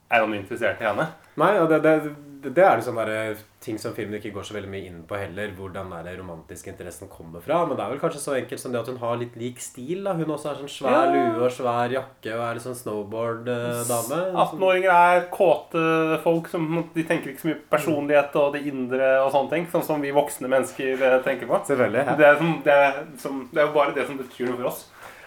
er 0.08 0.24
han 0.24 0.32
noe 0.32 0.40
interessert 0.40 0.80
i 0.80 0.88
henne? 0.88 1.10
Nei, 1.36 1.52
og 1.60 1.68
det, 1.68 1.82
det, 1.84 2.14
det 2.42 2.62
er 2.62 2.76
liksom 2.78 2.96
der, 3.00 3.36
ting 3.66 3.78
som 3.82 3.94
filmen 3.96 4.14
ikke 4.18 4.30
går 4.34 4.44
så 4.46 4.54
veldig 4.54 4.68
mye 4.70 4.86
inn 4.86 4.98
på 5.08 5.16
heller, 5.18 5.50
hvor 5.56 5.72
den 5.74 5.90
der 5.90 6.16
romantiske 6.20 6.70
interessen 6.70 7.08
kommer 7.10 7.42
fra. 7.42 7.62
Men 7.66 7.76
det 7.78 7.82
er 7.84 7.90
vel 7.94 8.00
kanskje 8.02 8.20
så 8.22 8.34
enkelt 8.38 8.60
som 8.62 8.72
det 8.74 8.80
at 8.82 8.90
hun 8.92 9.00
har 9.02 9.16
litt 9.20 9.34
lik 9.40 9.58
stil. 9.62 10.04
da. 10.06 10.12
Hun 10.14 10.30
også 10.34 10.52
er 10.52 10.60
sånn 10.60 10.70
svær 10.70 10.96
Ja. 11.08 11.12
lue 11.12 11.46
og 11.48 11.50
svær 11.54 11.90
jakke 11.90 12.34
og 12.36 12.44
er 12.46 12.54
litt 12.58 12.66
sånn 12.66 12.78
snowboard-dame. 12.78 14.20
18-åringer 14.34 14.90
er 15.16 15.26
kåte 15.32 15.84
folk 16.22 16.48
som 16.52 16.68
de 16.94 17.04
tenker 17.08 17.32
ikke 17.32 17.42
så 17.42 17.50
mye 17.50 17.60
på 17.62 17.70
personlighet 17.76 18.36
og 18.40 18.52
det 18.56 18.64
indre 18.70 19.10
og 19.24 19.32
sånne 19.34 19.50
ting. 19.50 19.66
Sånn 19.72 19.84
som 19.86 20.02
vi 20.04 20.12
voksne 20.14 20.48
mennesker 20.52 21.02
eh, 21.02 21.18
tenker 21.26 21.46
på. 21.50 21.60
Selvfølgelig, 21.66 22.04
ja. 22.06 22.14
Det 22.18 22.26
er, 22.30 22.36
som, 22.40 22.52
det, 22.64 22.72
er 22.72 23.00
som, 23.18 23.40
det 23.52 23.62
er 23.62 23.66
jo 23.68 23.74
bare 23.76 23.94
det 23.96 24.06
som 24.06 24.18
betyr 24.20 24.50
noe 24.52 24.60
for 24.60 24.70
oss. 24.72 24.84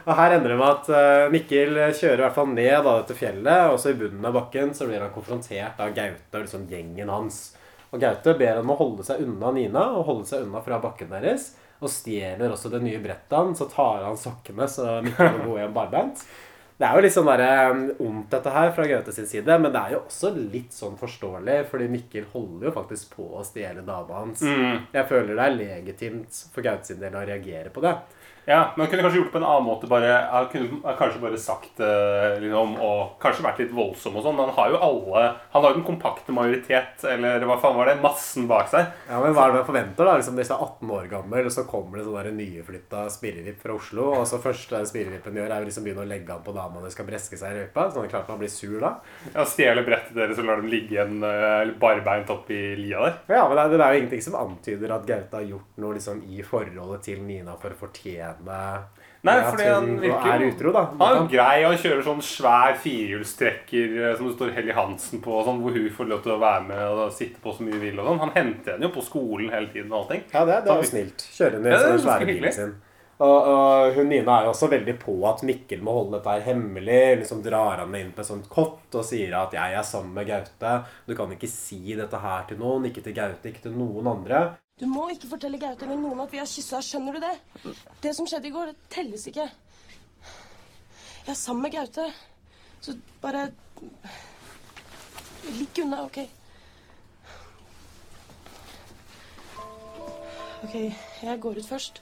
Og 0.10 0.16
her 0.18 0.34
ender 0.34 0.56
det 0.56 0.58
med 0.58 0.72
at 0.72 0.88
eh, 0.90 1.28
Mikkel 1.30 1.78
kjører 1.94 2.18
i 2.18 2.24
hvert 2.24 2.38
fall 2.40 2.50
ned 2.50 2.74
da, 2.82 2.96
dette 2.98 3.18
fjellet, 3.18 3.70
og 3.70 3.78
så 3.78 3.92
i 3.92 4.00
bunnen 4.00 4.26
av 4.26 4.34
bakken 4.34 4.74
så 4.74 4.88
blir 4.90 5.04
han 5.04 5.14
konfrontert 5.14 5.78
av 5.78 5.94
Gaute 5.94 6.34
og 6.34 6.48
liksom 6.48 6.66
gjengen 6.72 7.12
hans. 7.14 7.40
Og 7.94 8.02
Gaute 8.02 8.34
ber 8.40 8.58
ham 8.58 8.74
å 8.74 8.78
holde 8.80 9.06
seg 9.06 9.22
unna 9.22 9.54
Nina 9.54 9.86
og 10.00 10.08
holde 10.10 10.26
seg 10.30 10.48
unna 10.48 10.64
fra 10.66 10.82
bakken 10.82 11.14
deres. 11.14 11.52
Og 11.80 11.94
stjeler 11.94 12.50
også 12.50 12.72
det 12.74 12.82
nye 12.84 13.00
brettet 13.04 13.38
hans, 13.38 13.62
så 13.62 13.70
tar 13.70 14.04
han 14.08 14.18
sokkene 14.20 14.66
så 14.70 15.00
Mikkel 15.06 15.30
må 15.38 15.52
gå 15.52 15.60
hjem 15.62 15.78
barbeint. 15.78 16.26
Det 16.80 16.88
er 16.88 16.96
jo 16.96 17.04
litt 17.04 17.14
sånn 17.14 17.28
der, 17.28 17.42
eh, 17.44 17.80
ondt 18.08 18.30
dette 18.32 18.52
her 18.56 18.70
fra 18.74 18.86
Gaute 18.90 19.14
sin 19.14 19.30
side, 19.30 19.58
men 19.62 19.74
det 19.76 19.80
er 19.80 19.98
jo 19.98 20.06
også 20.06 20.32
litt 20.34 20.74
sånn 20.74 20.98
forståelig, 20.98 21.58
fordi 21.70 21.90
Mikkel 21.92 22.30
holder 22.34 22.70
jo 22.70 22.76
faktisk 22.82 23.18
på 23.18 23.26
å 23.36 23.44
stjele 23.46 23.86
dama 23.86 24.24
hans. 24.24 24.42
Mm. 24.42 24.88
Jeg 24.96 25.10
føler 25.12 25.36
det 25.36 25.46
er 25.46 25.58
legitimt 25.60 26.40
for 26.54 26.66
Gaute 26.66 26.88
sin 26.88 27.02
del 27.04 27.14
å 27.20 27.26
reagere 27.28 27.70
på 27.76 27.84
det. 27.84 27.94
Ja, 28.46 28.74
men 28.78 28.88
kunne 28.88 29.04
kanskje 29.06 29.20
gjort 29.20 29.30
det 29.30 29.36
på 29.36 29.42
en 29.42 29.48
annen 29.50 29.68
måte. 29.68 29.90
Bare, 29.92 30.14
han 30.32 30.48
kunne 30.52 30.96
kanskje 31.00 31.22
bare 31.22 31.38
sagt 31.42 31.78
det 31.82 32.40
liksom, 32.44 32.76
og 32.82 33.18
kanskje 33.22 33.46
vært 33.46 33.62
litt 33.64 33.74
voldsom 33.76 34.18
og 34.20 34.26
sånn. 34.26 34.38
Men 34.40 34.50
han 34.50 34.58
har 34.58 34.74
jo 34.74 34.82
alle 34.90 35.26
Han 35.54 35.64
har 35.64 35.74
jo 35.74 35.80
den 35.80 35.88
kompakte 35.88 36.34
majoritet, 36.36 37.04
eller 37.10 37.46
hva 37.50 37.60
faen 37.62 37.78
var 37.78 37.90
det, 37.90 37.98
massen 38.04 38.48
bak 38.50 38.70
seg. 38.72 38.88
Ja, 39.10 39.20
men 39.22 39.36
Hva 39.36 39.46
er 39.46 39.54
det 39.54 39.60
man 39.60 39.68
forventer? 39.70 40.06
da? 40.06 40.16
Liksom, 40.20 40.38
Hvis 40.40 40.52
du 40.52 40.56
er 40.56 40.64
18 40.66 40.94
år 40.98 41.10
gammel, 41.12 41.50
og 41.50 41.54
så 41.54 41.66
kommer 41.70 42.00
det 42.00 42.08
sånn 42.08 42.40
nyflytta 42.40 43.06
spirrevipp 43.14 43.62
fra 43.64 43.76
Oslo, 43.78 44.10
og 44.20 44.26
så 44.30 44.42
første 44.42 44.82
spirrevippen 44.90 45.38
gjør, 45.40 45.52
er 45.54 45.64
å 45.64 45.68
liksom 45.70 45.86
begynne 45.88 46.06
å 46.06 46.10
legge 46.10 46.34
an 46.34 46.46
på 46.46 46.56
dama 46.56 46.80
når 46.80 46.90
de 46.90 46.96
skal 46.96 47.08
breske 47.10 47.40
seg 47.40 47.54
i 47.56 47.62
løypa. 47.64 47.90
Sånn 47.94 48.10
klart 48.12 48.30
man 48.32 48.42
blir 48.42 48.52
sur 48.54 48.80
da. 48.82 48.96
Ja, 49.34 49.46
Stjele 49.50 49.84
brettet 49.88 50.16
deres 50.18 50.40
og 50.42 50.48
lar 50.50 50.62
dem 50.62 50.70
ligge 50.72 50.96
igjen 50.96 51.20
uh, 51.24 51.70
barbeint 51.80 52.30
oppi 52.34 52.60
lia 52.80 53.06
der. 53.06 53.18
Ja, 53.36 53.46
men 53.48 53.58
det 53.58 53.64
er, 53.66 53.76
det 53.78 53.86
er 53.86 53.96
jo 53.96 54.04
ingenting 54.04 54.26
som 54.26 54.38
antyder 54.40 54.96
at 54.96 55.08
Gaute 55.10 55.40
har 55.42 55.48
gjort 55.48 55.82
noe 55.82 55.98
liksom 55.98 56.22
i 56.30 56.44
forholdet 56.46 57.06
til 57.10 57.24
Nina 57.26 57.56
for 57.60 57.74
å 57.76 57.80
fortjene 57.80 58.29
Nei, 59.22 59.36
fordi 59.44 59.66
han 59.68 59.88
virker 60.00 60.32
er 60.32 60.44
utro, 60.48 60.72
da. 60.72 60.84
Han 61.00 61.18
er 61.18 61.26
grei 61.32 61.56
og 61.68 61.74
kjører 61.82 62.04
sånn 62.06 62.22
svær 62.24 62.78
firehjulstrekker 62.80 63.98
eh, 64.00 64.14
som 64.16 64.30
det 64.30 64.36
står 64.38 64.54
Helly 64.56 64.76
Hansen 64.78 65.20
på, 65.24 65.42
sånn, 65.44 65.60
hvor 65.64 65.76
hun 65.76 65.90
får 65.98 66.08
lov 66.08 66.22
til 66.24 66.36
å 66.38 66.40
være 66.40 66.62
med 66.70 66.84
og 66.94 67.12
sitte 67.16 67.42
på 67.44 67.52
så 67.56 67.66
mye 67.66 67.76
hun 67.76 67.84
vil. 67.84 68.00
og 68.00 68.08
sånn. 68.08 68.22
Han 68.24 68.36
henter 68.38 68.78
henne 68.78 68.88
jo 68.88 68.94
på 68.96 69.04
skolen 69.04 69.52
hele 69.52 69.68
tiden. 69.74 69.92
og 69.92 70.06
allting. 70.06 70.24
Ja, 70.32 70.46
det, 70.48 70.62
det 70.64 70.72
er 70.72 70.86
jo 70.86 70.94
snilt. 70.94 71.26
Kjører 71.36 71.58
henne 71.60 71.68
i 71.68 71.76
Ja, 71.76 71.82
den 71.90 72.06
svære 72.06 72.30
bilen 72.30 72.56
sin. 72.56 72.78
Og, 73.20 73.48
og 73.52 73.98
hun 73.98 74.08
Nina 74.08 74.38
er 74.38 74.46
jo 74.48 74.54
også 74.54 74.70
veldig 74.72 74.94
på 75.02 75.14
at 75.28 75.42
Mikkel 75.44 75.82
må 75.84 75.92
holde 75.98 76.16
dette 76.16 76.38
her 76.38 76.46
hemmelig. 76.54 77.02
liksom 77.20 77.42
Drar 77.44 77.82
han 77.84 77.98
inn 78.00 78.14
på 78.16 78.24
et 78.24 78.30
sånt 78.30 78.48
kott 78.48 78.96
og 78.96 79.04
sier 79.04 79.36
at 79.36 79.52
'jeg 79.52 79.76
er 79.76 79.84
sammen 79.84 80.14
med 80.16 80.30
Gaute'. 80.32 80.78
Du 81.06 81.12
kan 81.16 81.28
ikke 81.36 81.52
si 81.52 81.82
dette 82.00 82.16
her 82.16 82.48
til 82.48 82.58
noen. 82.64 82.88
Ikke 82.88 83.04
til 83.04 83.18
Gaute, 83.18 83.52
ikke 83.52 83.68
til 83.68 83.76
noen 83.76 84.08
andre. 84.08 84.56
Du 84.80 84.86
må 84.88 85.10
ikke 85.12 85.28
fortelle 85.28 85.60
Gaute 85.60 85.84
eller 85.86 86.00
noen 86.00 86.22
at 86.24 86.32
vi 86.32 86.40
har 86.40 86.48
kyssa. 86.48 86.80
Skjønner 86.84 87.18
du 87.18 87.24
det? 87.24 87.36
Det 88.04 88.14
som 88.16 88.28
skjedde 88.30 88.48
i 88.48 88.54
går, 88.56 88.72
det 88.72 88.92
telles 88.94 89.26
ikke. 89.28 89.50
Jeg 91.26 91.34
er 91.34 91.40
sammen 91.40 91.66
med 91.68 91.76
Gaute. 91.76 92.06
Så 92.80 92.96
bare 93.22 93.50
Ligg 95.50 95.80
unna, 95.84 96.04
OK? 96.06 96.20
OK, 100.64 100.76
jeg 101.24 101.40
går 101.42 101.60
ut 101.60 101.70
først. 101.70 102.02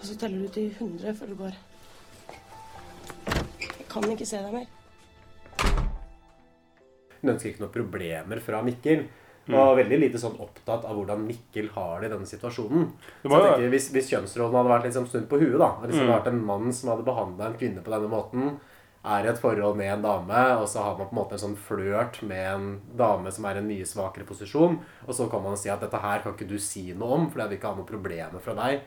Og 0.00 0.04
så 0.08 0.16
teller 0.18 0.46
du 0.46 0.48
til 0.52 0.70
100 0.70 1.14
før 1.18 1.32
du 1.32 1.36
går. 1.40 1.58
Jeg 3.26 3.86
kan 3.92 4.10
ikke 4.12 4.28
se 4.28 4.40
deg 4.40 4.56
mer. 4.56 4.66
Hun 7.20 7.32
ønsker 7.32 7.52
ikke 7.52 7.64
noen 7.64 7.76
problemer 7.76 8.40
fra 8.44 8.62
Mikkel. 8.64 9.06
Mm. 9.46 9.54
Og 9.54 9.76
veldig 9.78 9.98
lite 10.00 10.18
sånn 10.18 10.38
opptatt 10.42 10.84
av 10.84 10.96
hvordan 10.98 11.20
Mikkel 11.26 11.68
har 11.76 12.00
det 12.00 12.08
i 12.08 12.14
denne 12.16 12.26
situasjonen. 12.26 12.88
Så 13.22 13.28
jeg 13.30 13.42
tenker, 13.44 13.68
hvis, 13.70 13.90
hvis 13.94 14.08
kjønnsrollen 14.10 14.56
hadde 14.58 14.72
vært 14.72 14.88
liksom 14.88 15.06
snudd 15.06 15.28
på 15.30 15.38
huet, 15.38 15.58
da 15.62 15.68
Hvis 15.84 15.94
det 15.94 16.00
Mm. 16.02 16.08
hadde 16.10 16.16
vært 16.18 16.32
en 16.32 16.44
mann 16.46 16.72
som 16.72 16.90
hadde 16.90 17.04
behandla 17.06 17.46
en 17.46 17.58
kvinne 17.60 17.84
på 17.84 17.90
denne 17.94 18.10
måten, 18.10 18.56
er 19.06 19.22
i 19.24 19.28
et 19.30 19.38
forhold 19.38 19.76
med 19.78 19.86
en 19.92 20.02
dame, 20.02 20.40
og 20.58 20.66
så 20.66 20.82
har 20.82 20.96
man 20.98 21.06
på 21.06 21.14
en 21.14 21.20
måte 21.22 21.32
en 21.38 21.44
sånn 21.44 21.56
flørt 21.56 22.22
med 22.26 22.54
en 22.56 22.80
dame 22.98 23.30
som 23.30 23.44
er 23.46 23.54
i 23.54 23.58
en 23.62 23.68
mye 23.68 23.86
svakere 23.86 24.26
posisjon, 24.26 24.80
og 25.06 25.14
så 25.14 25.30
kan 25.30 25.44
man 25.44 25.56
si 25.56 25.68
at 25.70 25.78
dette 25.80 26.00
her 26.02 26.18
kan 26.24 26.32
ikke 26.34 26.48
du 26.48 26.58
si 26.58 26.92
noe 26.92 27.14
om, 27.14 27.30
for 27.30 27.38
jeg 27.38 27.48
vil 27.50 27.58
ikke 27.60 27.68
ha 27.70 27.76
noe 27.76 27.86
problemer 27.86 28.40
fra 28.42 28.54
deg. 28.58 28.80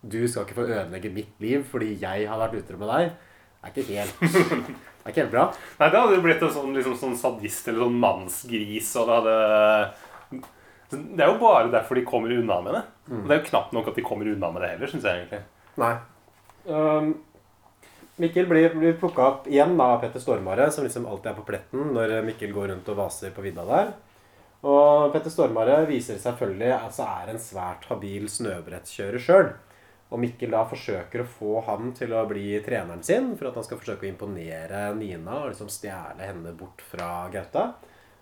Du 0.00 0.26
skal 0.28 0.44
ikke 0.46 0.54
få 0.62 0.64
ødelegge 0.70 1.12
mitt 1.12 1.36
liv 1.40 1.62
fordi 1.68 1.98
jeg 2.00 2.24
har 2.26 2.38
vært 2.40 2.56
utro 2.62 2.78
med 2.78 2.88
deg. 2.88 3.12
Det 3.66 3.68
er 3.68 3.82
ikke 3.82 3.98
helt, 4.00 4.20
det 4.22 5.04
er 5.04 5.10
ikke 5.12 5.22
helt 5.24 5.32
bra. 5.32 5.44
Nei, 5.80 5.88
det 5.90 6.00
hadde 6.00 6.14
jo 6.16 6.22
blitt 6.24 6.42
en 6.46 6.52
sånn, 6.54 6.72
liksom, 6.76 6.96
sånn 6.96 7.16
sadist 7.18 7.68
eller 7.68 7.84
sånn 7.84 8.00
mannsgris, 8.00 8.96
og 8.96 9.08
det 9.08 9.16
hadde 9.18 9.92
Det 10.90 11.22
er 11.22 11.30
jo 11.32 11.38
bare 11.40 11.70
derfor 11.72 11.98
de 11.98 12.04
kommer 12.06 12.32
unna 12.32 12.60
med 12.62 12.76
det. 12.76 12.82
Mm. 13.10 13.22
Det 13.22 13.34
er 13.34 13.40
jo 13.40 13.48
knapt 13.50 13.72
nok 13.74 13.88
at 13.90 13.98
de 13.98 14.04
kommer 14.06 14.28
unna 14.32 14.50
med 14.54 14.62
det 14.62 14.72
heller, 14.74 14.92
syns 14.92 15.06
jeg 15.08 15.22
egentlig. 15.22 15.42
Nei. 15.82 15.94
Um, 16.66 17.12
Mikkel 18.16 18.46
blir, 18.48 18.72
blir 18.74 18.94
plukka 18.96 19.26
opp 19.26 19.48
igjen 19.50 19.74
da, 19.76 19.90
av 19.92 20.00
Petter 20.00 20.22
Stormare, 20.22 20.70
som 20.72 20.86
liksom 20.86 21.04
alltid 21.06 21.32
er 21.32 21.36
på 21.36 21.46
pletten 21.50 21.90
når 21.92 22.14
Mikkel 22.24 22.54
går 22.54 22.70
rundt 22.72 22.88
og 22.92 23.00
vaser 23.02 23.34
på 23.34 23.44
vidda 23.44 23.66
der. 23.68 23.92
Og 24.66 25.12
Petter 25.12 25.30
Stormare 25.30 25.82
viser 25.90 26.18
selvfølgelig 26.22 26.72
altså 26.78 27.06
er 27.06 27.34
en 27.34 27.42
svært 27.42 27.84
habil 27.90 28.30
snøbrettkjører 28.32 29.22
sjøl. 29.22 29.50
Og 30.06 30.22
Mikkel 30.22 30.54
da 30.54 30.62
forsøker 30.70 31.22
å 31.22 31.28
få 31.28 31.60
han 31.66 31.90
til 31.98 32.14
å 32.14 32.22
bli 32.30 32.54
treneren 32.64 33.02
sin 33.04 33.32
for 33.36 33.50
at 33.50 33.58
han 33.58 33.66
skal 33.66 33.80
forsøke 33.82 34.06
å 34.06 34.10
imponere 34.10 34.88
Nina 34.96 35.42
og 35.42 35.50
liksom 35.50 35.70
stjele 35.72 36.22
henne 36.22 36.54
bort 36.56 36.82
fra 36.88 37.26
Gaute. 37.32 37.66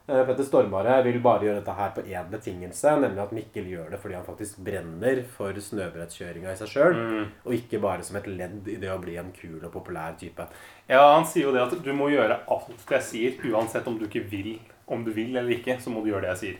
Eh, 0.07 0.21
Petter 0.29 0.45
Stormare 0.45 0.99
vil 1.07 1.17
bare 1.25 1.47
gjøre 1.47 1.61
dette 1.62 1.75
her 1.79 1.93
på 1.97 2.03
én 2.12 2.27
betingelse, 2.29 2.90
nemlig 3.01 3.23
at 3.23 3.31
Mikkel 3.33 3.71
gjør 3.71 3.87
det 3.95 4.01
fordi 4.03 4.19
han 4.19 4.27
faktisk 4.27 4.59
brenner 4.67 5.23
for 5.33 5.57
snøbrettkjøringa 5.57 6.53
i 6.53 6.59
seg 6.61 6.69
sjøl, 6.75 6.95
Mm. 6.99 7.31
og 7.47 7.55
ikke 7.57 7.81
bare 7.81 8.03
som 8.05 8.17
et 8.21 8.27
ledd 8.29 8.69
i 8.69 8.77
det 8.77 8.90
å 8.93 8.99
bli 9.01 9.17
en 9.17 9.33
kul 9.33 9.64
og 9.64 9.73
populær 9.73 10.12
type. 10.21 10.45
Ja, 10.90 11.14
han 11.14 11.25
sier 11.25 11.45
jo 11.49 11.53
det 11.53 11.62
at 11.62 11.83
du 11.83 11.93
må 11.95 12.11
gjøre 12.12 12.40
alt 12.53 12.85
jeg 12.90 13.01
sier, 13.03 13.33
uansett 13.55 13.87
om 13.88 13.97
du 13.99 14.05
ikke 14.07 14.29
vil. 14.29 14.59
Om 14.87 15.05
du 15.05 15.11
vil 15.12 15.35
eller 15.37 15.57
ikke, 15.57 15.81
så 15.81 15.88
må 15.88 16.05
du 16.05 16.11
gjøre 16.12 16.21
det 16.29 16.35
jeg 16.37 16.43
sier. 16.45 16.59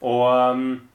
Og, 0.00 0.52
um, 0.52 0.88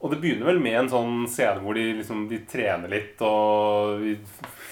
og 0.00 0.10
det 0.12 0.20
begynner 0.20 0.46
vel 0.46 0.60
med 0.60 0.78
en 0.78 0.88
sånn 0.88 1.26
scene 1.28 1.58
hvor 1.60 1.74
de, 1.74 1.88
liksom, 1.98 2.28
de 2.30 2.38
trener 2.46 2.88
litt, 2.88 3.20
og 3.20 3.98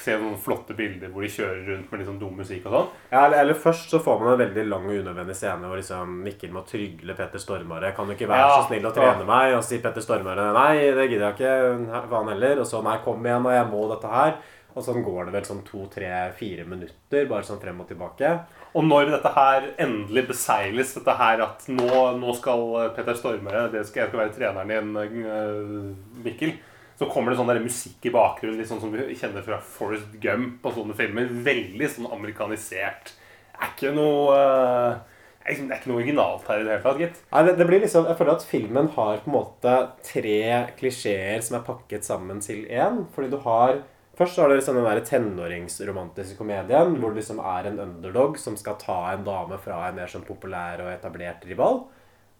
ser 0.04 0.20
noen 0.22 0.38
flotte 0.40 0.76
bilder 0.78 1.10
hvor 1.12 1.24
de 1.24 1.30
kjører 1.32 1.62
rundt 1.68 1.90
med 1.90 2.00
litt 2.00 2.08
sånn 2.10 2.20
dum 2.20 2.36
musikk 2.40 2.68
og 2.68 2.76
sånn. 2.76 2.92
Ja, 3.12 3.24
eller, 3.24 3.38
eller 3.44 3.58
først 3.58 3.92
så 3.94 4.00
får 4.04 4.22
man 4.22 4.32
en 4.34 4.42
veldig 4.44 4.66
lang 4.68 4.86
og 4.88 5.00
unødvendig 5.02 5.36
scene 5.38 5.70
hvor 5.70 5.80
liksom 5.80 6.14
Mikkel 6.26 6.54
må 6.54 6.64
trygle 6.68 7.16
Petter 7.18 7.42
Stormare. 7.42 7.92
Kan 7.96 8.08
du 8.10 8.16
ikke 8.16 8.30
være 8.30 8.46
Ja, 8.46 8.54
så 8.60 8.70
snill 8.70 8.86
å 8.86 8.92
ja. 8.92 8.96
trene 9.00 9.28
meg? 9.28 9.56
Og 9.58 9.66
si 9.66 9.80
Petter 9.82 10.04
Stormare 10.04 10.50
nei, 10.56 10.72
det 10.96 11.10
gidder 11.10 11.28
jeg 11.28 11.36
ikke. 11.38 12.06
Han 12.14 12.32
heller. 12.34 12.62
Og 12.62 12.70
så 12.70 12.80
nei, 12.86 12.96
kom 13.04 13.26
igjen, 13.26 13.46
og 13.46 13.54
jeg 13.56 13.68
må 13.72 13.84
dette 13.92 14.14
her. 14.14 14.40
Og 14.70 14.84
sånn 14.86 15.02
går 15.02 15.26
det 15.26 15.34
vel 15.34 15.46
sånn 15.48 15.64
to, 15.66 15.82
tre, 15.90 16.08
fire 16.38 16.64
minutter, 16.68 17.24
bare 17.30 17.46
sånn 17.46 17.58
frem 17.62 17.80
og 17.82 17.88
tilbake. 17.90 18.30
Og 18.78 18.84
når 18.86 19.10
dette 19.16 19.32
her 19.34 19.66
endelig 19.82 20.28
beseiles, 20.28 20.92
dette 20.94 21.14
her 21.18 21.42
at 21.42 21.64
nå, 21.72 21.90
nå 22.20 22.34
skal 22.38 22.92
Petter 22.94 23.18
Stormare 23.18 23.66
det 23.72 23.82
skal, 23.88 24.04
Jeg 24.04 24.12
skal 24.12 24.22
være 24.22 24.36
treneren 24.36 24.70
din, 24.70 25.24
øh, 25.26 26.22
Mikkel. 26.22 26.54
Så 27.00 27.08
kommer 27.08 27.32
det 27.32 27.38
sånn 27.38 27.48
der 27.48 27.62
musikk 27.64 28.04
i 28.04 28.12
bakgrunnen, 28.12 28.58
litt 28.60 28.68
sånn 28.68 28.82
som 28.82 28.92
vi 28.92 29.16
kjenner 29.16 29.44
fra 29.44 29.56
Forrest 29.64 30.18
Gump 30.20 30.66
og 30.68 30.74
sånne 30.76 30.96
filmer. 30.98 31.30
Veldig 31.46 31.88
sånn 31.88 32.10
amerikanisert. 32.12 33.14
Det 33.54 33.60
er 33.64 33.70
ikke 33.72 33.92
noe 33.96 34.34
øh, 34.36 34.98
det 35.40 35.56
er 35.56 35.78
ikke 35.80 35.88
noe 35.90 36.02
originalt 36.02 36.50
her 36.50 36.60
i 36.60 36.66
det 36.66 36.74
hele 36.74 36.84
tatt, 36.84 37.00
gitt. 37.00 37.22
Nei, 37.32 37.44
det, 37.46 37.54
det 37.56 37.66
blir 37.70 37.80
liksom, 37.80 38.04
Jeg 38.10 38.18
føler 38.18 38.36
at 38.36 38.44
filmen 38.46 38.90
har 38.98 39.22
på 39.22 39.30
en 39.30 39.36
måte 39.38 39.76
tre 40.04 40.42
klisjeer 40.76 41.40
som 41.44 41.56
er 41.58 41.64
pakket 41.66 42.04
sammen 42.06 42.42
til 42.44 42.66
én. 42.68 43.06
Fordi 43.14 43.32
du 43.32 43.40
har 43.46 43.80
Først 44.20 44.36
så 44.36 44.42
har 44.42 44.50
du 44.50 44.58
liksom 44.58 44.76
den 44.76 44.84
der 44.84 44.98
tenåringsromantiske 45.06 46.36
komedien 46.36 46.98
hvor 47.00 47.14
det 47.14 47.22
liksom 47.22 47.38
er 47.40 47.70
en 47.70 47.78
underdog 47.80 48.34
som 48.36 48.58
skal 48.60 48.76
ta 48.76 48.98
en 49.14 49.22
dame 49.24 49.56
fra 49.64 49.78
en 49.86 49.96
mer 49.96 50.10
sånn 50.12 50.26
populær 50.26 50.82
og 50.84 50.90
etablert 50.92 51.46
rival. 51.48 51.86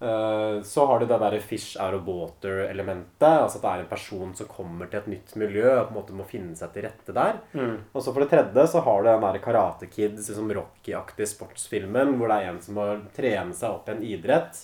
Eh, 0.01 0.63
Så 0.63 0.87
har 0.87 0.99
du 1.01 1.07
det 1.07 1.19
der 1.21 1.39
fish 1.45 1.77
out 1.81 1.95
of 1.95 2.07
water-elementet. 2.09 3.21
Altså 3.21 3.59
at 3.59 3.63
det 3.63 3.71
er 3.71 3.83
en 3.85 3.91
person 3.91 4.35
som 4.35 4.49
kommer 4.49 4.89
til 4.91 5.01
et 5.03 5.11
nytt 5.13 5.37
miljø 5.37 5.67
og 5.75 5.89
på 5.89 5.95
en 5.95 5.99
måte 6.01 6.17
må 6.17 6.27
finne 6.29 6.57
seg 6.57 6.73
til 6.75 6.87
rette 6.89 7.13
der. 7.17 7.41
Mm. 7.53 7.77
Og 7.93 8.03
så 8.03 8.13
for 8.13 8.25
det 8.25 8.31
tredje 8.33 8.67
så 8.73 8.83
har 8.87 9.03
du 9.03 9.09
den 9.11 9.25
der 9.27 9.41
Karate 9.45 9.87
Kid, 9.93 10.17
liksom 10.17 10.53
Rocky-aktig 10.57 11.29
sportsfilmen, 11.29 12.17
hvor 12.19 12.29
det 12.33 12.41
er 12.41 12.51
en 12.53 12.61
som 12.65 12.79
må 12.81 12.87
trene 13.17 13.57
seg 13.57 13.71
opp 13.77 13.89
i 13.89 13.97
en 13.97 14.07
idrett. 14.17 14.63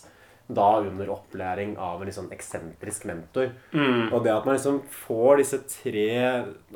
Da 0.49 0.79
under 0.79 1.09
opplæring 1.11 1.73
av 1.77 2.01
en 2.01 2.07
liksom 2.07 2.29
eksentrisk 2.31 3.05
mentor. 3.11 3.49
Mm. 3.75 4.13
Og 4.15 4.23
det 4.23 4.31
at 4.31 4.45
man 4.47 4.55
liksom 4.55 4.81
får 4.89 5.41
disse 5.43 5.59
tre, 5.67 6.07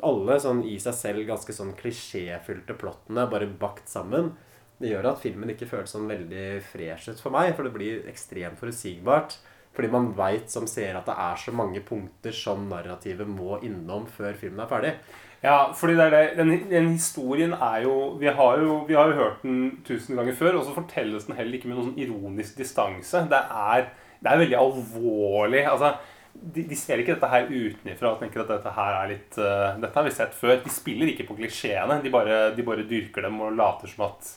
alle 0.03 0.39
sånn 0.43 0.65
i 0.67 0.75
seg 0.83 0.97
selv 0.97 1.23
ganske 1.29 1.55
sånn 1.55 1.71
klisjéfylte 1.79 2.75
plottene 2.75 3.29
bare 3.31 3.47
bakt 3.47 3.87
sammen, 3.87 4.33
det 4.81 4.91
gjør 4.91 5.11
at 5.13 5.21
filmen 5.21 5.53
ikke 5.53 5.69
føles 5.69 5.93
sånn 5.93 6.09
veldig 6.09 6.45
fresh 6.71 7.13
ut 7.13 7.23
for 7.23 7.33
meg. 7.33 7.53
For 7.55 7.67
det 7.67 7.73
blir 7.75 8.05
ekstremt 8.11 8.59
forutsigbart. 8.59 9.37
Fordi 9.71 9.87
man 9.87 10.09
veit 10.17 10.51
som 10.51 10.65
ser 10.67 10.97
at 10.99 11.07
det 11.07 11.15
er 11.15 11.37
så 11.39 11.53
mange 11.55 11.79
punkter 11.87 12.35
som 12.35 12.65
narrativet 12.67 13.29
må 13.29 13.61
innom 13.63 14.07
før 14.11 14.35
filmen 14.39 14.65
er 14.65 14.71
ferdig. 14.71 14.95
Ja, 15.41 15.71
fordi 15.73 15.95
det 15.97 16.05
er 16.05 16.11
det, 16.13 16.23
den, 16.37 16.51
den 16.69 16.89
historien 16.93 17.53
er 17.55 17.81
jo 17.87 17.93
vi 18.19 18.27
jo 18.27 18.75
vi 18.85 18.93
har 18.93 19.09
jo 19.09 19.17
hørt 19.17 19.41
den 19.41 19.79
tusen 19.87 20.19
ganger 20.19 20.35
før, 20.37 20.59
og 20.59 20.65
så 20.65 20.75
fortelles 20.75 21.25
den 21.25 21.37
heller 21.37 21.57
ikke 21.57 21.71
med 21.71 21.79
noen 21.79 21.91
sånn 21.91 22.03
ironisk 22.03 22.57
distanse. 22.59 23.23
Det 23.31 23.39
er, 23.39 23.87
det 24.19 24.31
er 24.31 24.43
veldig 24.43 24.59
alvorlig. 24.59 25.63
altså 25.65 25.95
de, 26.33 26.63
de 26.63 26.75
ser 26.79 27.01
ikke 27.01 27.15
dette 27.15 27.31
her 27.31 27.49
utenfra 27.49 28.13
og 28.13 28.21
tenker 28.21 28.43
at 28.43 28.53
dette 28.53 28.75
her 28.75 28.97
er 29.01 29.09
litt 29.11 29.39
uh, 29.41 29.79
Dette 29.81 29.97
har 29.97 30.05
vi 30.05 30.13
sett 30.15 30.37
før. 30.37 30.59
De 30.63 30.71
spiller 30.71 31.11
ikke 31.11 31.25
på 31.27 31.35
klisjeene. 31.39 31.99
De 32.03 32.13
bare, 32.13 32.43
de 32.55 32.67
bare 32.67 32.85
dyrker 32.87 33.27
dem 33.27 33.41
og 33.41 33.57
later 33.57 33.91
som 33.91 34.05
at 34.07 34.29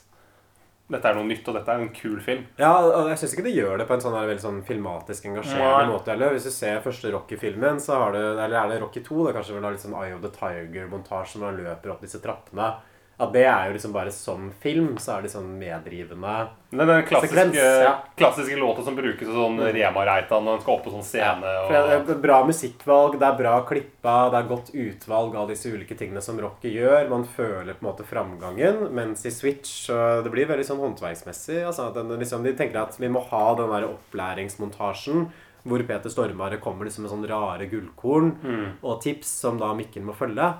dette 0.92 1.08
er 1.08 1.16
noe 1.16 1.24
nytt, 1.24 1.46
og 1.48 1.54
dette 1.56 1.72
er 1.72 1.80
en 1.80 1.92
kul 1.96 2.18
film. 2.20 2.42
Ja, 2.60 2.72
og 2.84 3.08
jeg 3.08 3.20
syns 3.22 3.34
ikke 3.34 3.46
det 3.46 3.54
gjør 3.56 3.78
det 3.80 3.86
på 3.88 3.96
en 3.96 4.02
sånn 4.04 4.16
veldig 4.18 4.42
sånn 4.42 4.58
filmatisk 4.68 5.30
engasjerende 5.30 5.88
måte 5.88 6.12
Eller. 6.12 6.34
Hvis 6.36 6.48
du 6.48 6.52
ser 6.52 6.82
første 6.84 7.12
Rocky-filmen, 7.14 7.80
så 7.80 7.96
har 8.02 8.12
du 8.12 8.20
Eller 8.20 8.58
er 8.60 8.68
det 8.74 8.80
Rocky 8.82 9.00
2? 9.00 9.22
Det 9.24 9.32
er 9.32 9.38
kanskje 9.38 9.56
vel 9.56 9.70
litt 9.72 9.84
sånn 9.84 9.96
Eye 9.96 10.12
of 10.16 10.20
the 10.20 10.32
Tiger-montasje 10.34 11.40
når 11.40 11.48
han 11.50 11.62
løper 11.64 11.94
opp 11.94 12.04
disse 12.04 12.20
trappene. 12.20 12.74
At 13.16 13.30
det 13.32 13.44
er 13.46 13.68
jo 13.68 13.74
liksom 13.76 13.92
bare 13.94 14.10
som 14.10 14.48
film, 14.62 14.96
så 14.98 15.12
er 15.18 15.22
det 15.22 15.30
sånn 15.30 15.52
medrivende 15.60 16.32
Det 16.74 16.80
er 16.82 16.88
den 16.90 17.04
klassiske, 17.06 17.30
sekvens, 17.36 17.58
ja. 17.84 17.92
klassiske 18.18 18.56
låta 18.58 18.82
som 18.82 18.96
brukes 18.98 19.28
i 19.28 19.36
sånn 19.36 19.60
Rema-Reitan 19.62 20.42
når 20.42 20.56
en 20.56 20.64
skal 20.64 20.74
opp 20.74 20.82
på 20.88 20.94
sånn 20.96 21.06
scene. 21.06 21.52
For 21.68 21.76
det 21.76 22.14
er 22.16 22.18
bra 22.24 22.40
musikkvalg, 22.48 23.14
det 23.20 23.28
er 23.28 23.38
bra 23.38 23.52
klippa, 23.68 24.16
det 24.34 24.40
er 24.40 24.48
godt 24.50 24.72
utvalg 24.74 25.36
av 25.38 25.48
disse 25.52 25.70
ulike 25.70 25.94
tingene 26.00 26.20
som 26.26 26.40
rocket 26.42 26.72
gjør. 26.74 27.06
Man 27.12 27.22
føler 27.36 27.78
på 27.78 27.84
en 27.86 27.90
måte 27.92 28.08
framgangen. 28.08 28.88
Mens 28.98 29.22
i 29.26 29.30
Switch 29.30 29.86
så 29.86 30.00
det 30.26 30.34
blir 30.34 30.50
veldig 30.50 30.66
sånn 30.66 30.82
håndverksmessig. 30.82 31.62
Altså, 31.70 31.92
den, 31.94 32.10
liksom, 32.18 32.42
de 32.42 32.56
tenker 32.58 32.82
at 32.82 32.98
vi 32.98 33.08
må 33.14 33.22
ha 33.30 33.44
den 33.60 33.70
der 33.70 33.86
opplæringsmontasjen 33.92 35.28
hvor 35.64 35.80
Peter 35.88 36.10
Stormare 36.12 36.58
kommer 36.60 36.84
liksom 36.84 37.06
med 37.06 37.12
sånne 37.14 37.28
rare 37.30 37.64
gullkorn 37.70 38.34
Mm. 38.42 38.66
og 38.82 39.00
tips 39.00 39.30
som 39.40 39.56
da 39.58 39.70
Mikkel 39.72 40.02
må 40.04 40.12
følge. 40.12 40.50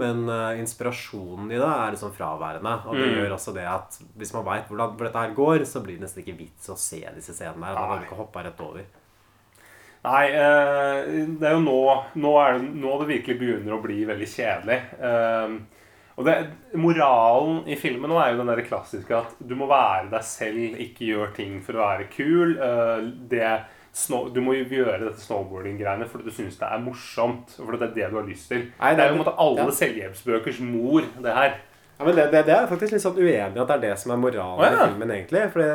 Men 0.00 0.22
uh, 0.24 0.54
inspirasjonen 0.56 1.50
i 1.52 1.58
det 1.60 1.68
er 1.68 1.90
liksom 1.92 2.14
fraværende. 2.16 2.78
Og 2.88 2.96
det 2.96 3.08
Mm. 3.10 3.14
gjør 3.18 3.34
også 3.36 3.52
det 3.54 3.66
at 3.68 3.98
hvis 4.16 4.32
man 4.32 4.46
veit 4.46 4.68
hvordan 4.70 4.94
hvor 4.96 5.04
dette 5.04 5.20
her 5.26 5.34
går, 5.36 5.64
så 5.68 5.82
blir 5.84 5.98
det 5.98 6.06
nesten 6.06 6.22
ikke 6.24 6.38
vits 6.38 6.70
å 6.72 6.76
se 6.80 7.02
disse 7.14 7.34
scenene 7.36 7.66
her. 7.68 7.74
Man 7.76 7.90
kan 7.98 8.06
ikke 8.06 8.20
hoppe 8.22 8.44
rett 8.46 8.60
over. 8.64 8.86
Nei, 10.02 10.22
uh, 10.32 11.04
det 11.38 11.46
er 11.46 11.52
jo 11.54 11.60
nå, 11.62 11.76
nå, 12.18 12.32
er 12.42 12.56
det, 12.58 12.70
nå 12.82 12.94
det 13.02 13.10
virkelig 13.12 13.36
begynner 13.38 13.76
å 13.76 13.82
bli 13.84 14.00
veldig 14.08 14.26
kjedelig. 14.32 14.80
Uh, 14.98 15.60
og 16.16 16.26
det, 16.26 16.34
Moralen 16.76 17.62
i 17.68 17.76
filmen 17.80 18.10
nå 18.10 18.16
er 18.20 18.32
jo 18.32 18.40
den 18.42 18.50
der 18.50 18.64
klassiske 18.66 19.14
at 19.16 19.36
du 19.38 19.54
må 19.56 19.68
være 19.70 20.10
deg 20.12 20.24
selv, 20.26 20.74
ikke 20.88 21.06
gjør 21.08 21.30
ting 21.36 21.60
for 21.64 21.78
å 21.78 21.86
være 21.86 22.08
kul. 22.12 22.56
Det, 23.30 23.46
snow, 23.92 24.28
du 24.32 24.40
må 24.44 24.54
jo 24.56 24.64
gjøre 24.72 25.04
dette 25.04 25.20
snowboarding-greiene 25.20 26.08
fordi 26.08 26.30
du 26.30 26.34
syns 26.34 26.58
det 26.60 26.68
er 26.68 26.80
morsomt. 26.82 27.56
Fordi 27.58 27.80
det 27.82 27.88
er 27.90 27.96
det 27.98 28.10
du 28.12 28.20
har 28.20 28.28
lyst 28.28 28.52
til. 28.52 28.66
Nei, 28.80 28.92
det 28.96 29.04
er 29.04 29.10
jo 29.10 29.14
på 29.14 29.18
en 29.18 29.24
måte 29.24 29.38
alle 29.44 29.66
ja. 29.66 29.78
selvhjelpsbøkers 29.80 30.60
mor, 30.66 31.08
det 31.24 31.34
her. 31.36 31.58
Ja, 31.98 32.06
men 32.06 32.16
det, 32.16 32.28
det, 32.32 32.46
det 32.48 32.54
er 32.56 32.70
faktisk 32.70 32.96
litt 32.96 33.04
sånn 33.04 33.18
uenig 33.20 33.36
i 33.36 33.62
at 33.62 33.68
det 33.68 33.74
er 33.76 33.84
det 33.84 33.96
som 34.00 34.14
er 34.14 34.22
moralen 34.22 34.64
ja. 34.64 34.72
i 34.72 34.86
filmen, 34.86 35.12
egentlig. 35.16 35.44
Fordi 35.52 35.68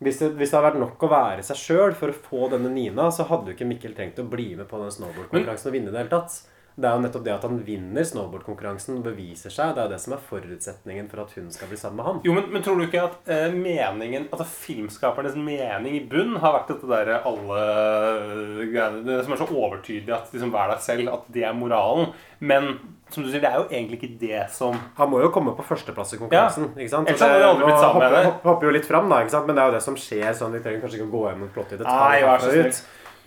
hvis 0.00 0.22
det, 0.22 0.30
hvis 0.40 0.48
det 0.48 0.56
hadde 0.56 0.70
vært 0.70 0.80
nok 0.80 1.04
å 1.04 1.12
være 1.12 1.44
seg 1.44 1.60
sjøl 1.60 1.92
for 1.98 2.12
å 2.12 2.22
få 2.30 2.48
denne 2.54 2.72
Nina, 2.72 3.10
så 3.12 3.28
hadde 3.28 3.52
jo 3.52 3.58
ikke 3.58 3.68
Mikkel 3.68 3.96
trengt 3.96 4.22
å 4.22 4.24
bli 4.24 4.54
med 4.56 4.68
på 4.70 4.80
den 4.80 4.94
snowboardkonkurransen 4.96 5.68
og 5.68 5.76
vinne 5.76 5.92
i 5.92 5.94
det 5.94 6.00
hele 6.00 6.14
tatt. 6.14 6.38
Det 6.80 6.88
er 6.88 6.96
jo 6.96 7.02
nettopp 7.04 7.24
det 7.26 7.32
at 7.34 7.44
han 7.44 7.58
vinner 7.66 8.06
snowboardkonkurransen, 8.08 9.02
beviser 9.04 9.52
seg. 9.52 9.74
Det 9.76 9.82
er 9.82 9.88
jo 9.88 9.92
det 9.92 10.00
som 10.02 10.14
er 10.16 10.22
forutsetningen 10.30 11.10
for 11.10 11.24
at 11.24 11.34
hun 11.36 11.50
skal 11.52 11.68
bli 11.70 11.78
sammen 11.80 12.00
med 12.00 12.08
han. 12.08 12.20
Jo, 12.24 12.36
men, 12.36 12.46
men 12.54 12.64
tror 12.64 12.80
du 12.80 12.86
ikke 12.86 13.02
at 13.04 13.28
eh, 13.30 13.52
meningen 13.54 14.28
Altså 14.30 14.46
filmskapernes 14.48 15.36
mening 15.36 15.98
i 15.98 16.04
bunn 16.08 16.38
har 16.40 16.54
vært 16.56 16.72
dette 16.72 16.88
derre 16.88 17.20
alle 17.28 17.60
eh, 17.66 18.62
greiene 18.70 19.04
Det 19.04 19.20
som 19.26 19.36
er 19.36 19.42
så 19.42 19.50
overtydelig 19.50 20.16
at 20.16 20.32
liksom 20.34 20.54
vær 20.54 20.72
deg 20.72 20.82
selv, 20.84 21.12
at 21.12 21.28
det 21.34 21.44
er 21.46 21.56
moralen. 21.56 22.14
Men 22.40 22.72
som 23.10 23.24
du 23.24 23.28
sier, 23.28 23.42
det 23.42 23.50
er 23.50 23.58
jo 23.58 23.66
egentlig 23.68 23.98
ikke 23.98 24.12
det 24.20 24.44
som 24.54 24.78
Han 24.96 25.10
må 25.12 25.20
jo 25.24 25.32
komme 25.34 25.52
på 25.58 25.66
førsteplass 25.66 26.14
i 26.16 26.20
konkurransen. 26.20 26.70
ikke 26.76 26.92
sant? 26.94 27.10
Ellers 27.10 27.26
hadde 27.26 27.42
de 27.42 27.48
aldri 27.50 27.66
blitt 27.68 27.82
sammen 27.82 28.06
med 28.06 28.16
hopper, 28.30 28.48
hopper, 28.48 28.70
jo 28.70 28.76
litt 28.78 28.88
fram, 28.88 29.10
da, 29.10 29.20
ikke 29.24 29.34
sant? 29.34 29.50
men 29.50 29.58
det 29.58 29.64
er 29.64 29.72
jo 29.72 29.76
det 29.76 29.84
som 29.84 29.98
skjer. 29.98 30.30
sånn, 30.38 30.56
Vi 30.56 30.62
trenger 30.64 30.84
kanskje 30.84 31.00
ikke 31.00 31.10
å 31.10 31.14
gå 31.16 31.26
gjennom 31.28 31.52
plottet 31.54 31.76
i 31.76 31.82
detalj. 31.82 32.00
Nei, 32.06 32.24
vær 32.28 32.44
så 32.44 32.54
snill. 32.54 32.80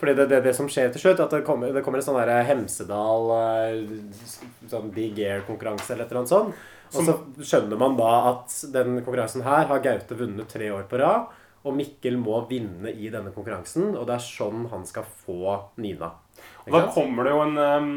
Fordi 0.03 0.17
det, 0.17 0.25
det, 0.27 0.41
det 0.43 0.51
som 0.51 0.67
skjer 0.67 0.89
til 0.91 0.99
slutt, 0.99 1.21
at 1.23 1.31
det 1.31 1.45
kommer, 1.47 1.69
det 1.71 1.79
kommer 1.79 2.01
en 2.01 2.03
sånn 2.03 2.17
der 2.19 2.41
Hemsedal 2.43 3.29
eh, 3.37 3.77
sånn 4.67 4.89
Big 4.91 5.15
Air-konkurranse 5.23 5.93
eller 5.93 6.03
et 6.03 6.09
eller 6.11 6.19
annet 6.25 6.33
sånt. 6.33 6.57
Og 6.91 7.05
så 7.07 7.13
skjønner 7.39 7.79
man 7.79 7.95
da 7.95 8.09
at 8.33 8.57
den 8.73 8.97
konkurransen 8.97 9.45
her 9.45 9.69
har 9.69 9.79
Gaute 9.85 10.17
vunnet 10.19 10.51
tre 10.51 10.67
år 10.75 10.83
på 10.91 10.99
rad. 10.99 11.31
Og 11.63 11.77
Mikkel 11.77 12.17
må 12.19 12.41
vinne 12.49 12.91
i 12.91 13.07
denne 13.13 13.31
konkurransen, 13.31 13.93
og 13.95 14.03
det 14.09 14.17
er 14.17 14.25
sånn 14.25 14.65
han 14.73 14.83
skal 14.89 15.07
få 15.07 15.55
Nina. 15.79 16.11
Og 16.65 16.75
da 16.75 16.81
kommer 16.91 17.23
det 17.23 17.37
jo 17.37 17.39
en 17.45 17.63
um, 17.63 17.93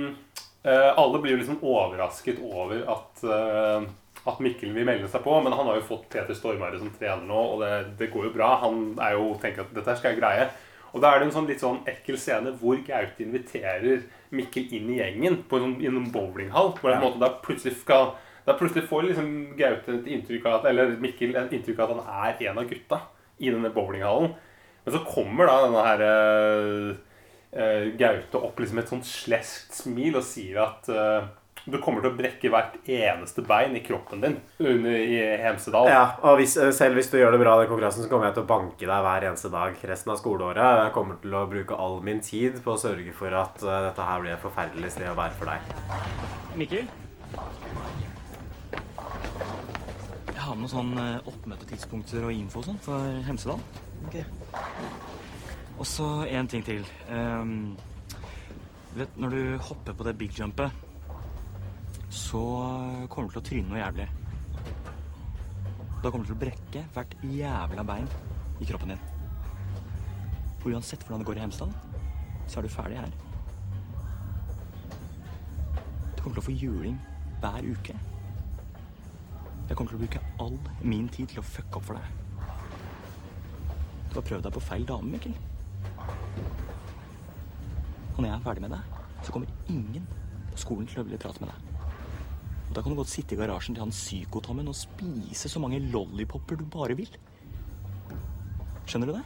Alle 0.62 1.24
blir 1.24 1.34
jo 1.34 1.40
liksom 1.40 1.59
overrasket 1.66 2.38
over 2.46 2.86
at 2.94 3.26
uh, 3.26 3.88
at 4.26 4.38
Mikkel 4.42 4.72
vil 4.74 4.86
melde 4.86 5.11
seg 5.11 5.22
på, 5.22 5.34
men 5.42 5.54
han 5.54 5.68
har 5.68 5.76
jo 5.78 5.88
fått 5.90 6.09
Peter 6.11 6.34
Stormare 6.34 6.78
som 6.80 6.90
trener 6.94 7.26
nå, 7.26 7.42
og 7.52 7.61
det, 7.62 7.74
det 7.98 8.09
går 8.14 8.26
jo 8.26 8.32
bra. 8.34 8.57
Han 8.64 8.80
er 9.02 9.18
jo 9.18 9.34
tenker 9.42 9.62
at 9.62 9.74
dette 9.76 9.94
skal 9.98 10.14
jeg 10.14 10.20
greie. 10.22 10.48
Og 10.97 11.03
da 11.05 11.12
er 11.12 11.20
det 11.20 11.26
en 11.28 11.34
sånn 11.34 11.49
litt 11.51 11.61
sånn 11.61 11.82
ekkel 11.90 12.16
scene 12.16 12.55
hvor 12.57 12.78
Gaute 12.86 13.20
inviterer 13.20 14.07
Mikkel 14.32 14.70
inn 14.74 14.88
i 14.94 14.97
gjengen 15.03 15.42
på 15.44 15.59
en, 15.59 15.66
sånn- 15.66 15.82
i 15.84 15.90
en 15.90 16.09
bowlinghall. 16.14 16.72
Hvor 16.78 16.94
en 16.94 17.03
måte 17.05 17.20
da 17.20 17.34
plutselig 17.44 17.76
skal 17.82 18.14
da 18.47 18.55
plutselig 18.55 18.86
får 18.86 19.09
liksom 19.09 19.30
Gaute 19.59 19.92
et 19.92 20.09
inntrykk 20.14 20.47
av 20.47 20.61
at, 20.61 20.68
eller 20.70 20.94
Mikkel 21.03 21.34
et 21.36 21.53
inntrykk 21.57 21.82
av 21.82 21.90
at 21.90 21.97
han 22.07 22.30
er 22.30 22.51
en 22.51 22.61
av 22.62 22.68
gutta 22.70 23.01
i 23.42 23.51
denne 23.51 23.72
bowlinghallen. 23.74 24.36
Men 24.86 24.94
så 24.94 25.03
kommer 25.03 25.51
da 25.51 25.57
denne 25.64 25.82
her 25.82 26.05
uh, 26.07 26.92
uh, 27.59 27.88
Gaute 27.99 28.38
opp 28.38 28.62
liksom 28.62 28.78
med 28.78 28.86
et 28.86 28.92
sånt 28.94 29.09
sleskt 29.09 29.74
smil 29.82 30.16
og 30.16 30.24
sier 30.24 30.62
at 30.62 30.88
eh, 30.88 31.26
du 31.66 31.78
kommer 31.82 32.04
til 32.04 32.12
å 32.12 32.16
brekke 32.16 32.50
hvert 32.52 32.76
eneste 32.86 33.42
bein 33.46 33.74
i 33.74 33.82
kroppen 33.82 34.20
din 34.22 34.36
under, 34.62 34.92
i 34.94 35.18
Hemsedal. 35.42 35.88
Ja, 35.90 36.04
og 36.22 36.38
hvis, 36.38 36.54
eh, 36.62 36.70
selv 36.74 36.94
hvis 36.94 37.10
du 37.10 37.16
gjør 37.18 37.34
det 37.34 37.40
bra 37.42 37.56
i 37.56 37.64
den 37.64 37.72
konkurransen, 37.72 38.04
så 38.04 38.10
kommer 38.10 38.28
jeg 38.28 38.36
til 38.36 38.44
å 38.44 38.50
banke 38.52 38.86
deg 38.86 39.06
hver 39.06 39.26
eneste 39.26 39.50
dag 39.50 39.80
resten 39.90 40.12
av 40.14 40.20
skoleåret. 40.20 40.62
Jeg 40.84 40.94
kommer 40.94 41.18
til 41.22 41.34
å 41.34 41.42
bruke 41.50 41.74
all 41.74 41.98
min 42.06 42.22
tid 42.22 42.62
på 42.62 42.76
å 42.76 42.78
sørge 42.78 43.14
for 43.16 43.34
at 43.34 43.58
eh, 43.64 43.80
dette 43.88 44.06
her 44.10 44.22
blir 44.22 44.36
et 44.36 44.44
forferdelig 44.44 44.92
sted 44.94 45.10
å 45.10 45.18
være 45.18 45.34
for 45.40 45.50
deg. 45.50 45.58
Mikkel? 46.54 46.86
Jeg 50.30 50.40
har 50.46 50.54
med 50.54 50.62
noen 50.62 50.74
sånn 50.76 50.94
eh, 51.02 51.28
oppmøtetidspunkter 51.34 52.30
og 52.30 52.32
info 52.36 52.62
og 52.62 52.70
sånn 52.70 52.82
for 52.86 53.20
Hemsedal. 53.26 53.60
Og 55.76 55.84
så 55.84 56.06
en 56.30 56.46
ting 56.48 56.62
til. 56.64 56.86
Um, 57.10 57.74
du 58.94 59.02
vet, 59.02 59.18
når 59.20 59.34
du 59.34 59.40
hopper 59.66 59.92
på 59.92 60.06
det 60.06 60.14
big 60.16 60.38
jumpet, 60.38 60.86
så 62.16 62.40
kommer 63.12 63.28
du 63.28 63.36
til 63.36 63.42
å 63.42 63.46
tryne 63.50 63.68
noe 63.70 63.82
jævlig. 63.82 64.06
Da 66.00 66.08
kommer 66.08 66.24
du 66.24 66.30
til 66.30 66.36
å 66.36 66.40
brekke 66.40 66.84
hvert 66.94 67.14
jævla 67.28 67.84
bein 67.86 68.08
i 68.60 68.68
kroppen 68.68 68.94
din. 68.94 69.04
For 70.62 70.72
uansett 70.72 71.04
hvordan 71.04 71.22
det 71.22 71.28
går 71.28 71.40
i 71.40 71.44
Hemsedal, 71.44 71.74
så 72.48 72.58
er 72.58 72.66
du 72.66 72.72
ferdig 72.72 73.00
her. 73.02 73.12
Du 76.16 76.22
kommer 76.22 76.38
til 76.38 76.42
å 76.42 76.46
få 76.48 76.56
juling 76.56 76.96
hver 77.42 77.68
uke. 77.68 77.98
Jeg 79.66 79.76
kommer 79.76 79.92
til 79.92 79.98
å 79.98 80.02
bruke 80.04 80.24
all 80.40 80.58
min 80.86 81.10
tid 81.12 81.28
til 81.34 81.42
å 81.42 81.46
fucke 81.46 81.80
opp 81.80 81.88
for 81.90 82.00
deg. 82.00 82.06
Du 84.08 84.20
har 84.22 84.28
prøvd 84.30 84.48
deg 84.48 84.56
på 84.56 84.64
feil 84.64 84.88
dame, 84.88 85.12
Mikkel. 85.12 85.36
Og 88.16 88.22
når 88.22 88.30
jeg 88.30 88.36
er 88.38 88.44
ferdig 88.48 88.64
med 88.64 88.78
deg, 88.78 89.00
så 89.20 89.34
kommer 89.34 89.56
ingen 89.68 90.06
på 90.54 90.64
skolen 90.64 90.88
til 90.88 91.02
å 91.02 91.10
ville 91.10 91.20
prate 91.20 91.44
med 91.44 91.52
deg. 91.52 91.76
Og 92.66 92.74
da 92.74 92.82
kan 92.82 92.92
du 92.92 92.98
godt 92.98 93.12
sitte 93.12 93.36
i 93.36 93.38
garasjen 93.38 93.76
til 93.76 93.84
han 93.84 93.94
psykotommen 93.94 94.68
og 94.70 94.76
spise 94.76 95.48
så 95.48 95.62
mange 95.62 95.80
lollipoper 95.80 96.58
du 96.58 96.66
bare 96.70 96.96
vil. 96.98 97.10
Skjønner 98.86 99.10
du 99.10 99.16
det? 99.16 99.24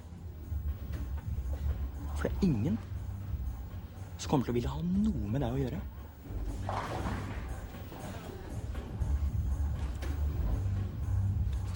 For 2.17 2.29
det 2.29 2.33
er 2.33 2.47
ingen 2.49 2.79
som 4.21 4.29
kommer 4.29 4.45
til 4.45 4.53
å 4.53 4.59
ville 4.59 4.73
ha 4.73 4.83
noe 4.85 5.33
med 5.33 5.41
deg 5.41 5.57
å 5.57 5.63
gjøre. 5.63 5.81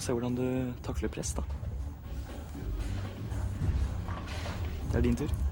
Se 0.05 0.13
hvordan 0.13 0.37
du 0.37 0.45
takler 0.85 1.09
press, 1.09 1.33
da. 1.33 1.41
Det 4.91 5.01
er 5.01 5.07
din 5.09 5.17
tur. 5.17 5.44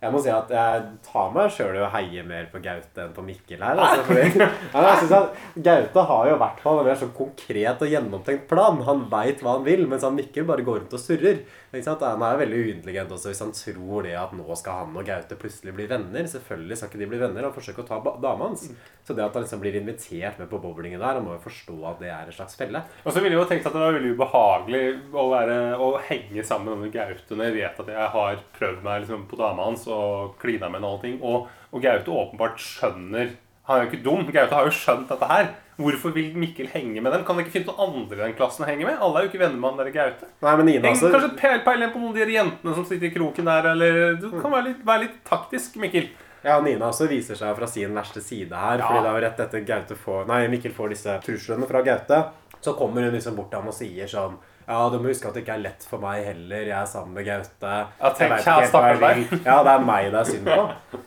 Jeg 0.00 0.14
må 0.14 0.20
si 0.24 0.30
at 0.32 0.48
jeg 0.48 0.84
tar 1.04 1.32
meg 1.34 1.50
sjøl 1.52 1.74
i 1.76 1.80
å 1.84 1.90
heie 1.92 2.22
mer 2.24 2.46
på 2.48 2.62
Gaute 2.64 3.02
enn 3.02 3.10
på 3.12 3.20
Mikkel 3.20 3.60
her. 3.60 3.76
Altså, 3.76 4.06
fordi, 4.08 4.40
ja, 4.40 4.84
jeg 4.86 5.00
synes 5.02 5.16
at 5.18 5.60
Gaute 5.66 6.04
har 6.08 6.30
jo 6.30 6.36
i 6.38 6.40
hvert 6.40 6.62
fall 6.64 6.80
en 6.80 6.86
mer 6.88 6.96
sånn 6.96 7.12
konkret 7.18 7.84
og 7.84 7.92
gjennomtenkt 7.92 8.46
plan. 8.48 8.80
Han 8.86 9.02
veit 9.12 9.44
hva 9.44 9.58
han 9.58 9.66
vil, 9.66 9.84
mens 9.90 10.06
han 10.08 10.16
Mikkel 10.16 10.46
bare 10.48 10.64
går 10.64 10.80
rundt 10.80 10.96
og 10.96 11.02
surrer. 11.02 11.42
Han 11.70 12.24
er 12.26 12.40
veldig 12.40 12.60
uintelligent 12.64 13.12
også 13.14 13.30
hvis 13.30 13.42
han 13.44 13.52
tror 13.54 14.06
det 14.08 14.16
at 14.18 14.32
nå 14.34 14.56
skal 14.58 14.80
han 14.80 14.96
og 14.96 15.04
Gaute 15.06 15.36
plutselig 15.38 15.76
bli 15.76 15.84
venner. 15.92 16.24
Selvfølgelig 16.32 16.80
skal 16.80 16.90
ikke 16.90 17.02
de 17.02 17.10
bli 17.12 17.20
venner. 17.20 17.46
Han 17.46 17.54
forsøker 17.54 17.84
å 17.84 17.90
ta 17.90 18.16
dama 18.24 18.48
hans. 18.48 18.64
Så 19.04 19.14
det 19.14 19.26
at 19.26 19.36
han 19.36 19.44
liksom 19.44 19.60
blir 19.60 19.76
invitert 19.78 20.40
med 20.40 20.48
på 20.48 20.62
bowlingen 20.64 21.00
der, 21.00 21.20
han 21.20 21.26
må 21.26 21.36
jo 21.36 21.44
forstå 21.44 21.76
at 21.92 22.00
det 22.00 22.08
er 22.14 22.24
en 22.24 22.36
slags 22.40 22.56
felle. 22.58 22.82
Og 23.04 23.12
så 23.12 23.20
ville 23.20 23.36
jeg 23.36 23.42
jo 23.42 23.46
tenkt 23.52 23.68
at 23.68 23.76
det 23.76 23.84
var 23.84 23.96
veldig 23.98 24.16
ubehagelig 24.16 24.82
å, 25.12 25.28
være, 25.34 25.60
å 25.76 25.92
henge 26.08 26.44
sammen 26.46 26.80
med 26.80 26.96
Gaute 26.96 27.36
når 27.36 27.50
jeg 27.50 27.58
vet 27.60 27.84
at 27.84 27.92
jeg 27.92 28.10
har 28.16 28.42
prøvd 28.56 28.84
meg 28.88 29.04
liksom, 29.04 29.28
på 29.28 29.38
dama 29.40 29.68
hans 29.68 29.86
og 29.94 30.36
klina 30.42 30.68
med 30.68 30.80
henne 30.80 30.90
og 30.90 30.98
allting. 30.98 31.18
Og, 31.22 31.48
og 31.70 31.82
Gaute 31.84 32.14
åpenbart 32.22 32.62
skjønner 32.62 33.34
Han 33.68 33.76
er 33.76 33.84
jo 33.84 33.90
ikke 33.90 34.04
dum. 34.04 34.24
Gaute 34.32 34.56
har 34.56 34.66
jo 34.66 34.74
skjønt 34.74 35.10
dette 35.12 35.26
her. 35.30 35.50
Hvorfor 35.80 36.12
vil 36.12 36.32
Mikkel 36.36 36.68
henge 36.72 37.00
med 37.00 37.12
dem? 37.14 37.22
Kan 37.24 37.38
det 37.38 37.46
ikke 37.46 37.54
finne 37.58 37.72
noen 37.72 38.00
andre 38.02 38.18
i 38.18 38.24
den 38.24 38.34
klassen 38.36 38.64
å 38.66 38.68
henge 38.68 38.84
med? 38.84 38.98
Alle 39.00 39.20
er 39.20 39.26
jo 39.26 39.30
ikke 39.30 39.40
venner 39.40 39.60
med 39.60 39.70
han 39.70 39.78
der 39.80 39.92
Gaute. 39.94 40.28
Nei, 40.44 40.56
men 40.58 40.68
Nina 40.68 40.90
Heng, 40.90 40.98
Kanskje 41.14 41.30
peil, 41.38 41.62
peil 41.64 41.86
på 41.92 42.02
noen 42.02 42.16
av 42.16 42.18
de 42.28 42.34
jentene 42.36 42.74
som 42.76 42.88
sitter 42.88 43.08
i 43.08 43.14
kroken 43.14 43.48
der, 43.48 43.70
eller 43.72 44.18
Du 44.20 44.28
kan 44.34 44.52
være 44.52 44.66
litt, 44.72 44.82
være 44.86 45.04
litt 45.06 45.22
taktisk, 45.28 45.78
Mikkel. 45.80 46.10
Ja, 46.42 46.56
og 46.56 46.64
Nina 46.64 46.88
også 46.88 47.08
viser 47.08 47.36
seg 47.36 47.56
fra 47.56 47.68
sin 47.68 47.96
verste 47.96 48.22
side 48.24 48.56
her. 48.56 48.82
Fordi 48.82 49.00
det 49.00 49.10
er 49.10 49.16
jo 49.16 49.24
rett 49.26 49.42
etter 49.46 49.64
Gaute 49.68 49.96
får 50.02 50.28
Nei, 50.28 50.42
Mikkel 50.52 50.76
får 50.76 50.94
disse 50.94 51.16
truslene 51.24 51.68
fra 51.68 51.84
Gaute. 51.86 52.22
Så 52.60 52.76
kommer 52.76 53.06
hun 53.06 53.16
liksom 53.16 53.36
bort 53.38 53.52
til 53.52 53.62
ham 53.62 53.72
og 53.72 53.76
sier 53.76 54.08
sånn 54.10 54.36
Ja, 54.70 54.80
du 54.92 54.98
må 55.02 55.10
huske 55.10 55.26
at 55.26 55.34
det 55.34 55.42
ikke 55.42 55.56
er 55.58 55.64
lett 55.64 55.82
for 55.90 55.98
meg 56.02 56.22
heller. 56.28 56.62
Jeg 56.68 56.76
er 56.78 56.86
sammen 56.86 57.16
med 57.18 57.26
Gaute. 57.26 57.70
Ja, 57.98 58.10
tenk, 58.14 58.36
Jeg 58.38 58.44
jeg 58.46 58.68
stakkars. 58.70 59.32
Ja, 59.48 59.56
det 59.66 59.72
er 59.74 59.82
meg 59.88 60.10
det 60.14 60.20
er 60.20 60.28
synd 60.30 60.46
på. 60.46 61.00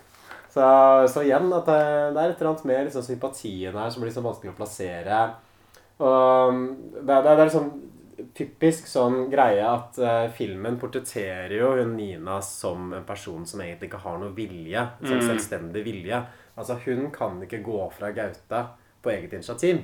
Så, 0.53 0.65
så 1.09 1.23
igjen, 1.25 1.47
at 1.55 1.65
det, 1.71 1.77
det 2.13 2.19
er 2.21 2.33
et 2.33 2.41
eller 2.43 2.49
annet 2.51 2.65
med 2.69 2.83
liksom, 2.89 3.05
sympatien 3.07 3.73
her 3.79 3.89
som 3.95 4.03
blir 4.03 4.11
så 4.13 4.21
vanskelig 4.25 4.51
å 4.51 4.57
plassere. 4.59 5.21
Og 6.03 6.59
det, 6.99 7.07
det, 7.07 7.23
det 7.23 7.31
er 7.39 7.47
liksom 7.47 7.71
typisk 8.37 8.85
sånn 8.89 9.17
greie 9.31 9.63
at 9.65 9.97
uh, 10.03 10.27
filmen 10.35 10.77
portretterer 10.81 11.55
jo 11.57 11.71
hun 11.79 11.95
Nina 11.97 12.37
som 12.45 12.91
en 12.93 13.05
person 13.07 13.47
som 13.49 13.63
egentlig 13.65 13.89
ikke 13.89 14.03
har 14.05 14.19
noe 14.21 14.35
vilje. 14.37 14.83
Som 15.01 15.17
Mm. 15.17 15.25
selvstendig 15.31 15.83
vilje. 15.87 16.19
Altså, 16.57 16.77
hun 16.85 17.07
kan 17.15 17.39
ikke 17.47 17.63
gå 17.65 17.79
fra 17.95 18.11
Gaute 18.13 18.65
på 19.03 19.09
eget 19.15 19.33
initiativ. 19.33 19.81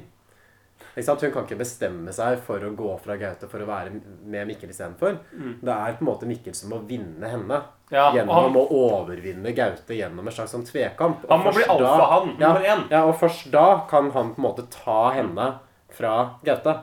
Hun 0.95 1.31
kan 1.31 1.45
ikke 1.45 1.57
bestemme 1.59 2.11
seg 2.13 2.39
for 2.43 2.59
å 2.59 2.73
gå 2.75 2.99
fra 2.99 3.15
Gaute 3.17 3.47
for 3.47 3.63
å 3.63 3.67
være 3.69 3.93
med 4.25 4.47
Mikkel 4.49 4.69
istedenfor. 4.73 5.17
Mm. 5.31 5.53
Det 5.61 5.75
er 5.75 5.93
på 5.95 6.03
en 6.03 6.09
måte 6.09 6.27
Mikkel 6.27 6.55
som 6.55 6.71
må 6.73 6.81
vinne 6.87 7.29
henne. 7.29 7.61
Ja, 7.89 8.11
gjennom 8.13 8.35
han- 8.35 8.55
å 8.59 8.67
overvinne 8.69 9.53
Gaute 9.55 9.95
gjennom 9.95 10.27
en 10.27 10.33
slags 10.33 10.51
sånn 10.53 10.65
tvekamp. 10.65 11.23
Og 11.23 11.29
Han 11.29 11.45
må 11.45 11.53
bli 11.53 11.63
alfahann, 11.63 12.37
nummer 12.37 12.61
én. 12.61 12.89
Ja, 12.91 13.05
og 13.05 13.15
først 13.19 13.49
da 13.51 13.85
kan 13.89 14.11
han 14.11 14.33
på 14.35 14.39
en 14.39 14.43
måte 14.43 14.67
ta 14.69 15.11
henne 15.11 15.59
fra 15.89 16.35
Gaute. 16.43 16.81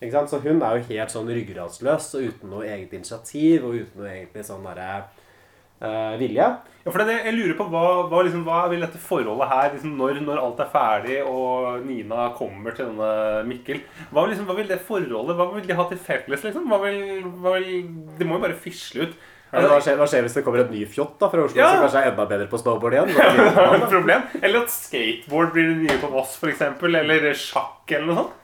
Ikke 0.00 0.12
sant? 0.12 0.30
Så 0.30 0.40
hun 0.42 0.62
er 0.62 0.78
jo 0.78 0.84
helt 0.94 1.10
sånn 1.10 1.26
ryggradsløs 1.26 2.14
og 2.14 2.22
uten 2.28 2.50
noe 2.50 2.62
eget 2.64 2.92
initiativ 2.92 3.64
og 3.64 3.74
uten 3.74 4.02
noe 4.02 4.10
egentlig 4.12 4.44
sånn 4.46 4.62
derre 4.62 5.04
vilje. 6.18 6.48
Ja, 6.84 6.92
for 6.94 7.04
det, 7.04 7.18
jeg 7.26 7.34
lurer 7.36 7.56
på 7.58 7.66
hva, 7.68 7.82
hva, 8.08 8.20
liksom, 8.24 8.44
hva 8.46 8.62
vil 8.72 8.80
dette 8.80 8.98
forholdet 9.02 9.50
her 9.50 9.72
liksom, 9.74 9.92
når, 9.98 10.20
når 10.24 10.40
alt 10.40 10.60
er 10.64 10.70
ferdig 10.72 11.18
og 11.28 11.82
Nina 11.84 12.30
kommer 12.38 12.72
til 12.74 12.88
denne 12.88 13.42
Mikkel 13.46 13.82
Hva, 14.08 14.24
liksom, 14.30 14.46
hva 14.48 14.56
vil 14.56 14.70
det 14.70 14.78
forholdet 14.86 15.36
Hva 15.36 15.48
vil 15.52 15.66
de 15.68 15.76
ha 15.76 15.84
til 15.90 16.00
felles, 16.00 16.46
liksom? 16.46 16.64
Hva 16.70 16.80
vil, 16.86 17.26
hva 17.42 17.58
vil, 17.58 17.90
det 18.18 18.26
må 18.26 18.38
jo 18.38 18.44
bare 18.46 18.56
fisle 18.58 19.04
ut. 19.08 19.18
Eller 19.52 19.70
hva, 19.72 19.78
skjer, 19.84 19.96
hva 20.00 20.08
skjer 20.08 20.24
hvis 20.26 20.34
det 20.36 20.44
kommer 20.44 20.60
et 20.64 20.72
ny 20.72 20.82
fjott 20.88 21.14
da 21.20 21.30
fra 21.32 21.44
Oslo 21.46 21.60
Ja. 21.60 21.70
som 21.72 21.84
kanskje 21.86 22.02
er 22.02 22.10
enda 22.10 22.26
bedre 22.28 22.48
på 22.50 22.60
snowboard 22.60 22.96
igjen? 22.98 23.12
Ja, 23.16 23.30
det 23.32 23.52
da? 23.56 23.78
et. 23.92 24.42
Eller 24.42 24.64
at 24.64 24.72
skateboard 24.74 25.54
blir 25.54 25.70
det 25.70 25.78
nye 25.84 26.00
på 26.02 26.10
Voss, 26.12 26.34
f.eks. 26.40 26.64
Eller 26.88 27.32
sjakk 27.36 27.94
eller 27.96 28.10
noe 28.10 28.22
sånt. 28.22 28.36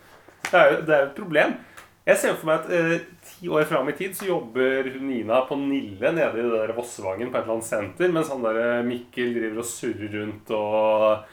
Det 0.50 0.60
er 0.60 0.70
jo 0.72 0.80
det 0.88 0.96
er 0.96 1.06
et 1.08 1.16
problem. 1.18 1.56
Jeg 2.04 2.20
ser 2.20 2.34
for 2.36 2.50
meg 2.50 2.64
at 2.64 2.72
eh, 2.76 3.04
ti 3.44 3.48
år 3.52 3.64
fram 3.68 3.88
i 3.92 3.96
tid 3.98 4.16
så 4.16 4.26
jobber 4.30 4.90
Nina 5.04 5.42
på 5.48 5.56
Nille 5.60 6.12
nede 6.16 6.40
i 6.40 6.42
det 6.42 6.50
der 6.64 6.74
Vossevangen 6.76 7.30
på 7.30 7.36
et 7.38 7.44
eller 7.44 7.58
annet 7.58 7.68
senter, 7.68 8.12
mens 8.14 8.30
han 8.32 8.42
der 8.44 8.60
eh, 8.64 8.82
Mikkel 8.88 9.34
driver 9.36 9.60
og 9.64 9.68
surrer 9.68 10.12
rundt 10.18 10.50
og 10.56 11.32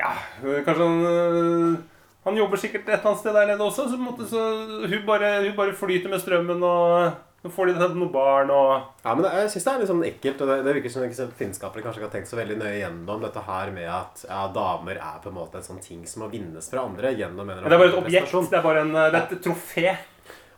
Ja, 0.00 0.12
kanskje 0.40 0.84
han 0.86 1.00
eh, 1.04 1.80
Han 2.24 2.36
jobber 2.36 2.56
sikkert 2.60 2.86
et 2.88 2.94
eller 2.98 3.10
annet 3.12 3.20
sted 3.24 3.34
der 3.36 3.46
nede 3.50 3.64
også, 3.64 3.88
så, 3.92 3.96
måte, 4.00 4.26
så 4.28 4.44
hun, 4.88 5.02
bare, 5.08 5.34
hun 5.44 5.56
bare 5.56 5.72
flyter 5.76 6.08
med 6.12 6.20
strømmen 6.24 6.62
og 6.64 7.10
så 7.40 7.48
får 7.48 7.70
de 7.70 7.86
noen 7.96 8.10
barn 8.12 8.50
og 8.52 8.82
Ja, 9.04 9.14
men 9.14 9.22
det- 9.24 9.30
jeg 9.32 9.50
synes 9.54 9.64
det 9.64 9.72
er 9.72 9.78
litt 9.80 9.88
sånn 9.88 10.02
ekkelt, 10.04 10.42
og 10.44 10.48
det, 10.50 10.56
det 10.66 10.74
virker 10.76 10.92
som 10.92 11.04
ikke 11.06 11.28
finnskapere 11.38 11.82
kanskje 11.86 12.02
ikke 12.02 12.08
har 12.10 12.12
tenkt 12.18 12.28
så 12.28 12.36
veldig 12.36 12.58
nøye 12.60 12.82
gjennom 12.82 13.22
dette 13.24 13.40
her 13.46 13.70
med 13.72 13.88
at 13.88 14.24
ja, 14.28 14.42
damer 14.52 15.00
er 15.00 15.22
på 15.24 15.30
en 15.32 15.38
måte 15.38 15.56
en 15.56 15.64
sånn 15.64 15.80
ting 15.80 16.02
som 16.06 16.20
må 16.26 16.28
vinnes 16.32 16.68
fra 16.68 16.84
andre 16.84 17.14
gjennom 17.16 17.48
en 17.48 17.56
eller 17.62 17.72
Det 17.72 17.78
er 17.78 17.80
bare 17.80 17.92
et 17.94 18.00
objekt. 18.02 18.34
Det 18.52 18.58
er 18.60 18.66
bare 18.68 18.82
en, 18.84 18.92
eh, 18.94 19.08
det 19.14 19.22
er 19.22 19.32
et 19.38 19.42
trofé. 19.48 19.86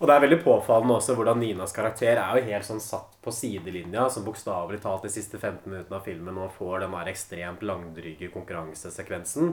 Og 0.02 0.08
det 0.10 0.14
er 0.16 0.22
veldig 0.24 0.40
påfallende 0.42 0.96
også 0.98 1.14
hvordan 1.14 1.38
Ninas 1.38 1.70
karakter 1.76 2.18
er 2.18 2.38
jo 2.40 2.48
helt 2.48 2.66
sånn 2.66 2.80
satt 2.82 3.12
på 3.22 3.30
sidelinja, 3.30 4.08
som 4.10 4.24
bokstavelig 4.26 4.80
talt 4.82 5.04
de 5.06 5.12
siste 5.14 5.38
15 5.38 5.62
minuttene 5.70 6.00
av 6.00 6.02
filmen 6.08 6.34
nå 6.34 6.48
får 6.56 6.82
den 6.82 6.96
der 6.96 7.10
ekstremt 7.12 7.62
langdryge 7.62 8.32
konkurransesekvensen. 8.34 9.52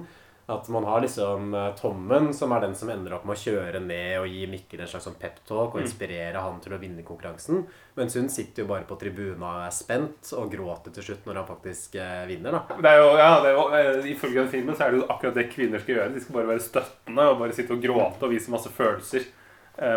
At 0.49 0.65
man 0.73 0.81
har 0.89 1.03
liksom 1.03 1.51
eh, 1.53 1.67
Tommen, 1.77 2.31
som 2.33 2.49
er 2.55 2.63
den 2.63 2.73
som 2.73 2.89
ender 2.89 3.13
opp 3.13 3.27
med 3.29 3.35
å 3.37 3.41
kjøre 3.43 3.77
ned 3.85 4.15
og 4.17 4.25
gi 4.33 4.47
Mikkel 4.49 4.81
en 4.81 4.89
slags 4.89 5.05
sånn 5.05 5.19
peptalk 5.21 5.75
og 5.75 5.77
Mm. 5.77 5.83
inspirere 5.85 6.41
han 6.41 6.57
til 6.63 6.73
å 6.73 6.79
vinne 6.81 7.03
konkurransen. 7.05 7.67
Mens 7.95 8.15
hun 8.17 8.29
sitter 8.33 8.63
jo 8.63 8.69
bare 8.71 8.87
på 8.89 8.97
tribunen 8.97 9.43
og 9.45 9.59
er 9.67 9.69
spent 9.77 10.31
og 10.33 10.49
gråter 10.49 10.89
til 10.95 11.03
slutt 11.11 11.27
når 11.29 11.35
han 11.43 11.45
faktisk 11.51 11.99
eh, 12.01 12.25
vinner. 12.25 12.57
da. 12.57 12.79
Det 12.81 12.89
er 12.89 12.97
jo, 12.97 13.11
ja, 13.21 13.29
det 13.45 13.51
er 13.51 13.59
jo, 13.59 13.67
eh, 13.77 14.09
Ifølge 14.15 14.41
den 14.41 14.49
filmen 14.49 14.73
så 14.75 14.87
er 14.87 14.91
det 14.97 15.03
jo 15.03 15.11
akkurat 15.13 15.37
det 15.37 15.51
kvinner 15.53 15.79
skal 15.85 15.95
gjøre. 15.99 16.13
De 16.17 16.25
skal 16.25 16.39
bare 16.39 16.49
være 16.55 16.65
støttende 16.65 17.29
og 17.29 17.37
bare 17.45 17.53
sitte 17.53 17.77
og 17.77 17.85
gråte 17.85 18.25
og 18.25 18.33
vise 18.33 18.49
masse 18.49 18.73
følelser 18.73 19.29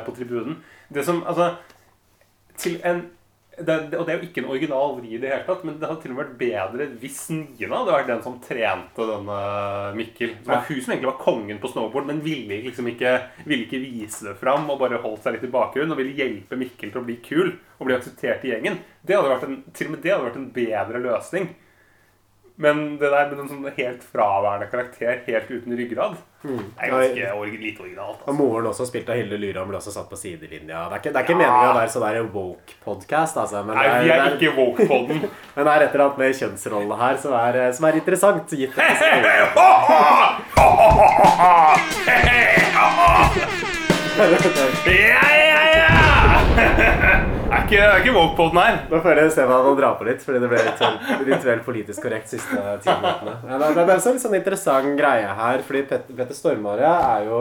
på 0.06 0.14
tribunen. 0.16 0.60
Det 0.92 1.04
som, 1.06 1.22
altså 1.26 1.54
til 2.60 2.78
en, 2.86 3.02
det, 3.58 3.74
det, 3.90 3.98
Og 3.98 4.06
det 4.06 4.14
er 4.14 4.20
jo 4.20 4.28
ikke 4.28 4.40
en 4.40 4.50
original 4.52 4.94
vri 4.96 5.10
i 5.12 5.18
det 5.20 5.28
hele 5.28 5.44
tatt, 5.44 5.64
men 5.66 5.76
det 5.80 5.88
hadde 5.88 6.00
til 6.02 6.12
og 6.12 6.16
med 6.16 6.22
vært 6.22 6.38
bedre 6.40 6.86
hvis 7.02 7.18
Nina 7.34 7.80
hadde 7.80 7.96
vært 7.96 8.08
den 8.08 8.22
som 8.24 8.38
trente 8.42 9.08
denne 9.08 9.40
Mikkel. 9.98 10.36
Det 10.38 10.48
var 10.48 10.64
hun 10.68 10.78
som 10.80 10.94
egentlig 10.94 11.10
var 11.10 11.18
kongen 11.20 11.60
på 11.60 11.70
snowboard, 11.72 12.08
men 12.08 12.22
ville 12.24 12.62
liksom 12.64 12.88
ikke, 12.94 13.12
ville 13.44 13.66
ikke 13.66 13.82
vise 13.82 14.30
det 14.30 14.38
fram 14.40 14.70
og 14.72 14.80
bare 14.80 15.02
holdt 15.04 15.26
seg 15.26 15.36
litt 15.36 15.44
i 15.48 15.52
bakgrunnen 15.52 15.92
og 15.92 16.00
ville 16.00 16.16
hjelpe 16.16 16.58
Mikkel 16.60 16.94
til 16.94 17.02
å 17.02 17.06
bli 17.08 17.18
kul 17.24 17.52
og 17.52 17.84
bli 17.88 17.98
akseptert 17.98 18.46
i 18.48 18.54
gjengen. 18.54 18.80
Det 19.04 19.18
hadde 19.18 19.34
vært 19.34 19.46
en, 19.48 19.60
til 19.76 19.90
og 19.90 19.96
med 19.96 20.06
det 20.06 20.14
hadde 20.14 20.28
vært 20.30 20.40
en 20.40 20.50
bedre 20.56 21.04
løsning. 21.10 21.52
Men 22.62 22.82
det 23.00 23.08
der 23.10 23.30
med 23.32 23.40
en 23.42 23.48
sånn 23.50 23.64
helt 23.76 24.02
fraværende 24.12 24.68
karakter 24.70 25.22
helt 25.26 25.48
uten 25.50 25.74
ryggrad 25.78 26.20
Mm. 26.42 26.58
er 26.82 26.90
ganske 26.90 27.26
orgi- 27.38 27.58
lite 27.62 27.82
originalt. 27.84 28.22
Og 28.26 28.34
moren 28.34 28.66
også 28.66 28.82
spilt 28.88 29.08
av 29.10 29.14
Hilde 29.14 29.36
Lyram 29.38 29.68
ble 29.70 29.76
også 29.78 29.92
satt 29.94 30.08
på 30.10 30.16
sidelinja. 30.18 30.88
Det 30.90 30.96
er 30.96 30.98
ikke, 30.98 31.12
det 31.14 31.20
er 31.20 31.26
ikke 31.28 31.36
meningen 31.38 31.70
å 31.70 31.76
være 31.76 31.92
sånn 31.94 32.02
der 32.02 32.24
woke-podkast, 32.34 33.36
altså. 33.38 33.62
Men 33.66 33.76
Nei, 33.78 33.84
det 33.86 34.00
vi 34.02 34.10
er 34.10 34.24
det 34.24 34.40
ikke 34.40 34.56
woke-podden. 34.56 35.20
men 35.54 35.64
det 35.68 35.72
er 35.76 35.84
et 35.86 35.94
eller 35.94 36.04
annet 36.08 36.18
med 36.18 36.34
kjønnsrollene 36.40 36.98
her 36.98 37.16
som 37.22 37.32
er, 37.38 37.60
som 37.78 37.86
er 37.86 38.00
interessant. 38.00 38.50
Gitt 38.50 38.74
at 38.78 40.02
Ja, 44.86 45.20
ja, 45.46 45.62
ja! 45.76 46.88
Ikke, 47.72 47.84
er 47.88 48.02
ikke 48.02 48.12
woke-podden 48.12 48.58
her. 48.60 48.74
Nå 48.90 48.98
føler 49.00 49.24
jeg 49.24 49.32
Stefan 49.32 49.64
å 49.64 49.70
dra 49.78 49.94
på 49.96 50.04
litt, 50.04 50.20
fordi 50.20 50.42
det 50.42 50.48
ble 50.50 50.58
litt, 50.60 50.82
litt 51.24 51.44
vel 51.46 51.60
politisk 51.64 52.04
korrekt 52.04 52.28
siste 52.28 52.56
ti 52.84 52.92
minuttene. 52.92 53.38
Det, 53.48 53.70
er 53.80 53.92
også 53.94 54.10
en 54.10 54.18
sånn 54.20 54.36
interessant 54.36 54.90
greie 54.98 55.30
her, 55.38 55.62
fordi 55.64 55.80
Pet, 55.88 56.10
Petter 56.12 56.36
Stormare 56.36 56.90
er 56.90 57.30
jo 57.30 57.38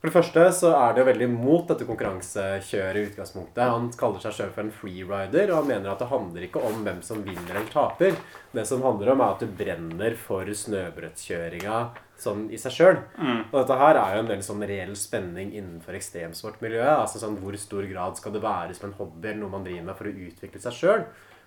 For 0.00 0.10
det 0.10 0.14
første 0.16 0.48
så 0.54 0.72
er 0.74 0.96
det 0.96 1.00
jo 1.04 1.06
veldig 1.12 1.28
mot 1.30 1.70
dette 1.70 1.86
konkurransekjøret 1.86 2.98
i 2.98 3.04
utgangspunktet. 3.12 3.62
Han 3.62 3.86
kaller 4.00 4.26
seg 4.26 4.34
selv 4.34 4.58
for 4.58 4.66
en 4.66 4.74
freerider, 4.74 5.52
og 5.52 5.60
han 5.60 5.70
mener 5.70 5.92
at 5.94 6.02
det 6.02 6.10
handler 6.10 6.48
ikke 6.48 6.64
om 6.66 6.82
hvem 6.82 6.98
som 7.06 7.22
vinner 7.22 7.54
eller 7.54 7.70
taper. 7.70 8.18
Det 8.50 8.66
som 8.66 8.82
handler 8.82 9.14
om, 9.14 9.22
er 9.22 9.36
at 9.36 9.46
du 9.46 9.54
brenner 9.62 10.18
for 10.26 10.50
snøbrøttkjøringa 10.66 11.78
sånn 12.20 12.46
i 12.50 12.58
seg 12.60 12.72
sjøl. 12.72 12.98
Mm. 13.20 13.40
Og 13.50 13.56
dette 13.58 13.78
her 13.80 13.98
er 14.00 14.16
jo 14.16 14.24
en 14.24 14.30
veldig 14.32 14.46
sånn 14.46 14.66
reell 14.68 14.94
spenning 14.96 15.52
innenfor 15.52 15.96
ekstremsportmiljøet. 15.98 16.92
Altså 16.96 17.20
sånn 17.22 17.38
Hvor 17.42 17.56
stor 17.60 17.88
grad 17.90 18.16
skal 18.20 18.32
det 18.36 18.44
være 18.44 18.76
som 18.76 18.90
en 18.90 18.98
hobby 18.98 19.30
eller 19.30 19.42
noe 19.44 19.54
man 19.56 19.66
driver 19.66 19.88
med 19.90 19.98
for 19.98 20.08
å 20.10 20.14
utvikle 20.28 20.62
seg 20.62 20.78
sjøl? 20.78 21.04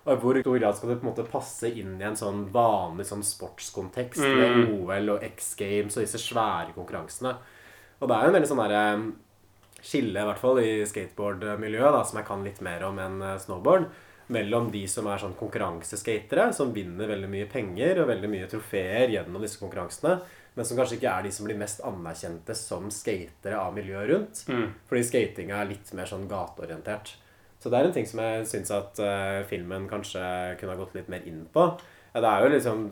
Og 0.08 0.22
hvor 0.22 0.38
stor 0.40 0.58
grad 0.58 0.76
skal 0.78 0.92
det 0.92 1.00
på 1.00 1.04
en 1.04 1.10
måte 1.10 1.26
passe 1.28 1.68
inn 1.68 1.98
i 2.00 2.06
en 2.08 2.16
sånn 2.16 2.46
vanlig 2.54 3.04
sånn 3.10 3.24
sportskontekst 3.26 4.22
med 4.24 4.60
Mm. 4.60 4.70
OL 4.78 5.16
og 5.16 5.24
X 5.26 5.54
Games 5.58 5.96
og 5.96 6.06
disse 6.06 6.18
svære 6.22 6.72
konkurransene? 6.74 7.34
Og 8.00 8.08
det 8.08 8.16
er 8.16 8.22
jo 8.22 8.30
en 8.30 8.38
veldig 8.38 8.48
sånn 8.48 8.62
derre 8.62 8.84
skille, 9.80 10.20
i 10.20 10.28
hvert 10.28 10.40
fall 10.40 10.60
i 10.60 10.84
skateboardmiljøet, 10.88 11.92
da, 11.92 12.04
som 12.04 12.20
jeg 12.20 12.28
kan 12.28 12.44
litt 12.44 12.60
mer 12.64 12.84
om 12.88 12.98
enn 13.00 13.20
eh, 13.22 13.38
snowboard, 13.40 13.88
mellom 14.30 14.70
de 14.70 14.84
som 14.88 15.08
er 15.10 15.18
sånn 15.18 15.34
konkurranseskatere, 15.38 16.52
som 16.54 16.72
vinner 16.72 17.10
veldig 17.10 17.30
mye 17.32 17.48
penger 17.50 18.02
og 18.02 18.10
veldig 18.12 18.30
mye 18.30 18.48
trofeer 18.50 19.10
gjennom 19.10 19.42
disse 19.42 19.58
konkurransene, 19.58 20.20
men 20.60 20.66
som 20.68 20.76
kanskje 20.76 20.98
ikke 20.98 21.08
er 21.08 21.24
de 21.24 21.30
som 21.32 21.46
blir 21.48 21.56
mest 21.56 21.78
anerkjente 21.88 22.52
som 22.58 22.90
skatere 22.92 23.56
av 23.56 23.72
miljøet 23.72 24.10
rundt. 24.10 24.40
Mm. 24.52 24.66
Fordi 24.90 25.00
skatinga 25.08 25.56
er 25.56 25.70
litt 25.70 25.92
mer 25.96 26.10
sånn 26.10 26.26
gateorientert. 26.28 27.14
Så 27.62 27.72
det 27.72 27.78
er 27.78 27.88
en 27.88 27.94
ting 27.96 28.08
som 28.08 28.20
jeg 28.20 28.44
syns 28.50 28.72
at 28.76 29.00
uh, 29.00 29.40
filmen 29.48 29.86
kanskje 29.88 30.20
kunne 30.60 30.74
ha 30.74 30.80
gått 30.82 30.98
litt 30.98 31.08
mer 31.08 31.24
inn 31.24 31.46
på. 31.54 31.64
Ja, 32.12 32.20
det 32.20 32.28
er 32.28 32.44
jo 32.44 32.50
liksom 32.52 32.82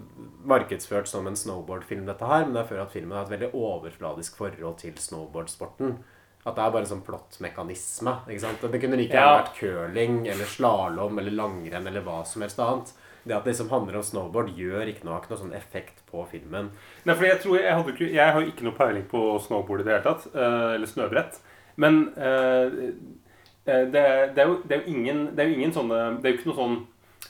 markedsført 0.48 1.10
som 1.10 1.28
en 1.28 1.36
snowboardfilm, 1.36 2.06
dette 2.08 2.24
her, 2.30 2.46
men 2.46 2.56
jeg 2.62 2.70
føler 2.70 2.86
at 2.86 2.94
filmen 2.94 3.18
har 3.18 3.26
et 3.28 3.34
veldig 3.34 3.50
overfladisk 3.52 4.40
forhold 4.40 4.78
til 4.80 4.96
snowboardsporten. 5.04 5.98
At 6.46 6.56
det 6.56 6.64
er 6.64 6.72
bare 6.72 6.86
en 6.86 6.92
sånn 6.94 7.04
plottmekanisme. 7.04 8.14
ikke 8.30 8.44
sant? 8.46 8.64
Det 8.64 8.80
kunne 8.80 8.96
like 8.96 9.12
gjerne 9.12 9.28
Ja. 9.28 9.42
vært 9.42 9.58
curling 9.58 10.18
eller 10.32 10.48
slalåm 10.48 11.18
eller 11.20 11.36
langrenn 11.36 11.86
eller 11.92 12.00
hva 12.06 12.24
som 12.24 12.42
helst 12.46 12.64
annet. 12.64 12.94
Det 13.28 13.36
at 13.36 13.44
det 13.44 13.52
liksom 13.52 13.70
handler 13.72 14.00
om 14.00 14.06
snowboard, 14.06 14.50
gjør 14.56 14.88
ikke 14.90 15.06
noe, 15.06 15.20
noe 15.28 15.40
sånn 15.40 15.54
effekt 15.56 16.00
på 16.08 16.24
filmen. 16.30 16.72
Nei, 17.04 17.14
for 17.14 17.28
jeg 17.28 17.42
tror 17.44 17.58
jeg, 17.60 17.78
hadde 17.78 18.10
jeg 18.16 18.34
har 18.36 18.50
ikke 18.50 18.66
noe 18.66 18.78
peiling 18.78 19.06
på 19.10 19.22
snowboard 19.44 19.84
i 19.84 19.88
det 19.88 19.96
hele 19.96 20.06
tatt. 20.06 20.28
eh, 20.34 20.74
eller 20.76 20.90
snøbrett. 20.90 21.40
Men 21.78 22.04
eh, 22.16 22.78
eh, 23.68 23.84
det, 23.92 24.04
det, 24.34 24.42
er 24.42 24.46
jo, 24.48 24.60
det 24.66 24.78
er 24.78 24.88
ingen 24.90 25.28
Det 25.36 25.44
er 25.44 25.50
jo 25.52 25.58
ingen 25.60 25.74
sånne 25.74 25.98
Det 26.18 26.26
er 26.26 26.32
jo 26.32 26.38
ikke 26.40 26.50
noe 26.50 26.62
sånn 26.62 26.78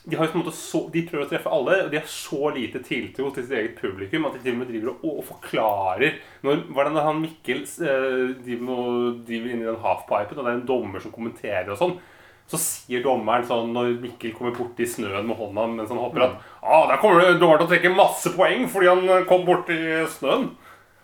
de, 0.08 0.16
har 0.16 0.24
jo 0.24 0.32
på 0.32 0.38
en 0.38 0.44
måte 0.44 0.56
så, 0.56 0.80
de 0.92 1.02
prøver 1.04 1.26
å 1.26 1.28
treffe 1.28 1.50
alle, 1.52 1.74
og 1.84 1.90
de 1.92 1.98
har 1.98 2.06
så 2.08 2.50
lite 2.54 2.80
tiltro 2.84 3.28
til 3.34 3.44
sitt 3.44 3.56
eget 3.58 3.80
publikum 3.80 4.24
at 4.28 4.36
de 4.36 4.42
til 4.44 4.54
og 4.54 4.60
med 4.62 4.70
driver 4.72 4.92
og, 4.94 5.02
og 5.10 5.26
forklarer 5.28 6.20
når, 6.46 6.62
Hvordan 6.76 6.96
er 6.96 7.08
han 7.08 7.20
Mikkel 7.20 7.64
eh, 7.64 8.30
driver, 8.44 9.18
driver 9.28 9.52
inn 9.52 9.64
i 9.64 9.68
den 9.68 9.82
halfpipen, 9.82 10.38
og 10.38 10.46
det 10.46 10.52
er 10.52 10.60
en 10.60 10.68
dommer 10.70 11.04
som 11.04 11.12
kommenterer 11.12 11.72
og 11.74 11.80
sånn, 11.80 11.96
så 12.48 12.60
sier 12.60 13.02
dommeren 13.04 13.44
sånn 13.44 13.74
når 13.74 13.98
Mikkel 14.00 14.32
kommer 14.36 14.54
borti 14.56 14.86
snøen 14.88 15.26
med 15.28 15.36
hånda 15.36 15.66
mens 15.74 15.92
han 15.92 16.00
hopper, 16.00 16.24
at 16.24 16.46
ah, 16.62 16.86
der 16.88 17.00
kommer 17.02 17.34
dommeren 17.34 17.60
til 17.60 17.68
å 17.68 17.72
trekke 17.74 17.92
masse 17.96 18.32
poeng 18.36 18.64
fordi 18.72 18.88
han 18.88 19.04
eh, 19.04 19.26
kom 19.28 19.44
borti 19.48 19.76
snøen. 20.14 20.48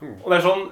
Og 0.01 0.27
det 0.31 0.39
er 0.39 0.45
sånn 0.45 0.65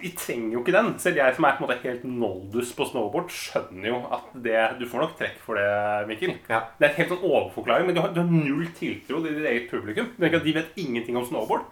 Vi 0.00 0.10
trenger 0.18 0.54
jo 0.56 0.60
ikke 0.62 0.72
den. 0.74 0.88
Selv 1.00 1.18
jeg 1.20 1.34
som 1.36 1.44
er 1.46 1.54
på 1.56 1.62
en 1.62 1.68
måte 1.68 1.76
helt 1.82 2.04
noldus 2.08 2.72
på 2.76 2.86
snowboard, 2.88 3.28
skjønner 3.32 3.90
jo 3.90 4.00
at 4.16 4.32
det 4.44 4.58
Du 4.80 4.86
får 4.88 5.04
nok 5.04 5.14
trekk 5.20 5.36
for 5.44 5.60
det, 5.60 5.68
Mikkel. 6.08 6.32
Det 6.48 6.56
er 6.56 6.88
en 6.88 6.96
helt 6.96 7.12
sånn 7.12 7.22
overforklaring, 7.22 7.88
men 7.88 7.96
du 7.96 8.02
har, 8.02 8.10
du 8.16 8.22
har 8.22 8.32
null 8.32 8.66
tiltro 8.76 9.20
til 9.20 9.36
ditt 9.36 9.48
eget 9.52 9.68
publikum. 9.70 10.08
Du 10.16 10.22
tenker 10.24 10.40
at 10.40 10.48
De 10.48 10.56
vet 10.56 10.80
ingenting 10.80 11.20
om 11.20 11.28
snowboard. 11.28 11.68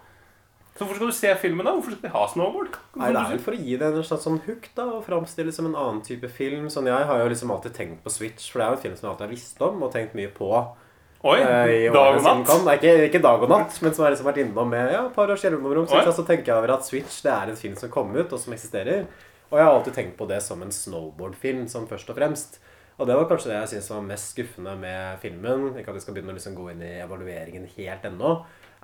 Så 0.75 0.83
hvorfor 0.83 0.95
skal 0.99 1.07
du 1.07 1.15
se 1.15 1.29
filmen, 1.39 1.63
da? 1.65 1.71
Hvorfor 1.71 1.93
skal 1.95 2.09
de 2.09 2.11
ha 2.11 2.23
snowboard? 2.27 2.73
Nei, 2.99 3.11
Det 3.13 3.19
er 3.21 3.29
vel 3.31 3.43
for 3.45 3.55
å 3.55 3.59
gi 3.63 3.75
det 3.79 3.87
en 3.87 4.03
slags 4.03 4.25
sånn 4.27 4.41
hook 4.43 4.65
da, 4.75 4.83
og 4.97 5.05
framstille 5.05 5.53
som 5.55 5.69
en 5.69 5.75
annen 5.79 6.01
type 6.03 6.27
film. 6.27 6.65
Sånn, 6.69 6.89
Jeg 6.91 7.05
har 7.07 7.21
jo 7.21 7.29
liksom 7.31 7.51
alltid 7.55 7.73
tenkt 7.77 8.01
på 8.03 8.11
Switch, 8.11 8.49
for 8.51 8.59
det 8.59 8.65
er 8.65 8.71
jo 8.73 8.75
en 8.75 8.81
film 8.83 8.95
som 8.97 9.07
jeg 9.07 9.11
alltid 9.13 9.25
har 9.27 9.35
visst 9.35 9.61
om 9.61 9.83
og 9.87 9.93
tenkt 9.93 10.17
mye 10.19 10.31
på. 10.35 10.49
Oi, 11.25 11.37
eh, 11.39 11.87
i 11.87 11.89
dag 11.89 11.95
årene 11.95 12.17
og 12.19 12.21
som 12.21 12.37
natt? 12.41 12.47
kom. 12.47 12.65
Nei, 12.67 12.75
ikke, 12.75 12.91
ikke 13.07 13.21
dag 13.23 13.41
og 13.41 13.49
natt, 13.49 13.81
men 13.81 13.93
som 13.95 14.03
har 14.03 14.11
liksom 14.11 14.27
vært 14.27 14.41
innom 14.43 14.69
med 14.69 14.91
ja, 14.91 15.05
et 15.07 15.15
par 15.15 15.31
års 15.31 15.43
mellomrom. 15.47 15.87
Så, 15.87 15.95
Oi. 15.95 16.11
så 16.11 16.25
tenker 16.27 16.51
jeg 16.51 16.57
over 16.59 16.73
at 16.75 16.85
Switch 16.85 17.21
det 17.23 17.31
er 17.31 17.49
en 17.49 17.55
film 17.55 17.75
som 17.79 17.89
kom 17.89 18.11
ut, 18.13 18.27
og 18.35 18.37
som 18.39 18.53
eksisterer. 18.53 19.07
Og 19.49 19.57
jeg 19.57 19.65
har 19.65 19.73
alltid 19.73 19.93
tenkt 19.95 20.17
på 20.17 20.27
det 20.27 20.41
som 20.43 20.61
en 20.61 20.75
snowboardfilm, 20.75 21.67
som 21.71 21.87
først 21.87 22.09
og 22.11 22.19
fremst. 22.19 22.59
Og 22.99 23.07
det 23.07 23.15
var 23.15 23.25
kanskje 23.31 23.49
det 23.51 23.57
jeg 23.63 23.71
syns 23.75 23.89
var 23.91 24.01
mest 24.01 24.35
skuffende 24.35 24.75
med 24.79 25.19
filmen. 25.23 25.71
Ikke 25.79 25.89
at 25.91 25.95
vi 25.95 26.03
skal 26.03 26.13
begynne 26.15 26.35
å 26.35 26.37
liksom 26.37 26.55
gå 26.55 26.69
inn 26.71 26.83
i 26.83 26.93
evalueringen 27.03 27.65
helt 27.77 28.05
ennå. 28.07 28.35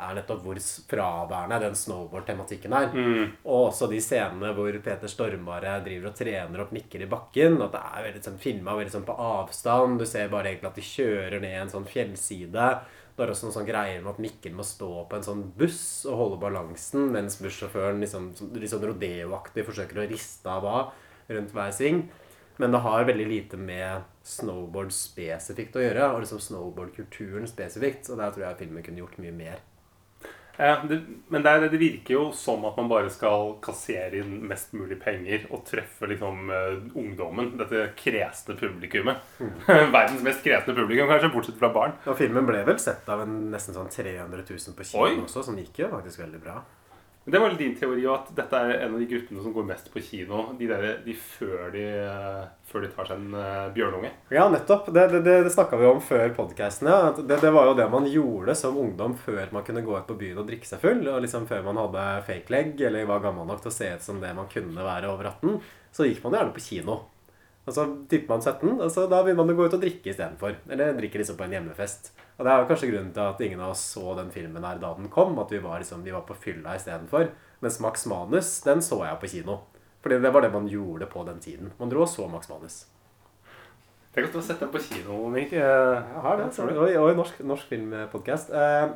Er 0.01 0.15
nettopp 0.17 0.45
hvor 0.45 0.59
fraværende 0.89 1.59
den 1.65 1.75
snowboard-tematikken 1.77 2.73
er. 2.77 2.87
Mm. 2.95 3.35
Og 3.43 3.67
også 3.67 3.89
de 3.91 3.99
scenene 4.01 4.53
hvor 4.57 4.77
Peter 4.83 5.11
Stormare 5.11 5.75
driver 5.85 6.09
og 6.09 6.17
trener 6.17 6.63
opp 6.63 6.71
nikker 6.75 7.05
i 7.05 7.09
bakken. 7.11 7.59
At 7.61 7.75
det 7.75 7.83
er 7.83 8.07
veldig 8.07 8.23
sånn 8.29 8.41
filma 8.41 8.77
veldig 8.79 8.95
sånn 8.95 9.05
på 9.09 9.17
avstand. 9.27 10.01
Du 10.01 10.07
ser 10.09 10.31
bare 10.33 10.53
egentlig 10.53 10.71
at 10.71 10.81
de 10.81 10.87
kjører 10.89 11.43
ned 11.43 11.59
en 11.59 11.75
sånn 11.75 11.89
fjellside. 11.89 12.71
Det 13.11 13.25
er 13.27 13.33
også 13.33 13.47
noen 13.47 13.57
sånn 13.59 13.67
greier 13.67 14.01
med 14.01 14.13
at 14.15 14.23
Mikkel 14.23 14.55
må 14.57 14.63
stå 14.65 14.89
på 15.09 15.17
en 15.17 15.25
sånn 15.25 15.43
buss 15.57 16.07
og 16.09 16.17
holde 16.17 16.41
balansen, 16.41 17.11
mens 17.13 17.37
bussjåføren 17.43 17.99
liksom, 18.01 18.31
liksom 18.55 18.85
rodeoaktig 18.87 19.65
forsøker 19.67 19.99
å 20.01 20.09
riste 20.09 20.49
av 20.49 20.65
av 20.65 20.93
rundt 21.31 21.53
hver 21.53 21.75
sving. 21.75 22.05
Men 22.61 22.73
det 22.73 22.81
har 22.83 23.05
veldig 23.07 23.27
lite 23.27 23.57
med 23.57 24.07
snowboard 24.27 24.91
spesifikt 24.93 25.77
å 25.77 25.83
gjøre, 25.83 26.07
og 26.13 26.23
liksom 26.23 26.41
snowboardkulturen 26.43 27.47
spesifikt. 27.49 28.09
Og 28.11 28.19
der 28.21 28.33
tror 28.33 28.47
jeg 28.47 28.59
filmen 28.63 28.85
kunne 28.85 29.01
gjort 29.01 29.19
mye 29.23 29.33
mer. 29.33 29.61
Ja, 30.58 30.76
det, 30.88 30.99
men 31.32 31.43
det, 31.45 31.54
det 31.72 31.80
virker 31.82 32.14
jo 32.14 32.24
som 32.36 32.66
at 32.68 32.78
man 32.78 32.89
bare 32.91 33.10
skal 33.14 33.56
kassere 33.64 34.20
inn 34.22 34.41
mest 34.49 34.76
mulig 34.78 34.99
penger 35.02 35.47
og 35.49 35.64
treffe 35.68 36.10
liksom 36.12 36.52
eh, 36.54 36.76
ungdommen. 36.99 37.54
Dette 37.62 37.88
kresne 37.97 38.58
publikummet. 38.60 39.24
Verdens 39.68 40.22
mest 40.26 40.43
kresne 40.45 40.76
publikum, 40.78 41.08
kanskje, 41.10 41.32
bortsett 41.34 41.62
fra 41.62 41.72
barn. 41.74 41.95
Og 42.06 42.20
filmen 42.20 42.47
ble 42.49 42.66
vel 42.68 42.80
sett 42.82 43.08
av 43.12 43.24
en 43.26 43.39
nesten 43.54 43.78
sånn 43.78 43.89
300 43.91 44.43
000 44.43 44.78
på 44.78 44.91
kino 44.91 45.26
også, 45.26 45.45
som 45.47 45.58
gikk 45.60 45.84
jo 45.86 45.91
faktisk 45.95 46.26
veldig 46.26 46.43
bra. 46.43 46.62
Det 47.26 47.39
var 47.39 47.53
din 47.53 47.76
teori 47.78 48.01
at 48.09 48.32
dette 48.34 48.57
er 48.57 48.72
en 48.82 48.95
av 48.95 48.99
de 48.99 49.05
gruppene 49.05 49.43
som 49.43 49.53
går 49.53 49.65
mest 49.67 49.91
på 49.93 50.01
kino. 50.01 50.39
De, 50.57 50.65
der, 50.65 50.88
de, 51.05 51.13
før, 51.13 51.67
de 51.69 51.84
eh, 52.01 52.47
før 52.65 52.82
de 52.82 52.89
tar 52.95 53.11
seg 53.11 53.19
en 53.19 53.36
eh, 53.38 53.67
bjørnunge. 53.76 54.09
Ja, 54.34 54.47
nettopp. 54.49 54.89
Det, 54.89 55.03
det, 55.11 55.22
det, 55.28 55.36
det 55.45 55.51
snakka 55.53 55.78
vi 55.78 55.86
om 55.86 56.01
før 56.01 56.34
podkasten. 56.39 56.89
Ja. 56.89 57.11
Det, 57.13 57.38
det 57.43 57.53
var 57.53 57.69
jo 57.69 57.78
det 57.78 57.86
man 57.93 58.09
gjorde 58.09 58.57
som 58.57 58.80
ungdom 58.82 59.13
før 59.22 59.53
man 59.53 59.67
kunne 59.67 59.86
gå 59.86 59.93
ut 59.99 60.09
på 60.09 60.17
byen 60.17 60.41
og 60.41 60.49
drikke 60.49 60.65
seg 60.65 60.82
full. 60.82 61.05
Og 61.05 61.22
liksom 61.22 61.45
før 61.51 61.61
man 61.69 61.84
hadde 61.84 62.07
fake 62.32 62.55
leg 62.55 62.82
eller 62.89 63.05
var 63.13 63.22
gammel 63.28 63.45
nok 63.45 63.61
til 63.61 63.69
å 63.69 63.78
se 63.78 63.93
ut 63.93 64.09
som 64.09 64.24
det 64.24 64.34
man 64.38 64.49
kunne 64.49 64.89
være 64.89 65.13
over 65.13 65.30
18. 65.36 65.61
Så 65.93 66.09
gikk 66.09 66.26
man 66.26 66.39
gjerne 66.39 66.57
på 66.57 66.65
kino. 66.72 67.03
Og 67.69 67.76
så 67.76 67.86
tipper 68.09 68.34
man 68.34 68.41
17, 68.41 68.82
og 68.82 68.89
så 68.89 69.05
da 69.05 69.19
begynner 69.22 69.45
man 69.45 69.53
å 69.53 69.59
gå 69.59 69.69
ut 69.69 69.76
og 69.78 69.84
drikke 69.84 70.09
istedenfor. 70.09 70.57
Eller 70.74 70.95
drikke 70.97 71.22
liksom 71.22 71.38
på 71.38 71.45
en 71.45 71.53
hjemmefest. 71.59 72.15
Og 72.41 72.47
det 72.47 72.51
er 72.55 72.63
jo 72.63 72.69
kanskje 72.71 72.87
grunnen 72.89 73.11
til 73.13 73.21
at 73.21 73.41
ingen 73.45 73.59
av 73.61 73.75
oss 73.75 73.83
så 73.93 74.15
den 74.17 74.31
filmen 74.33 74.63
her 74.65 74.79
da 74.81 74.95
den 74.97 75.11
kom. 75.13 75.35
At 75.37 75.51
vi 75.53 75.59
var, 75.61 75.77
liksom, 75.83 76.01
vi 76.01 76.13
var 76.15 76.23
på 76.25 76.33
fylla 76.41 76.73
istedenfor. 76.79 77.27
Mens 77.61 77.77
Max 77.85 78.07
Manus, 78.09 78.49
den 78.65 78.81
så 78.81 79.03
jeg 79.05 79.19
på 79.21 79.29
kino. 79.29 79.59
Fordi 80.01 80.17
det 80.23 80.31
var 80.33 80.41
det 80.41 80.49
man 80.55 80.65
gjorde 80.71 81.05
på 81.11 81.21
den 81.27 81.37
tiden. 81.43 81.69
Man 81.77 81.91
dro 81.93 82.01
og 82.01 82.09
så 82.09 82.25
Max 82.31 82.49
Manus. 82.49 82.79
Tenk 84.11 84.25
at 84.27 84.33
du 84.33 84.39
har 84.41 84.47
sett 84.47 84.59
den 84.59 84.71
på 84.73 84.81
kino, 84.83 85.19
Mik. 85.31 85.53
Jeg 85.53 86.01
har 86.25 86.41
det. 86.41 86.49
Så, 86.57 86.65
og, 86.65 86.89
i- 86.89 87.15
norsk, 87.15 87.37
norsk 87.47 87.69
filmpodkast. 87.69 88.49
Eh, 88.49 88.89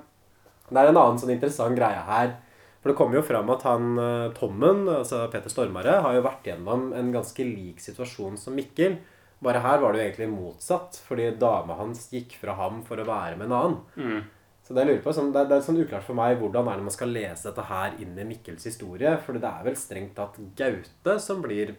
det 0.71 0.81
er 0.81 0.89
en 0.89 0.97
annen 0.97 1.21
sånn 1.21 1.35
interessant 1.37 1.77
greie 1.77 2.01
her. 2.09 2.33
For 2.81 2.89
det 2.91 2.97
kommer 2.97 3.19
jo 3.19 3.25
fram 3.29 3.49
at 3.53 3.61
han 3.69 3.93
eh, 4.01 4.31
Tommen, 4.37 4.83
altså 4.89 5.21
Peter 5.31 5.53
Stormare, 5.53 6.01
har 6.01 6.17
jo 6.17 6.25
vært 6.25 6.49
gjennom 6.49 6.89
en 6.97 7.13
ganske 7.13 7.45
lik 7.45 7.79
situasjon 7.81 8.35
som 8.41 8.57
Mikkel. 8.57 8.97
Bare 9.45 9.61
her 9.61 9.81
var 9.83 9.93
det 9.93 10.01
jo 10.01 10.05
egentlig 10.07 10.29
motsatt, 10.33 10.97
fordi 11.05 11.29
dama 11.37 11.77
hans 11.77 12.07
gikk 12.13 12.33
fra 12.41 12.55
ham 12.57 12.81
for 12.87 12.97
å 12.97 13.05
være 13.05 13.37
med 13.37 13.51
en 13.51 13.57
annen. 13.59 13.77
Mm. 13.95 14.23
Så 14.65 14.73
det 14.73 14.81
jeg 14.81 14.89
lurer 14.89 15.01
på, 15.05 15.13
sånn, 15.13 15.29
det, 15.29 15.43
er, 15.43 15.49
det 15.51 15.57
er 15.59 15.65
sånn 15.67 15.77
uklart 15.77 16.05
for 16.07 16.17
meg 16.17 16.39
hvordan 16.39 16.71
er 16.71 16.79
det 16.79 16.87
man 16.87 16.93
skal 16.95 17.11
lese 17.13 17.51
dette 17.51 17.65
her 17.69 17.99
inn 18.01 18.15
i 18.17 18.25
Mikkels 18.25 18.65
historie. 18.65 19.11
For 19.21 19.37
det 19.37 19.45
er 19.45 19.65
vel 19.67 19.77
strengt 19.77 20.15
tatt 20.17 20.39
Gaute 20.57 21.19
som 21.21 21.43
blir 21.45 21.75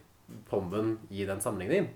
Pommen 0.50 0.96
i 1.10 1.22
den 1.26 1.42
sammenligningen. 1.42 1.88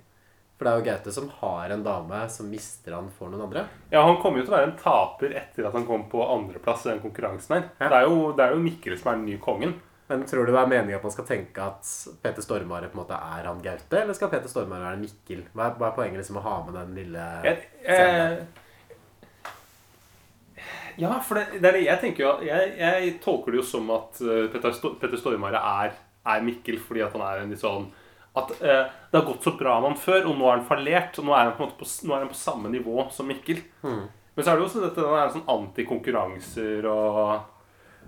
For 0.58 0.66
det 0.66 0.72
er 0.72 0.80
jo 0.80 0.86
Gaute 0.88 1.12
som 1.14 1.30
har 1.38 1.72
en 1.72 1.86
dame 1.86 2.18
som 2.30 2.50
mister 2.50 2.94
han 2.94 3.06
for 3.14 3.30
noen 3.30 3.46
andre. 3.46 3.62
Ja, 3.94 4.02
Han 4.06 4.18
kommer 4.22 4.42
jo 4.42 4.48
til 4.48 4.52
å 4.52 4.58
være 4.58 4.68
en 4.72 4.80
taper 4.82 5.36
etter 5.40 5.66
at 5.70 5.78
han 5.78 5.86
kom 5.88 6.04
på 6.10 6.26
andreplass 6.26 6.84
i 6.84 6.90
den 6.90 7.00
konkurransen 7.02 7.56
her. 7.56 7.64
Det, 7.78 7.94
er 7.96 8.10
jo, 8.10 8.18
det 8.34 8.44
er 8.44 8.54
jo 8.54 8.64
Mikkel 8.66 8.98
som 8.98 9.12
er 9.12 9.20
den 9.22 9.30
nye 9.30 9.40
kongen. 9.42 9.78
Men 10.10 10.24
tror 10.26 10.42
du 10.42 10.50
det 10.50 10.58
er 10.58 10.70
meningen 10.70 10.96
at 10.98 11.04
man 11.06 11.12
skal 11.14 11.26
tenke 11.28 11.62
at 11.62 11.86
Peter 12.18 12.42
Stormare 12.42 12.88
på 12.90 12.98
en 12.98 13.02
måte 13.04 13.14
er 13.14 13.44
han 13.46 13.60
Gaute, 13.62 13.94
eller 13.94 14.16
skal 14.18 14.32
Peter 14.32 14.50
Stormare 14.50 14.88
være 14.88 14.98
Mikkel? 14.98 15.44
Hva 15.54 15.68
er, 15.68 15.76
hva 15.78 15.86
er 15.86 15.94
poenget 16.00 16.18
liksom 16.18 16.40
å 16.40 16.42
ha 16.48 16.54
med 16.66 16.74
den 16.80 16.96
lille 16.98 17.26
scenen? 17.44 18.40
eh, 18.42 18.58
ja, 20.98 21.12
for 21.22 21.38
det, 21.38 21.60
det 21.62 21.72
det 21.76 21.84
jeg 21.84 22.02
tenker 22.02 22.24
jo 22.24 22.32
Jeg, 22.44 22.72
jeg 22.80 23.12
tolker 23.22 23.54
det 23.54 23.60
jo 23.60 23.66
som 23.70 23.86
at 23.94 24.18
Peter 24.18 24.66
Petter, 24.66 24.96
Petter 25.00 25.20
Stormare 25.22 25.62
er, 25.84 25.94
er 26.34 26.42
Mikkel 26.44 26.80
fordi 26.82 27.04
at 27.06 27.14
han 27.14 27.24
er 27.28 27.44
en 27.44 27.54
litt 27.54 27.62
sånn 27.62 27.86
At 28.36 28.50
eh, 28.58 28.82
det 28.90 29.16
har 29.20 29.28
gått 29.30 29.46
så 29.46 29.54
bra 29.58 29.78
med 29.78 29.92
han 29.92 30.02
før, 30.02 30.26
og 30.26 30.36
nå 30.38 30.50
er 30.50 30.58
han 30.58 30.66
fallert. 30.66 31.16
Og 31.18 31.24
nå 31.26 31.32
er 31.34 31.48
han 31.48 31.56
på, 31.58 31.70
på, 31.78 31.86
er 31.86 32.20
han 32.20 32.28
på 32.30 32.38
samme 32.38 32.70
nivå 32.70 33.06
som 33.14 33.26
Mikkel. 33.30 33.62
Hmm. 33.82 34.04
Men 34.34 34.44
så 34.44 34.52
er 34.52 34.58
det 34.58 34.62
jo 34.62 34.68
også 34.68 34.82
dette 34.84 35.06
han 35.06 35.22
er 35.22 35.32
sånn 35.34 35.50
antikonkurranser 35.50 36.86
og 36.90 37.16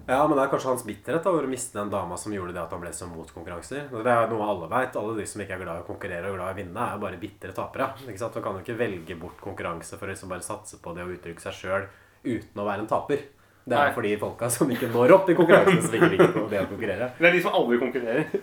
Ja, 0.06 0.24
men 0.26 0.34
det 0.34 0.42
er 0.42 0.50
kanskje 0.50 0.70
hans 0.72 0.84
bitterhet 0.86 1.26
over 1.30 1.46
å 1.46 1.50
miste 1.50 1.78
den 1.78 1.90
dama 1.92 2.16
som 2.18 2.32
gjorde 2.34 2.54
det 2.56 2.62
at 2.62 2.72
han 2.74 2.80
ble 2.82 2.90
så 2.96 3.06
mot 3.06 3.28
konkurranser. 3.30 3.86
Det 3.92 4.14
er 4.14 4.32
noe 4.32 4.48
alle 4.50 4.70
vet. 4.72 4.96
Alle 4.98 5.14
de 5.20 5.26
som 5.30 5.42
ikke 5.44 5.54
er 5.54 5.62
glad 5.62 5.78
i 5.78 5.84
å 5.84 5.86
konkurrere 5.86 6.32
og 6.32 6.38
glad 6.38 6.50
i 6.50 6.56
å 6.56 6.58
vinne, 6.58 6.86
er 6.86 6.96
jo 6.96 7.04
bare 7.04 7.20
bitre 7.22 7.54
tapere. 7.54 7.92
Ikke 8.02 8.18
sant? 8.18 8.34
Man 8.38 8.46
kan 8.46 8.58
jo 8.58 8.64
ikke 8.64 8.78
velge 8.80 9.18
bort 9.20 9.44
konkurranse 9.44 9.98
for 10.00 10.08
å 10.08 10.14
liksom 10.14 10.32
bare 10.32 10.46
satse 10.46 10.80
på 10.82 10.96
det 10.96 11.06
å 11.06 11.12
uttrykke 11.14 11.44
seg 11.44 11.58
sjøl 11.60 11.86
uten 12.26 12.62
å 12.62 12.66
være 12.66 12.84
en 12.84 12.90
taper. 12.90 13.22
Det 13.62 13.76
er 13.76 13.86
Nei. 13.86 13.94
fordi 13.94 14.12
folka 14.18 14.48
som 14.50 14.70
ikke 14.74 14.88
når 14.90 15.12
opp 15.14 15.28
i 15.30 15.34
konkurransen, 15.38 15.82
som 15.84 15.92
ikke 15.94 16.08
liker 16.16 16.32
det 16.50 16.62
å 16.64 16.66
konkurrere. 16.66 17.06
Det 17.14 17.28
er 17.28 17.36
de 17.36 17.42
som 17.44 17.54
aldri 17.54 17.78
konkurrerer. 17.78 18.40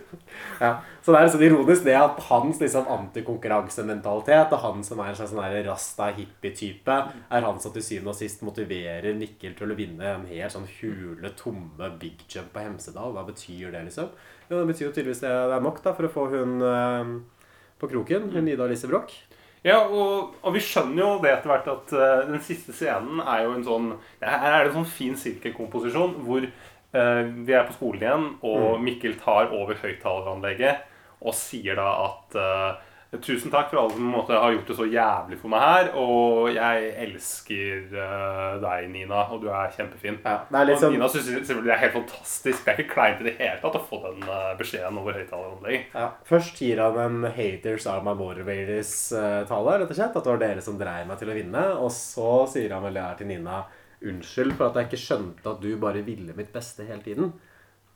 Ja, 0.62 0.70
Så 1.04 1.12
det 1.12 1.20
er 1.20 1.32
sånn 1.34 1.44
ironisk 1.44 1.84
det 1.84 1.96
at 1.98 2.20
hans 2.30 2.60
liksom 2.62 2.88
antikonkurransementalitet 2.94 4.54
og 4.56 4.62
han 4.64 4.84
som 4.86 5.00
er 5.02 5.10
en 5.10 5.18
slags 5.18 5.32
sånn 5.34 5.42
der 5.42 5.66
rasta 5.68 6.10
hippie-type, 6.16 6.96
er 7.30 7.46
han 7.46 7.60
som 7.60 7.74
til 7.74 7.84
syvende 7.84 8.14
og 8.14 8.18
sist 8.18 8.44
motiverer 8.46 9.16
Mikkel 9.18 9.56
til 9.58 9.72
å 9.72 9.76
vinne 9.78 10.14
en 10.14 10.26
helt 10.30 10.54
sånn 10.54 10.68
hule, 10.78 11.32
tomme 11.36 11.90
big 12.00 12.24
jump 12.30 12.52
på 12.54 12.64
Hemsedal. 12.64 13.12
Hva 13.16 13.26
betyr 13.28 13.74
det, 13.74 13.84
liksom? 13.90 14.08
Jo, 14.48 14.60
det 14.62 14.66
betyr 14.72 14.88
jo 14.88 14.94
tydeligvis 14.94 15.24
det 15.24 15.30
er 15.30 15.64
nok 15.64 15.82
da 15.84 15.92
for 15.96 16.08
å 16.08 16.14
få 16.14 16.28
hun 16.32 16.56
eh, 16.64 17.12
på 17.80 17.90
kroken, 17.92 18.30
hun 18.34 18.48
Ida 18.50 18.68
Lise 18.70 18.88
Broch. 18.90 19.12
Ja, 19.66 19.82
og, 19.84 20.36
og 20.40 20.54
vi 20.54 20.60
skjønner 20.64 21.02
jo 21.02 21.08
det 21.20 21.34
etter 21.34 21.50
hvert 21.52 21.66
at 21.68 21.90
uh, 21.92 22.28
den 22.30 22.40
siste 22.44 22.72
scenen 22.72 23.20
er 23.20 23.42
jo 23.44 23.50
en 23.58 23.64
sånn 23.66 23.88
Her 24.22 24.54
er 24.54 24.62
det 24.64 24.70
en 24.70 24.78
sånn 24.78 24.92
fin 24.94 25.18
sirkelkomposisjon 25.20 26.14
hvor 26.24 26.46
uh, 26.46 27.22
vi 27.44 27.52
er 27.52 27.66
på 27.68 27.76
skolen 27.76 28.06
igjen, 28.06 28.28
og 28.40 28.78
Mm. 28.80 28.86
Mikkel 28.86 29.18
tar 29.20 29.52
over 29.52 29.76
høyttaleranlegget 29.82 30.86
og 31.20 31.34
sier 31.36 31.76
da 31.76 31.88
at 32.06 32.36
eh, 32.40 32.78
Tusen 33.10 33.50
takk 33.50 33.72
for 33.72 33.80
alle 33.80 33.96
som 33.96 34.04
måte, 34.06 34.36
har 34.38 34.52
gjort 34.54 34.68
det 34.70 34.74
så 34.78 34.84
jævlig 34.86 35.36
for 35.40 35.50
meg 35.50 35.62
her. 35.64 35.88
Og 35.98 36.52
jeg 36.54 36.90
elsker 37.08 37.88
uh, 37.90 38.60
deg, 38.62 38.84
Nina, 38.92 39.24
og 39.34 39.40
du 39.42 39.48
er 39.50 39.72
kjempefin. 39.74 40.20
det 40.22 40.30
er 40.60 40.70
og 40.70 40.78
sånn- 40.78 40.94
Nina 40.94 41.08
syns 41.10 41.26
selvfølgelig 41.26 41.66
det 41.66 41.74
er 41.74 41.82
helt 41.82 41.96
fantastisk. 41.96 42.62
Det 42.64 42.70
er 42.70 42.78
ikke 42.84 42.94
kleint 42.94 43.24
i 43.24 43.26
det 43.26 43.34
hele 43.40 43.58
tatt 43.64 43.80
å 43.80 43.82
få 43.82 43.98
den 44.04 44.22
uh, 44.30 44.52
beskjeden 44.60 45.00
over 45.02 45.18
høyttaleranlegget. 45.18 45.90
Ja, 45.98 46.06
Først 46.30 46.62
gir 46.62 46.78
han 46.84 47.00
en 47.02 47.32
'haters 47.34 47.88
are 47.90 48.04
my 48.06 48.14
motivators'-tale, 48.14 49.78
rett 49.82 49.90
og 49.90 49.98
slett. 49.98 50.14
At 50.16 50.24
det 50.24 50.32
var 50.36 50.42
dere 50.46 50.62
som 50.62 50.78
dreier 50.78 51.06
meg 51.10 51.18
til 51.18 51.34
å 51.34 51.34
vinne. 51.34 51.66
Og 51.82 51.90
så 51.90 52.46
sier 52.52 52.70
han 52.76 52.86
vel 52.86 52.94
det 52.94 53.02
her 53.08 53.18
til 53.18 53.26
Nina. 53.26 53.64
Unnskyld 54.06 54.54
for 54.56 54.70
at 54.70 54.78
jeg 54.78 54.86
ikke 54.88 55.02
skjønte 55.02 55.50
at 55.50 55.60
du 55.60 55.74
bare 55.82 56.00
ville 56.06 56.32
mitt 56.38 56.52
beste 56.54 56.86
hele 56.86 57.02
tiden. 57.02 57.34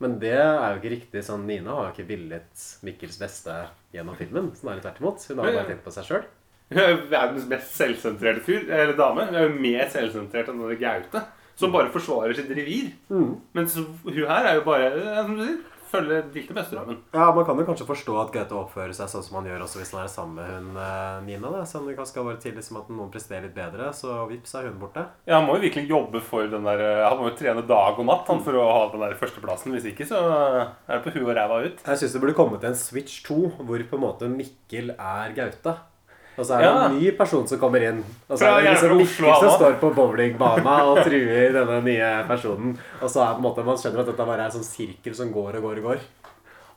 Men 0.03 0.17
det 0.19 0.33
er 0.35 0.73
jo 0.73 0.79
ikke 0.81 0.93
riktig. 0.95 1.21
sånn 1.23 1.45
Nina 1.47 1.75
har 1.77 1.87
jo 1.87 1.93
ikke 1.93 2.09
villet 2.09 2.63
Mikkels 2.85 3.19
beste 3.21 3.53
gjennom 3.95 4.17
filmen. 4.19 4.49
Snarere 4.57 4.83
tvert 4.83 4.99
imot. 5.01 5.27
Hun 5.29 5.39
har 5.39 5.49
jo 5.49 5.59
bare 5.59 5.69
tenkt 5.69 5.85
på 5.85 5.93
seg 5.95 6.09
sjøl. 6.09 6.25
Hun 6.71 6.81
er 6.81 6.91
jo 6.91 6.97
verdens 7.11 7.45
mest 7.49 7.75
selvsentrerte 7.77 8.43
fyr, 8.43 8.65
eller 8.65 8.97
dame. 8.97 9.27
Hun 9.29 9.37
er 9.37 9.47
jo 9.47 9.55
mer 9.61 9.87
selvsentrert 9.93 10.49
enn 10.51 10.63
denne 10.63 10.79
Gaute, 10.81 11.21
som 11.55 11.71
bare 11.71 11.93
forsvarer 11.93 12.35
sitt 12.35 12.51
revir. 12.57 12.89
Mm. 13.07 13.35
Mens 13.55 13.77
hun 13.77 14.17
her 14.17 14.49
er 14.49 14.59
jo 14.59 14.65
bare 14.67 14.89
som 14.97 15.37
du 15.37 15.45
sier, 15.45 15.61
følge 15.95 16.19
Dilte 16.35 16.55
bestedraumen. 16.57 16.99
Ja, 17.15 17.29
Man 17.35 17.45
kan 17.47 17.59
jo 17.59 17.65
kanskje 17.67 17.87
forstå 17.89 18.15
at 18.21 18.33
Gaute 18.35 18.57
oppfører 18.59 18.93
seg 18.97 19.09
sånn 19.11 19.23
som 19.25 19.37
han 19.39 19.49
gjør 19.49 19.63
også 19.65 19.81
hvis 19.81 19.93
han 19.95 20.03
er 20.03 20.11
sammen 20.11 20.35
med 20.39 20.51
hun 20.51 20.79
eh, 20.81 21.21
Nina. 21.27 21.51
da 21.53 21.63
Så 21.67 21.81
det 21.85 21.95
kanskje 21.97 22.13
skal 22.13 22.27
være 22.29 22.41
til 22.43 22.55
liksom 22.59 22.79
at 22.81 22.91
noen 22.93 23.11
presterer 23.13 23.47
litt 23.47 23.55
bedre, 23.57 23.89
så 23.95 24.19
vips 24.29 24.55
er 24.59 24.69
hun 24.69 24.77
borte. 24.81 25.05
Ja, 25.25 25.39
Han 25.39 25.47
må 25.49 25.57
jo 25.57 25.65
virkelig 25.65 25.89
jobbe 25.89 26.21
for 26.25 26.47
den 26.51 26.67
der 26.67 26.83
eh, 26.85 27.03
Han 27.07 27.19
må 27.21 27.31
jo 27.31 27.37
trene 27.39 27.65
dag 27.65 27.99
og 27.99 28.05
natt 28.09 28.29
han, 28.31 28.43
for 28.45 28.59
å 28.59 28.67
ha 28.69 28.85
den 28.93 29.03
der 29.07 29.17
førsteplassen. 29.19 29.73
Hvis 29.75 29.89
ikke 29.93 30.07
så 30.09 30.21
er 30.25 30.95
det 30.97 31.01
på 31.07 31.15
huet 31.17 31.27
og 31.29 31.35
ræva 31.39 31.61
ut. 31.65 31.83
Jeg 31.85 32.01
syns 32.03 32.15
det 32.15 32.23
burde 32.23 32.37
kommet 32.37 32.63
en 32.67 32.77
Switch 32.79 33.21
2 33.27 33.41
hvor 33.65 33.83
på 33.89 33.99
en 33.99 34.05
måte 34.05 34.29
Mikkel 34.31 34.93
er 34.95 35.35
Gaute. 35.37 35.75
Og 36.35 36.43
så 36.43 36.57
er 36.57 36.65
det 36.65 36.71
en 36.73 36.97
ny 36.99 37.11
person 37.15 37.45
som 37.47 37.59
kommer 37.61 37.83
inn. 37.87 38.01
Og 38.27 38.35
så 38.39 38.49
er 38.49 38.65
det 38.65 38.73
liksom 38.73 38.99
Oslo, 39.05 39.31
som 39.39 39.53
står 39.55 39.77
på 39.81 39.91
bowlingbana 39.95 40.75
og 40.91 41.01
truer 41.05 41.55
denne 41.55 41.79
nye 41.85 42.11
personen. 42.27 42.75
Og 42.99 43.11
så 43.11 43.23
er 43.23 43.37
på 43.37 43.43
en 43.43 43.47
måte 43.47 43.65
man 43.67 43.79
skjønner 43.79 44.03
at 44.03 44.11
dette 44.11 44.27
bare 44.27 44.43
er 44.43 44.51
en 44.51 44.57
sånn 44.57 44.67
sirkel 44.67 45.15
som 45.17 45.31
går 45.35 45.59
og 45.59 45.69
går 45.69 45.81
og 45.81 45.89
går. 45.91 46.05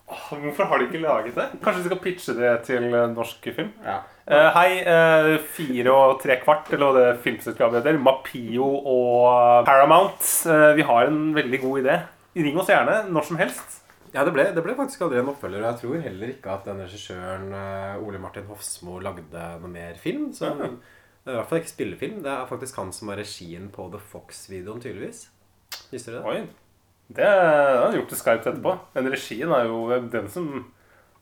Åh, 0.08 0.28
Hvorfor 0.40 0.70
har 0.70 0.80
de 0.80 0.86
ikke 0.88 1.02
laget 1.02 1.34
det? 1.36 1.48
Kanskje 1.64 1.82
de 1.82 1.90
skal 1.90 2.00
pitche 2.04 2.34
det 2.38 2.52
til 2.64 2.86
eh, 2.88 3.10
norsk 3.12 3.50
film? 3.50 3.74
Ja. 3.84 3.98
Uh, 4.28 4.46
hei, 4.56 4.70
uh, 4.84 5.34
fire 5.56 5.92
og 5.92 6.18
tre 6.20 6.36
kvart, 6.42 6.68
eller 6.72 6.90
hva 6.90 7.00
det 7.00 7.20
filmselskapet 7.24 7.80
heter. 7.80 8.00
Mapio 8.00 8.66
og 8.92 9.66
Paramount. 9.68 10.20
Uh, 10.48 10.72
vi 10.76 10.84
har 10.84 11.08
en 11.08 11.30
veldig 11.36 11.60
god 11.64 11.82
idé. 11.82 11.98
Ring 12.36 12.56
oss 12.60 12.68
gjerne 12.72 13.02
når 13.12 13.28
som 13.28 13.40
helst. 13.40 13.78
Ja, 14.14 14.24
det 14.24 14.32
ble, 14.32 14.44
det 14.56 14.62
ble 14.64 14.74
faktisk 14.78 15.02
aldri 15.04 15.18
en 15.20 15.28
oppfølger. 15.32 15.60
Og 15.62 15.68
jeg 15.72 15.80
tror 15.82 16.04
heller 16.06 16.30
ikke 16.32 16.52
at 16.54 16.64
den 16.68 16.78
regissøren 16.84 17.50
eh, 17.52 17.98
Ole 18.06 18.20
Martin 18.22 18.46
Hofsmo 18.48 18.98
lagde 19.04 19.42
noe 19.60 19.68
mer 19.72 19.98
film. 20.00 20.30
Så 20.36 20.48
Ja. 20.52 20.70
Det 21.28 21.34
er 21.34 21.36
i 21.36 21.40
hvert 21.42 21.48
fall 21.50 21.58
ikke 21.60 21.68
spillefilm. 21.74 22.20
Det 22.24 22.30
er 22.32 22.46
faktisk 22.48 22.76
han 22.80 22.92
som 22.96 23.10
har 23.12 23.18
regien 23.20 23.66
på 23.74 23.84
The 23.92 23.98
Fox-videoen, 24.00 24.80
tydeligvis. 24.80 25.26
Visste 25.92 26.14
du 26.14 26.16
det? 26.16 26.22
Oi. 26.24 26.38
Det 27.12 27.26
har 27.26 27.82
han 27.82 27.96
gjort 27.98 28.08
det 28.14 28.16
skarpt 28.20 28.46
etterpå. 28.48 28.72
Men 28.94 29.10
regien 29.12 29.52
er 29.52 29.66
jo 29.68 29.82
den 30.12 30.28
som 30.32 30.46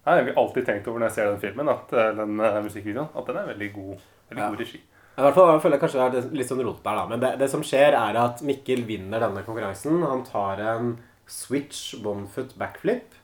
Jeg 0.07 0.13
har 0.29 0.37
alltid 0.39 0.67
tenkt 0.69 0.87
over 0.87 1.01
når 1.03 1.09
jeg 1.09 1.17
ser 1.17 1.33
den 1.33 1.41
filmen, 1.43 1.69
at 1.73 1.91
eh, 1.99 2.13
den 2.15 2.39
eh, 2.39 2.61
musikkvideoen, 2.63 3.09
at 3.19 3.27
den 3.27 3.41
er 3.41 3.49
veldig 3.51 3.73
god. 3.75 4.05
Veldig 4.31 4.45
Ja. 4.45 4.51
god 4.53 4.61
regi. 4.63 4.79
I 5.17 5.23
hvert 5.25 5.35
fall, 5.35 5.51
jeg 5.57 5.63
føler 5.65 5.75
jeg 5.77 5.83
kanskje 5.83 6.07
det 6.13 6.19
er 6.23 6.37
litt 6.39 6.49
sånn 6.53 6.63
rot 6.63 6.83
der, 6.85 6.95
da. 7.01 7.07
Men 7.11 7.21
det, 7.25 7.31
det 7.41 7.49
som 7.51 7.63
skjer, 7.67 7.97
er 7.99 8.19
at 8.21 8.43
Mikkel 8.47 8.85
vinner 8.87 9.19
denne 9.27 9.43
konkurransen. 9.43 9.99
Han 10.07 10.23
tar 10.29 10.61
en 10.63 10.93
switch 11.27 11.95
one-foot 12.05 12.57
backflip. 12.59 13.15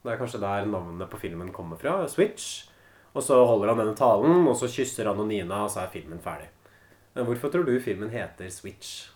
Det 0.00 0.12
er 0.12 0.18
kanskje 0.20 0.40
der 0.40 0.68
navnet 0.70 1.10
på 1.10 1.20
filmen 1.20 1.52
kommer 1.52 1.76
fra. 1.76 2.08
Switch. 2.08 2.66
Og 3.14 3.22
så 3.26 3.44
holder 3.44 3.72
han 3.72 3.82
denne 3.82 3.96
talen, 3.98 4.46
og 4.46 4.56
så 4.56 4.70
kysser 4.70 5.08
han 5.10 5.18
og 5.18 5.28
Nina, 5.28 5.64
og 5.64 5.70
så 5.70 5.80
er 5.82 5.92
filmen 5.92 6.20
ferdig. 6.22 6.48
Men 7.14 7.26
hvorfor 7.26 7.50
tror 7.50 7.66
du 7.66 7.74
filmen 7.82 8.10
heter 8.10 8.48
Switch? 8.54 9.10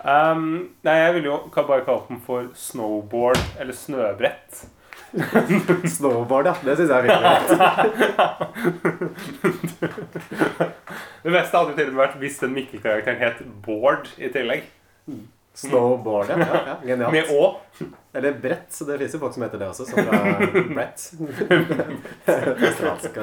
Um, 0.00 0.70
nei, 0.82 0.94
jeg 0.96 1.14
ville 1.14 1.28
jo 1.28 1.38
bare 1.52 1.84
kalt 1.84 2.08
den 2.08 2.22
for 2.24 2.48
snowboard 2.56 3.40
eller 3.60 3.76
snøbrett. 3.76 4.64
Snowboard, 5.96 6.46
ja. 6.46 6.54
Det 6.64 6.76
syns 6.78 6.90
jeg 6.90 6.98
er 6.98 7.06
fint. 7.10 7.50
Det 11.24 11.32
beste 11.34 11.56
hadde 11.56 11.70
jo 11.70 11.76
til 11.76 11.88
og 11.90 11.92
med 11.92 12.00
vært 12.00 12.16
hvis 12.22 12.38
den 12.40 12.54
Mikkel-karakteren 12.56 13.20
het 13.20 13.42
Bård 13.64 14.08
i 14.16 14.30
tillegg. 14.32 14.62
Snowboard, 15.60 16.32
ja. 16.32 16.38
ja, 16.38 16.62
ja. 16.66 16.78
Genialt. 16.84 17.12
Med 17.12 17.30
Å. 17.34 17.60
Eller 18.12 18.40
brett. 18.42 18.72
Så 18.72 18.88
det 18.88 18.98
fins 18.98 19.14
jo 19.14 19.20
folk 19.22 19.36
som 19.36 19.46
heter 19.46 19.60
det 19.60 19.68
også, 19.70 19.86
som 19.86 20.08
fra 20.08 20.18
Brett. 20.74 21.06
Australsk. 22.70 23.20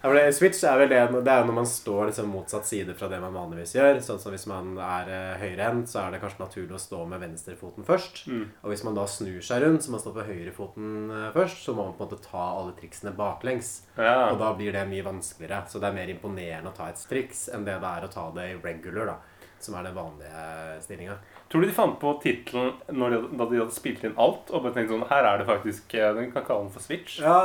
Ja, 0.00 0.32
Switch 0.32 0.62
er 0.64 0.78
vel 0.80 0.88
det, 0.88 1.00
det 1.26 1.32
er 1.32 1.44
når 1.44 1.56
man 1.58 1.66
står 1.68 2.06
liksom 2.08 2.30
motsatt 2.32 2.64
side 2.64 2.94
fra 2.96 3.08
det 3.12 3.18
man 3.20 3.34
vanligvis 3.36 3.74
gjør. 3.76 3.98
Sånn 4.04 4.20
som 4.22 4.32
Hvis 4.32 4.46
man 4.48 4.72
er 4.80 5.10
eh, 5.12 5.42
høyrehendt, 5.42 5.90
så 5.92 6.00
er 6.06 6.14
det 6.14 6.22
kanskje 6.22 6.40
naturlig 6.40 6.78
å 6.78 6.80
stå 6.80 7.00
med 7.10 7.20
venstrefoten 7.20 7.84
først. 7.84 8.22
Mm. 8.30 8.46
Og 8.62 8.72
hvis 8.72 8.84
man 8.86 8.96
da 8.96 9.04
snur 9.10 9.44
seg 9.44 9.60
rundt, 9.66 9.84
så 9.84 9.92
man 9.92 10.00
står 10.00 10.16
på 10.16 10.24
høyrefoten 10.30 10.94
eh, 11.12 11.26
først, 11.36 11.60
så 11.66 11.74
må 11.76 11.84
man 11.84 11.98
på 11.98 12.06
en 12.06 12.14
måte 12.14 12.24
ta 12.24 12.46
alle 12.54 12.72
triksene 12.78 13.12
baklengs. 13.18 13.74
Ja. 13.98 14.30
Og 14.30 14.40
da 14.40 14.54
blir 14.56 14.72
det 14.76 14.86
mye 14.88 15.04
vanskeligere. 15.04 15.66
Så 15.68 15.82
det 15.82 15.90
er 15.90 15.98
mer 16.00 16.14
imponerende 16.14 16.72
å 16.72 16.78
ta 16.80 16.88
et 16.88 17.04
triks 17.10 17.50
enn 17.52 17.68
det 17.68 17.76
det 17.84 17.92
er 17.92 18.08
å 18.08 18.12
ta 18.14 18.30
det 18.38 18.48
i 18.54 18.56
regular, 18.56 19.12
da. 19.12 19.29
Som 19.60 19.74
er 19.76 19.82
den 19.84 19.94
vanlige 19.94 20.80
stillinga. 20.80 21.14
Tror 21.52 21.60
du 21.60 21.66
de 21.68 21.74
fant 21.76 21.98
på 22.00 22.14
tittelen 22.22 22.70
da 22.88 23.44
de 23.50 23.58
hadde 23.60 23.74
spilt 23.76 24.04
inn 24.08 24.14
alt? 24.16 24.48
Og 24.54 24.62
bare 24.64 24.72
tenkte 24.72 24.94
sånn 24.94 25.04
Her 25.10 25.26
er 25.28 25.38
det 25.42 25.46
faktisk 25.50 25.94
eh, 25.98 26.14
Den 26.16 26.30
kan 26.32 26.46
kalle 26.46 26.64
den 26.64 26.72
for 26.72 26.80
Switch. 26.80 27.18
Ja, 27.20 27.42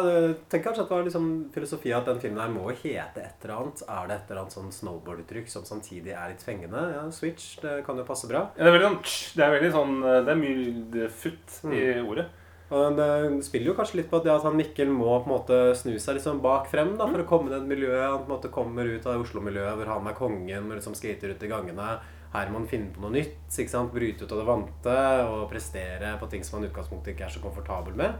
tenk 0.47 0.63
kanskje 0.63 0.85
at 0.85 0.89
det 0.91 0.95
var 0.95 1.03
liksom 1.09 1.27
filosofi 1.55 1.91
at 1.97 2.05
den 2.07 2.21
filmen 2.23 2.39
her 2.39 2.53
må 2.53 2.69
hete 2.71 3.25
et 3.25 3.43
eller 3.43 3.55
annet. 3.57 3.83
Er 3.89 4.07
det 4.07 4.15
et 4.21 4.31
eller 4.31 4.41
annet 4.45 4.55
sånn 4.55 4.71
snowboard-uttrykk 4.77 5.51
som 5.51 5.67
samtidig 5.67 6.13
er 6.15 6.31
litt 6.31 6.45
fengende? 6.45 6.85
Ja, 6.95 7.03
Switch, 7.11 7.57
det 7.65 7.81
kan 7.87 7.99
jo 7.99 8.07
passe 8.07 8.29
bra. 8.31 8.45
Ja, 8.55 8.63
det 8.63 8.71
er 8.71 8.77
veldig 8.79 8.93
sånn 8.93 9.35
Det 9.35 9.43
er 9.49 9.55
veldig 9.57 9.73
sånn 9.75 9.95
eh, 10.05 10.21
Det 10.29 10.31
er 10.37 10.41
mye 10.45 11.09
futt 11.25 11.59
i 11.67 11.83
Mm. 11.99 12.07
ordet. 12.09 12.25
Og 12.73 12.95
det 12.97 13.07
spiller 13.45 13.69
jo 13.69 13.75
kanskje 13.77 13.99
litt 13.99 14.07
på 14.09 14.17
at, 14.17 14.25
det 14.25 14.33
at 14.33 14.45
han 14.47 14.55
Mikkel 14.57 14.89
må 14.89 15.11
på 15.21 15.27
en 15.27 15.33
måte 15.35 15.57
snu 15.77 15.99
seg 16.01 16.17
liksom 16.17 16.39
bak 16.41 16.65
frem 16.71 16.95
da, 16.97 17.05
for 17.11 17.21
å 17.21 17.27
komme 17.29 17.51
i 17.51 17.53
det 17.53 17.61
miljøet. 17.69 18.07
Han 18.07 18.23
på 18.23 18.29
en 18.29 18.33
måte 18.33 18.53
kommer 18.53 18.89
ut 18.89 19.05
av 19.05 19.21
Oslo-miljøet 19.21 19.77
hvor 19.77 19.91
han 19.93 20.09
er 20.09 20.17
kongen 20.17 20.71
og 20.71 20.79
liksom 20.79 20.97
skater 20.97 21.35
ut 21.35 21.45
i 21.45 21.51
gangene. 21.51 21.91
Her 22.35 22.49
må 22.51 22.59
han 22.59 22.69
finne 22.71 22.89
på 22.91 23.03
noe 23.03 23.13
nytt. 23.13 23.37
ikke 23.53 23.71
sant? 23.71 23.93
Bryte 23.93 24.25
ut 24.25 24.33
av 24.33 24.41
det 24.41 24.47
vante 24.49 24.97
og 25.29 25.45
prestere 25.51 26.15
på 26.19 26.31
ting 26.31 26.43
som 26.43 26.57
han 26.57 26.65
i 26.65 26.71
utgangspunktet 26.71 27.13
ikke 27.13 27.29
er 27.29 27.35
så 27.37 27.43
komfortabel 27.43 27.95
med. 28.01 28.17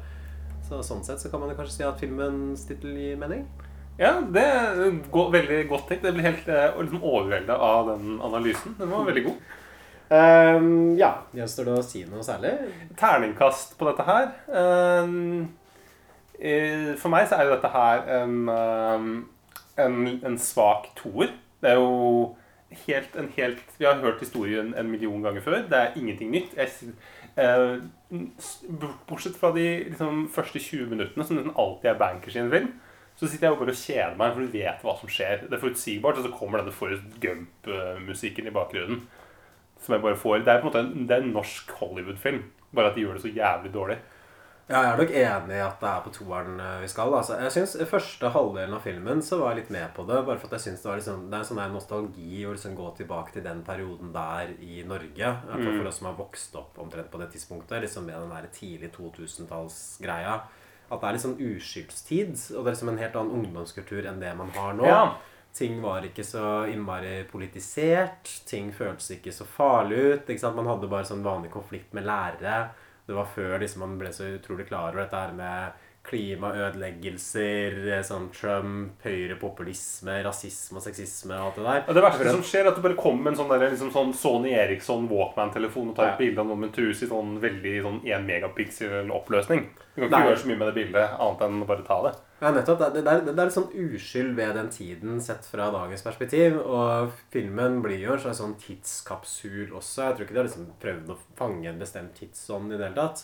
Så 0.66 0.82
Sånn 0.86 1.04
sett 1.06 1.22
så 1.22 1.30
kan 1.34 1.42
man 1.42 1.52
jo 1.52 1.58
kanskje 1.58 1.80
si 1.80 1.86
at 1.86 2.00
filmens 2.02 2.70
tittel 2.70 2.96
gir 2.98 3.20
mening. 3.22 3.44
Ja, 3.98 4.18
det 4.20 4.44
er 4.44 4.80
veldig 5.12 5.60
godt 5.72 5.90
tenkt. 5.90 6.06
Jeg 6.06 6.16
ble 6.18 6.26
helt 6.26 6.48
eh, 6.52 6.80
liksom 6.82 7.04
overvelda 7.04 7.56
av 7.56 7.94
den 7.94 8.18
analysen. 8.24 8.76
Den 8.80 8.92
var 8.92 9.06
veldig 9.08 9.24
god. 9.30 9.54
Ehm, 10.14 10.96
ja. 11.00 11.12
Gjenstår 11.34 11.70
det 11.70 11.78
å 11.80 11.86
si 11.86 12.04
noe 12.10 12.26
særlig? 12.26 12.54
Terningkast 13.00 13.78
på 13.80 13.88
dette 13.90 14.06
her. 14.08 14.34
Eh, 16.36 16.94
for 17.00 17.14
meg 17.14 17.30
så 17.30 17.40
er 17.40 17.48
jo 17.48 17.56
dette 17.56 17.72
her 17.74 18.08
en, 18.20 18.40
ehm, 18.52 19.12
en, 19.82 20.02
en 20.28 20.38
svak 20.42 20.92
toer. 21.00 21.32
Det 21.62 21.72
er 21.72 21.80
jo 21.80 22.36
helt, 22.86 23.16
en 23.16 23.30
helt 23.38 23.78
Vi 23.80 23.86
har 23.86 24.02
hørt 24.04 24.20
historien 24.20 24.74
en 24.78 24.92
million 24.92 25.22
ganger 25.24 25.42
før. 25.42 25.62
Det 25.70 25.80
er 25.80 25.96
ingenting 25.96 26.32
nytt. 26.32 26.56
Jeg, 26.58 26.70
eh, 27.38 27.80
bortsett 29.08 29.38
fra 29.40 29.54
de 29.56 29.68
liksom, 29.90 30.28
første 30.32 30.60
20 30.60 30.90
minuttene, 30.90 31.26
som 31.26 31.38
nesten 31.38 31.56
alltid 31.58 31.92
er 31.92 32.00
bankers 32.00 32.36
i 32.36 32.44
en 32.44 32.52
film, 32.52 32.74
så 33.16 33.28
sitter 33.28 33.48
jeg 33.48 33.58
bare 33.58 33.72
og 33.72 33.80
kjeder 33.80 34.18
meg, 34.20 34.34
for 34.34 34.42
du 34.44 34.58
vet 34.58 34.82
hva 34.84 34.96
som 35.00 35.10
skjer. 35.10 35.46
Det 35.48 35.56
er 35.56 35.62
forutsigbart, 35.62 36.18
og 36.20 36.26
så 36.26 36.34
kommer 36.36 36.60
denne 36.60 36.76
Forrest 36.76 37.20
Gump-musikken 37.24 38.48
i 38.48 38.56
bakgrunnen. 38.56 39.06
Som 39.86 39.94
jeg 39.96 40.02
bare 40.02 40.18
får. 40.18 40.42
Det 40.44 40.52
er 40.54 40.62
på 40.64 40.68
en 40.68 40.72
måte 40.72 40.82
en, 40.82 41.08
det 41.08 41.16
er 41.16 41.24
en 41.24 41.34
norsk 41.36 41.72
Hollywood-film. 41.80 42.44
Bare 42.76 42.90
at 42.92 42.98
de 42.98 43.06
gjør 43.06 43.18
det 43.20 43.26
så 43.26 43.34
jævlig 43.34 43.72
dårlig. 43.74 43.98
Ja, 44.66 44.80
jeg 44.82 44.92
er 44.96 44.98
nok 44.98 45.12
enig 45.14 45.58
i 45.60 45.62
at 45.62 45.76
det 45.78 45.90
er 45.92 46.00
på 46.02 46.12
toeren 46.16 46.56
eh, 46.58 46.80
vi 46.82 46.88
skal. 46.90 47.14
Altså, 47.14 47.36
jeg 47.38 47.54
synes 47.54 47.76
Første 47.86 48.32
halvdelen 48.34 48.74
av 48.74 48.82
filmen 48.82 49.20
så 49.22 49.38
var 49.38 49.54
jeg 49.54 49.60
litt 49.60 49.74
med 49.76 49.92
på 49.94 50.08
det. 50.10 50.24
Bare 50.26 50.42
for 50.42 50.50
at 50.50 50.56
jeg 50.58 50.64
synes 50.64 50.82
Det 50.82 50.90
var 50.90 50.98
liksom, 50.98 51.28
det 51.30 51.38
er 51.38 51.44
en 51.44 51.50
sånn 51.52 51.76
nostalgi 51.76 52.40
å 52.50 52.56
liksom 52.56 52.74
gå 52.80 52.88
tilbake 52.98 53.36
til 53.36 53.46
den 53.46 53.62
perioden 53.68 54.10
der 54.16 54.56
i 54.58 54.82
Norge. 54.90 55.22
I 55.22 55.60
Mm. 55.60 55.68
For 55.78 55.92
oss 55.92 56.02
som 56.02 56.10
har 56.10 56.18
vokst 56.18 56.58
opp 56.58 56.80
omtrent 56.82 57.12
på 57.14 57.22
det 57.22 57.30
tidspunktet. 57.36 57.84
Liksom 57.86 58.10
Med 58.10 58.18
den 58.18 58.34
der 58.34 58.50
tidlig 58.50 58.90
2000-tallsgreia. 58.98 60.40
At 60.90 61.02
det 61.02 61.08
er 61.08 61.14
liksom 61.14 61.36
sånn 61.36 61.46
uskyldstid. 61.54 62.34
Og 62.58 62.66
det 62.66 62.68
er 62.72 62.76
liksom 62.76 62.90
en 62.90 63.02
helt 63.06 63.16
annen 63.22 63.38
ungdomskultur 63.38 64.10
enn 64.10 64.20
det 64.20 64.34
man 64.38 64.50
har 64.58 64.74
nå. 64.74 64.90
Ja. 64.90 65.06
Ting 65.56 65.78
var 65.82 66.04
ikke 66.04 66.26
så 66.28 66.66
innmari 66.68 67.22
politisert. 67.30 68.28
Ting 68.50 68.74
føltes 68.76 69.14
ikke 69.16 69.32
så 69.32 69.48
farlig 69.48 70.02
ut. 70.02 70.28
Ikke 70.28 70.42
sant? 70.42 70.58
Man 70.58 70.68
hadde 70.68 70.92
bare 70.92 71.08
sånn 71.08 71.24
vanlig 71.24 71.54
konflikt 71.54 71.96
med 71.96 72.08
lærere. 72.08 72.58
Det 73.06 73.16
var 73.16 73.30
før 73.32 73.60
liksom, 73.62 73.86
man 73.86 74.00
ble 74.02 74.12
så 74.12 74.28
utrolig 74.36 74.66
klar 74.68 74.90
over 74.90 75.06
dette 75.06 75.22
her 75.22 75.36
med 75.38 75.84
klimaødeleggelser, 76.06 77.78
sånn 78.06 78.28
Trump, 78.36 79.00
høyrepopulisme, 79.06 80.20
rasisme 80.26 80.78
og 80.80 80.86
sexisme 80.86 81.34
og 81.38 81.48
alt 81.48 81.58
det 81.58 81.66
der. 81.66 81.82
Ja, 81.88 81.96
det 81.98 82.04
verste 82.06 82.36
som 82.36 82.44
skjer, 82.46 82.66
er 82.66 82.72
at 82.72 82.78
det 82.78 82.86
bare 82.86 83.00
kommer 83.00 83.32
en 83.32 83.40
sånn, 83.40 83.50
der, 83.52 83.66
liksom 83.74 83.92
sånn 83.94 84.14
Sony 84.18 84.54
Eriksson 84.54 85.08
Walkman-telefon 85.10 85.92
og 85.92 85.98
tar 85.98 86.12
et 86.12 86.22
bilde 86.22 86.44
av 86.44 86.48
noen 86.50 86.62
med 86.66 86.72
en 86.72 86.78
truse 86.78 87.08
i 87.08 87.12
sånn 87.12 87.32
veldig 87.42 87.76
sånn 87.88 88.00
1 88.06 88.30
megapixel-oppløsning. 88.30 89.62
Du 89.96 90.04
kan 90.04 90.08
ikke 90.10 90.20
Nei. 90.20 90.30
gjøre 90.30 90.44
så 90.44 90.52
mye 90.52 90.62
med 90.62 90.70
det 90.70 90.78
bildet 90.82 91.20
annet 91.26 91.46
enn 91.48 91.66
å 91.66 91.70
bare 91.74 91.88
ta 91.88 92.00
det. 92.06 92.14
Ja, 92.42 92.52
nettopp. 92.52 92.82
Det, 92.94 93.02
det, 93.06 93.14
det 93.30 93.32
er 93.32 93.48
litt 93.48 93.56
sånn 93.56 93.72
uskyld 93.72 94.34
ved 94.36 94.58
den 94.58 94.68
tiden 94.74 95.22
sett 95.24 95.48
fra 95.48 95.70
dagens 95.72 96.04
perspektiv. 96.04 96.58
Og 96.60 97.14
filmen 97.32 97.80
blir 97.86 98.02
jo 98.02 98.18
en 98.18 98.36
sånn 98.36 98.58
tidskapsul 98.60 99.72
også. 99.72 100.10
Jeg 100.10 100.18
tror 100.18 100.28
ikke 100.28 100.36
de 100.36 100.42
har 100.42 100.50
liksom 100.50 100.68
prøvd 100.82 101.14
å 101.14 101.20
fange 101.40 101.72
en 101.72 101.80
bestemt 101.80 102.18
tidsånd 102.20 102.74
i 102.74 102.80
det 102.80 102.90
hele 102.90 103.00
tatt. 103.00 103.24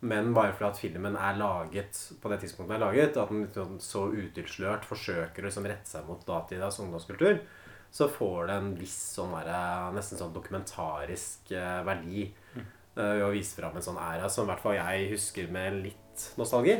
Men 0.00 0.32
bare 0.36 0.52
fordi 0.56 0.68
at 0.70 0.80
filmen 0.80 1.16
er 1.20 1.36
laget 1.36 1.98
på 2.22 2.30
det 2.32 2.38
tidspunktet 2.40 2.72
den 2.72 2.78
er 2.78 2.86
laget, 2.86 3.16
at 3.20 3.32
den 3.32 3.42
liksom 3.44 3.74
så 3.84 4.06
utilslørt 4.08 4.86
forsøker 4.88 5.44
å 5.44 5.48
liksom 5.48 5.66
rette 5.68 5.92
seg 5.92 6.06
mot 6.08 6.22
datidas 6.24 6.80
ungdomskultur, 6.80 7.42
så 7.92 8.08
får 8.08 8.48
det 8.48 8.56
en 8.56 8.70
viss 8.78 8.96
sånn 9.18 9.34
der, 9.34 9.90
nesten 9.92 10.16
sånn 10.16 10.32
dokumentarisk 10.32 11.52
eh, 11.52 11.82
verdi 11.84 12.22
eh, 12.22 12.62
ved 12.94 13.26
å 13.26 13.32
vise 13.34 13.58
fram 13.58 13.76
en 13.76 13.84
sånn 13.84 14.00
æra 14.00 14.30
som 14.32 14.48
i 14.48 14.52
hvert 14.54 14.64
fall 14.64 14.78
jeg 14.78 15.10
husker 15.12 15.52
med 15.52 15.82
litt 15.84 16.26
nostalgi. 16.40 16.78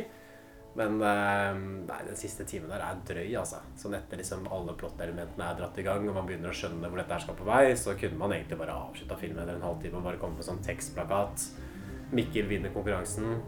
Men 0.79 1.01
eh, 1.03 1.57
nei, 1.87 1.99
den 2.07 2.19
siste 2.19 2.45
timen 2.47 2.71
der 2.71 2.83
er 2.85 2.99
drøy, 3.07 3.27
altså. 3.41 3.59
Sånn 3.79 3.97
etter 3.97 4.21
liksom 4.21 4.45
alle 4.55 4.75
plottelementene 4.79 5.49
er 5.49 5.57
dratt 5.59 5.79
i 5.81 5.85
gang, 5.87 6.05
og 6.07 6.15
man 6.15 6.29
begynner 6.29 6.53
å 6.53 6.55
skjønne 6.55 6.87
hvor 6.87 7.01
dette 7.01 7.17
her 7.17 7.25
skal 7.25 7.39
på 7.39 7.47
vei, 7.49 7.63
så 7.79 7.95
kunne 7.99 8.21
man 8.21 8.35
egentlig 8.35 8.59
bare 8.61 8.77
avslutta 8.87 9.19
filmen 9.19 9.43
etter 9.43 9.59
en 9.59 9.67
halvtime 9.67 9.99
og 9.99 10.07
bare 10.07 10.21
komme 10.21 10.39
med 10.39 10.47
sånn 10.47 10.63
tekstplakat. 10.65 11.47
Mikkel 12.15 12.47
vinner 12.47 12.71
konkurransen, 12.75 13.41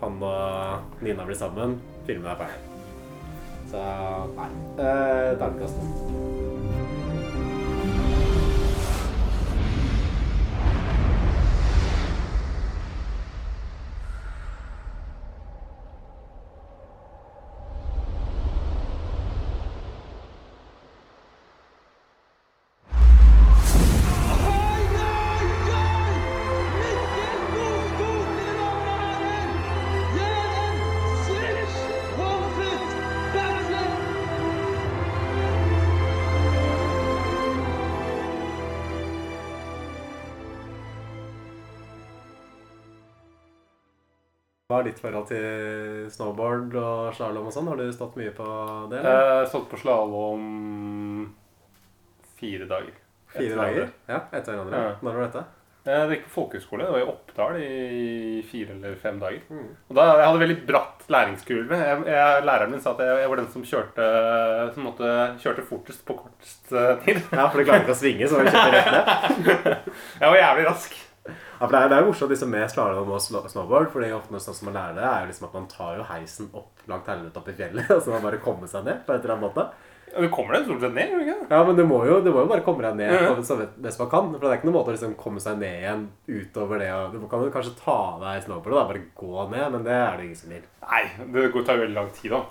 han 0.00 0.22
og 0.24 1.02
Nina 1.04 1.28
blir 1.28 1.38
sammen, 1.38 1.78
filmen 2.08 2.32
er 2.32 2.40
ferdig. 2.40 2.70
Så 3.72 3.82
nei. 4.36 4.50
Eh, 4.78 5.34
Terningkast 5.40 6.33
Er 44.84 44.90
ditt 44.90 45.00
forhold 45.00 45.26
til 45.30 46.04
snowboard 46.12 46.76
og 46.76 47.16
slalåm 47.16 47.48
og 47.48 47.56
sånn? 47.56 47.70
Har 47.72 47.80
du 47.80 47.88
stått 47.94 48.18
mye 48.20 48.34
på 48.36 48.46
det? 48.92 49.00
Jeg 49.00 49.32
har 49.32 49.48
stått 49.48 49.70
på 49.72 49.80
slalåm 49.80 50.46
fire 52.36 52.68
dager. 52.68 52.94
Fire 53.32 53.50
Etter 53.50 53.60
dager? 53.62 53.92
Ja, 54.10 54.22
etter 54.30 54.52
hverandre. 54.52 54.82
Ja. 54.84 54.96
Når 55.00 55.16
var 55.16 55.28
dette? 55.30 55.46
Jeg 55.84 56.04
gikk 56.14 56.22
på 56.24 56.32
folkehøyskole. 56.32 56.84
Det 56.86 56.92
var 56.94 57.02
i 57.02 57.08
Oppdal 57.10 57.56
i 57.60 58.38
fire 58.48 58.72
eller 58.72 58.94
fem 59.00 59.18
dager. 59.20 59.42
Mm. 59.52 59.66
Og 59.90 59.98
da, 59.98 60.06
Jeg 60.16 60.28
hadde 60.30 60.40
veldig 60.40 60.56
bratt 60.70 61.02
læringskurve. 61.12 61.80
Jeg, 61.80 61.98
jeg, 62.08 62.44
læreren 62.48 62.72
min 62.72 62.80
sa 62.80 62.94
at 62.94 63.02
jeg, 63.04 63.18
jeg 63.20 63.32
var 63.32 63.42
den 63.42 63.50
som 63.52 63.66
kjørte 63.68 64.06
Som 64.76 64.88
måtte, 64.88 65.10
kjørte 65.42 65.66
fortest 65.68 66.06
på 66.08 66.16
kortest 66.22 66.72
eh, 66.72 66.94
tid. 67.04 67.20
Ja, 67.28 67.50
for 67.50 67.60
du 67.60 67.68
klarte 67.68 67.84
ikke 67.84 67.96
å 67.96 68.00
svinge, 68.00 68.30
så 68.30 68.40
du 68.40 68.48
kjørte 68.48 68.78
rett 68.78 68.94
ned. 68.96 69.90
jeg 70.22 70.32
var 70.32 70.40
jævlig 70.40 70.66
rask. 70.70 70.96
Ja, 71.24 71.64
for 71.64 71.72
det 71.72 71.78
er, 71.80 71.88
det 71.88 71.96
er 71.96 72.02
jo 72.04 72.10
morsomt 72.10 72.30
liksom, 72.34 72.50
med 72.52 72.68
slalåm 72.70 73.10
og 73.16 73.20
snowboard. 73.24 73.88
For 73.92 74.00
det 74.04 74.10
er 74.10 74.18
ofte 74.18 74.40
sånn 74.44 74.58
som 74.58 74.68
man 74.68 74.76
lærer 74.76 74.98
det, 74.98 75.06
er 75.08 75.24
jo 75.24 75.30
liksom 75.32 75.48
at 75.48 75.54
man 75.56 75.66
tar 75.72 75.96
jo 75.98 76.04
heisen 76.10 76.50
opp 76.52 76.84
langt 76.90 77.06
helvete 77.08 77.40
opp 77.40 77.48
i 77.48 77.56
fjellet, 77.56 77.90
og 77.96 78.02
så 78.04 78.10
må 78.12 78.18
man 78.18 78.26
bare 78.30 78.42
komme 78.44 78.68
seg 78.70 78.84
ned 78.84 79.02
på 79.06 79.14
et 79.14 79.22
eller 79.24 79.36
annet 79.38 79.46
måte. 79.48 79.66
Ja, 80.14 80.20
Du 80.20 80.28
kommer 80.30 80.54
deg 80.54 80.66
stort 80.68 80.84
sett 80.84 80.92
ned, 80.94 81.10
gjør 81.10 81.22
du 81.22 81.24
ikke? 81.24 81.46
Ja, 81.50 81.60
men 81.66 81.78
du 81.80 81.84
må 81.88 81.96
jo, 82.06 82.18
du 82.22 82.28
må 82.30 82.44
jo 82.44 82.50
bare 82.52 82.62
komme 82.66 82.84
deg 82.84 82.98
ned 83.00 83.14
Ja. 83.16 83.32
på 83.34 83.42
så 83.48 83.56
best 83.82 83.98
man 84.04 84.10
kan, 84.12 84.28
for 84.36 84.44
det 84.44 84.50
er 84.52 84.58
ikke 84.60 84.68
noen 84.68 84.76
måte 84.76 84.92
å 84.92 84.94
liksom 84.94 85.14
komme 85.18 85.40
seg 85.42 85.56
ned 85.58 85.78
igjen 85.80 86.04
utover 86.28 86.78
det, 86.84 86.90
og 86.94 87.16
du 87.16 87.24
kan 87.32 87.42
jo 87.42 87.50
kanskje 87.56 87.72
ta 87.80 87.96
av 88.12 88.20
deg 88.22 88.44
snowboardet 88.44 88.78
og 88.84 88.90
bare 88.92 89.06
gå 89.24 89.46
ned, 89.56 89.66
men 89.74 89.86
det 89.88 89.96
er 89.96 90.18
det 90.20 90.28
ingen 90.28 90.38
som 90.44 90.52
vil. 90.54 90.66
Nei, 90.84 91.02
det 91.34 91.48
tar 91.64 91.80
jo 91.80 91.86
veldig 91.86 91.98
lang 91.98 92.12
tid 92.20 92.36
da. 92.36 92.42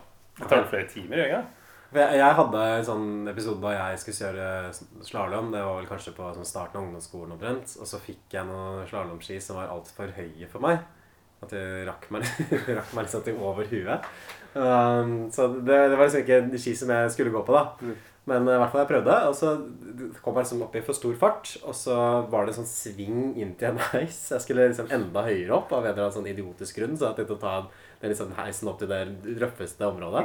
Det 0.41 0.49
tar 0.49 0.63
jo 0.63 0.71
flere 0.73 0.89
timer, 0.91 1.13
gjør 1.21 1.29
det 1.29 1.31
ikke? 1.37 1.45
Jeg, 1.93 2.35
hadde 2.37 2.63
en 2.77 2.85
sånn 2.87 3.07
episode 3.29 3.61
da 3.63 3.73
jeg 3.75 4.01
skulle 4.01 4.19
kjøre 4.19 5.05
slalåm. 5.05 5.51
Det 5.53 5.61
var 5.61 5.79
vel 5.79 5.89
kanskje 5.89 6.15
på 6.17 6.31
sånn 6.35 6.47
starten 6.47 6.79
av 6.79 6.87
ungdomsskolen 6.87 7.35
omtrent. 7.35 7.75
Og 7.79 7.89
så 7.89 8.01
fikk 8.01 8.33
jeg 8.37 8.47
noen 8.49 8.87
slalåmski 8.89 9.39
som 9.43 9.59
var 9.59 9.73
altfor 9.73 10.13
høye 10.15 10.49
for 10.51 10.63
meg. 10.63 10.81
At 11.43 11.51
de 11.51 11.83
rakk 11.89 12.07
meg, 12.13 12.25
rakk 12.79 12.95
meg 12.95 13.05
liksom 13.05 13.25
til 13.25 13.41
over 13.43 13.67
huet. 13.67 14.09
Um, 14.53 15.31
så 15.33 15.49
det, 15.53 15.77
det 15.91 15.97
var 15.97 16.07
liksom 16.07 16.23
ikke 16.23 16.41
en 16.43 16.57
ski 16.61 16.75
som 16.77 16.91
jeg 16.93 17.13
skulle 17.13 17.33
gå 17.33 17.43
på, 17.45 17.55
da. 17.57 17.93
Men 18.29 18.47
eh, 18.47 18.55
i 18.55 18.59
hvert 18.61 18.71
fall 18.71 18.83
jeg 18.83 18.91
prøvde. 18.93 19.15
Og 19.29 19.35
så 19.35 19.53
kom 20.23 20.37
jeg 20.37 20.45
liksom 20.45 20.65
opp 20.65 20.77
i 20.79 20.83
for 20.85 20.97
stor 20.97 21.15
fart. 21.19 21.55
Og 21.67 21.75
så 21.77 21.95
var 22.31 22.45
det 22.45 22.53
en 22.53 22.61
sånn 22.61 22.71
sving 22.71 23.23
inn 23.41 23.55
til 23.59 23.73
en 23.73 23.81
heis. 23.91 24.21
Jeg 24.31 24.45
skulle 24.45 24.69
liksom 24.69 24.91
enda 24.93 25.25
høyere 25.27 25.57
opp 25.57 25.73
av 25.75 25.83
en 25.83 25.91
eller 25.91 26.07
annen 26.07 26.17
sånn 26.19 26.31
idiotisk 26.31 26.79
grunn. 26.79 26.95
Så 26.97 27.09
jeg 27.09 27.19
tenkte 27.19 27.37
å 27.37 27.43
ta 27.43 27.55
den 28.01 28.13
liksom 28.13 28.35
heisen 28.39 28.71
opp 28.71 28.79
til 28.81 28.91
det 28.91 29.03
røffeste 29.43 29.89
området. 29.89 30.23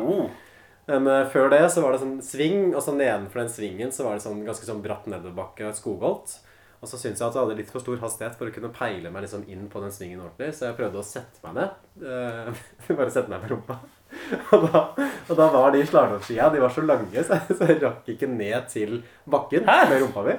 Men 0.89 1.09
eh, 1.13 1.27
før 1.33 1.51
det 1.53 1.63
så 1.73 1.85
var 1.85 1.95
det 1.95 2.03
sånn 2.03 2.19
sving, 2.25 2.71
og 2.73 2.81
så 2.85 2.95
nedenfor 2.97 3.43
den 3.43 3.53
svingen 3.53 3.95
så 3.95 4.07
var 4.07 4.17
det 4.17 4.25
sånn 4.25 4.45
ganske 4.47 4.69
sånn 4.69 4.85
bratt 4.85 5.09
nedoverbakke 5.11 5.73
skogholt. 5.77 6.39
Og 6.79 6.87
så 6.87 6.95
syntes 6.95 7.19
jeg 7.19 7.27
at 7.27 7.35
jeg 7.35 7.43
hadde 7.43 7.59
litt 7.59 7.71
for 7.73 7.83
stor 7.83 7.99
hastighet 8.05 8.37
for 8.39 8.49
å 8.49 8.55
kunne 8.55 8.71
peile 8.75 9.11
meg 9.11 9.25
liksom 9.25 9.45
inn 9.51 9.67
på 9.71 9.81
den 9.83 9.93
svingen 9.95 10.21
ordentlig, 10.23 10.53
så 10.55 10.69
jeg 10.69 10.77
prøvde 10.79 11.01
å 11.01 11.07
sette 11.07 11.43
meg 11.43 11.57
ned. 11.59 11.79
Uh, 12.05 12.61
bare 13.01 13.11
sette 13.11 13.33
meg 13.33 13.43
på 13.43 13.51
rumpa. 13.57 13.81
Og 14.57 14.63
da, 14.73 14.81
og 15.29 15.37
da 15.37 15.47
var 15.53 15.75
de 15.75 15.83
slalåmskia 15.85 16.47
de 16.53 16.63
var 16.63 16.71
så 16.73 16.81
lange, 16.81 17.13
så 17.13 17.37
jeg, 17.37 17.57
så 17.59 17.67
jeg 17.69 17.81
rakk 17.83 18.07
ikke 18.09 18.29
ned 18.31 18.71
til 18.73 18.95
bakken 19.29 19.67
med 19.69 19.93
rumpa 20.01 20.23
mi. 20.25 20.37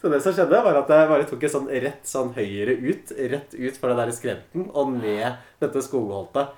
Så 0.00 0.10
det 0.10 0.18
som 0.24 0.34
skjedde, 0.34 0.62
var 0.66 0.80
at 0.80 0.90
jeg 0.90 1.10
bare 1.12 1.28
tok 1.30 1.46
et 1.46 1.54
sånn 1.54 1.70
rett 1.70 2.10
sånn 2.10 2.32
høyre 2.34 2.74
ut, 2.74 3.12
rett 3.30 3.54
ut 3.54 3.78
fra 3.78 3.92
den 3.92 4.00
der 4.02 4.12
skrenten 4.16 4.66
og 4.74 4.96
ned 4.96 5.38
dette 5.62 5.84
skogholtet. 5.86 6.50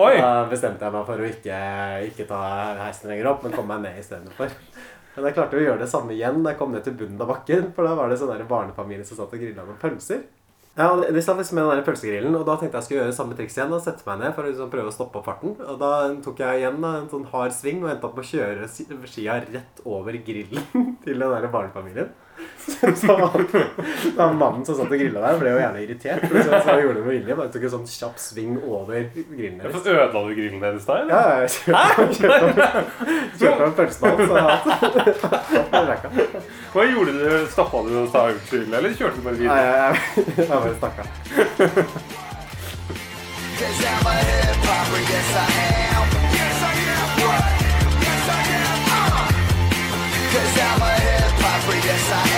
Oi! 0.00 0.14
Da 0.16 0.46
bestemte 0.48 0.86
jeg 0.86 0.94
meg 0.94 1.04
for 1.04 1.20
å 1.20 1.26
ikke, 1.28 1.56
ikke 2.08 2.24
ta 2.30 2.42
heisen 2.80 3.10
lenger 3.12 3.28
opp, 3.28 3.42
men 3.44 3.52
komme 3.52 3.76
meg 3.76 3.90
ned 3.90 3.98
istedenfor. 4.00 4.54
Men 5.12 5.26
jeg 5.28 5.36
klarte 5.36 5.58
å 5.58 5.64
gjøre 5.64 5.82
det 5.82 5.90
samme 5.92 6.14
igjen 6.14 6.38
da 6.40 6.54
jeg 6.54 6.60
kom 6.62 6.72
ned 6.72 6.86
til 6.86 6.94
bunnen 6.96 7.20
av 7.20 7.28
bakken. 7.28 7.66
For 7.76 7.84
da 7.84 7.92
var 7.98 8.08
det 8.08 8.16
sånn 8.22 8.46
barnefamilie 8.48 9.04
som 9.04 9.18
satt 9.18 9.34
og 9.36 9.42
grilla 9.42 9.66
noen 9.66 9.80
pølser. 9.82 10.22
Ja, 10.72 10.86
og 10.88 11.02
De 11.04 11.20
satt 11.20 11.36
liksom 11.36 11.58
med 11.58 11.66
den 11.68 11.82
der 11.82 11.84
pølsegrillen, 11.84 12.36
og 12.38 12.46
da 12.48 12.54
tenkte 12.56 12.80
jeg 12.80 12.86
skulle 12.86 13.02
gjøre 13.02 13.16
samme 13.18 13.36
triks 13.36 13.58
igjen. 13.58 13.74
og 13.76 13.82
sette 13.84 14.06
meg 14.08 14.22
ned 14.22 14.32
for 14.32 14.46
å 14.46 14.48
liksom 14.48 14.70
prøve 14.72 14.88
å 14.88 14.94
stoppe 14.96 15.20
opp 15.20 15.28
farten. 15.28 15.52
Og 15.60 15.76
da 15.82 15.92
tok 16.24 16.40
jeg 16.40 16.62
igjen 16.62 16.80
en 16.88 17.10
sånn 17.12 17.28
hard 17.28 17.52
sving 17.52 17.84
og 17.84 17.92
endte 17.92 18.08
opp 18.08 18.16
med 18.16 18.24
å 18.24 18.30
kjøre 18.30 18.70
skia 19.12 19.36
rett 19.44 19.82
over 19.84 20.16
grillen 20.24 20.64
til 21.04 21.20
den 21.20 21.36
der 21.36 21.52
barnefamilien. 21.52 22.08
Så 22.94 23.16
han, 24.16 24.36
mannen 24.38 24.64
som 24.64 24.76
satt 24.76 24.86
og 24.86 24.98
grilla 24.98 25.20
der, 25.20 25.38
ble 25.40 25.50
jo 25.50 25.58
gjerne 25.60 25.80
irritert. 25.82 26.22
Så 26.30 26.42
så 26.46 26.76
jeg 26.76 26.82
gjorde 26.84 26.98
det 26.98 27.04
med 27.06 27.14
vilje. 27.16 27.36
Bare 27.38 27.50
tok 27.54 27.64
en 27.66 27.72
sånn 27.74 27.88
kjapp 27.90 28.18
sving 28.22 28.54
over 28.62 28.98
grillen 29.14 29.58
deres. 29.60 29.74
Så 29.74 29.78
Ødela 29.92 30.22
du 30.28 30.34
grillen 30.38 30.62
deres 30.62 30.84
da? 30.88 30.94
Ja, 31.10 31.22
jeg 31.42 31.48
kjørte 33.40 33.62
en 33.66 33.76
pølse. 33.78 34.02
Hva 36.72 36.82
gjorde 36.88 37.12
du? 37.18 37.24
Stoppa 37.52 37.76
du 37.86 37.92
og 38.04 38.08
sa 38.14 38.20
unnskyld, 38.32 38.70
eller 38.72 38.90
kjørte 38.96 39.16
du 39.18 39.22
bare 39.26 39.36
Nei, 39.36 39.42
videre? 39.42 39.62
jeg, 39.68 39.78
jeg, 40.16 40.24
jeg 40.38 40.46
bare 40.52 40.74
stakk 40.80 40.96
Cause 45.02 46.21
vibrate 51.42 51.84
as 51.86 52.10
I 52.12 52.31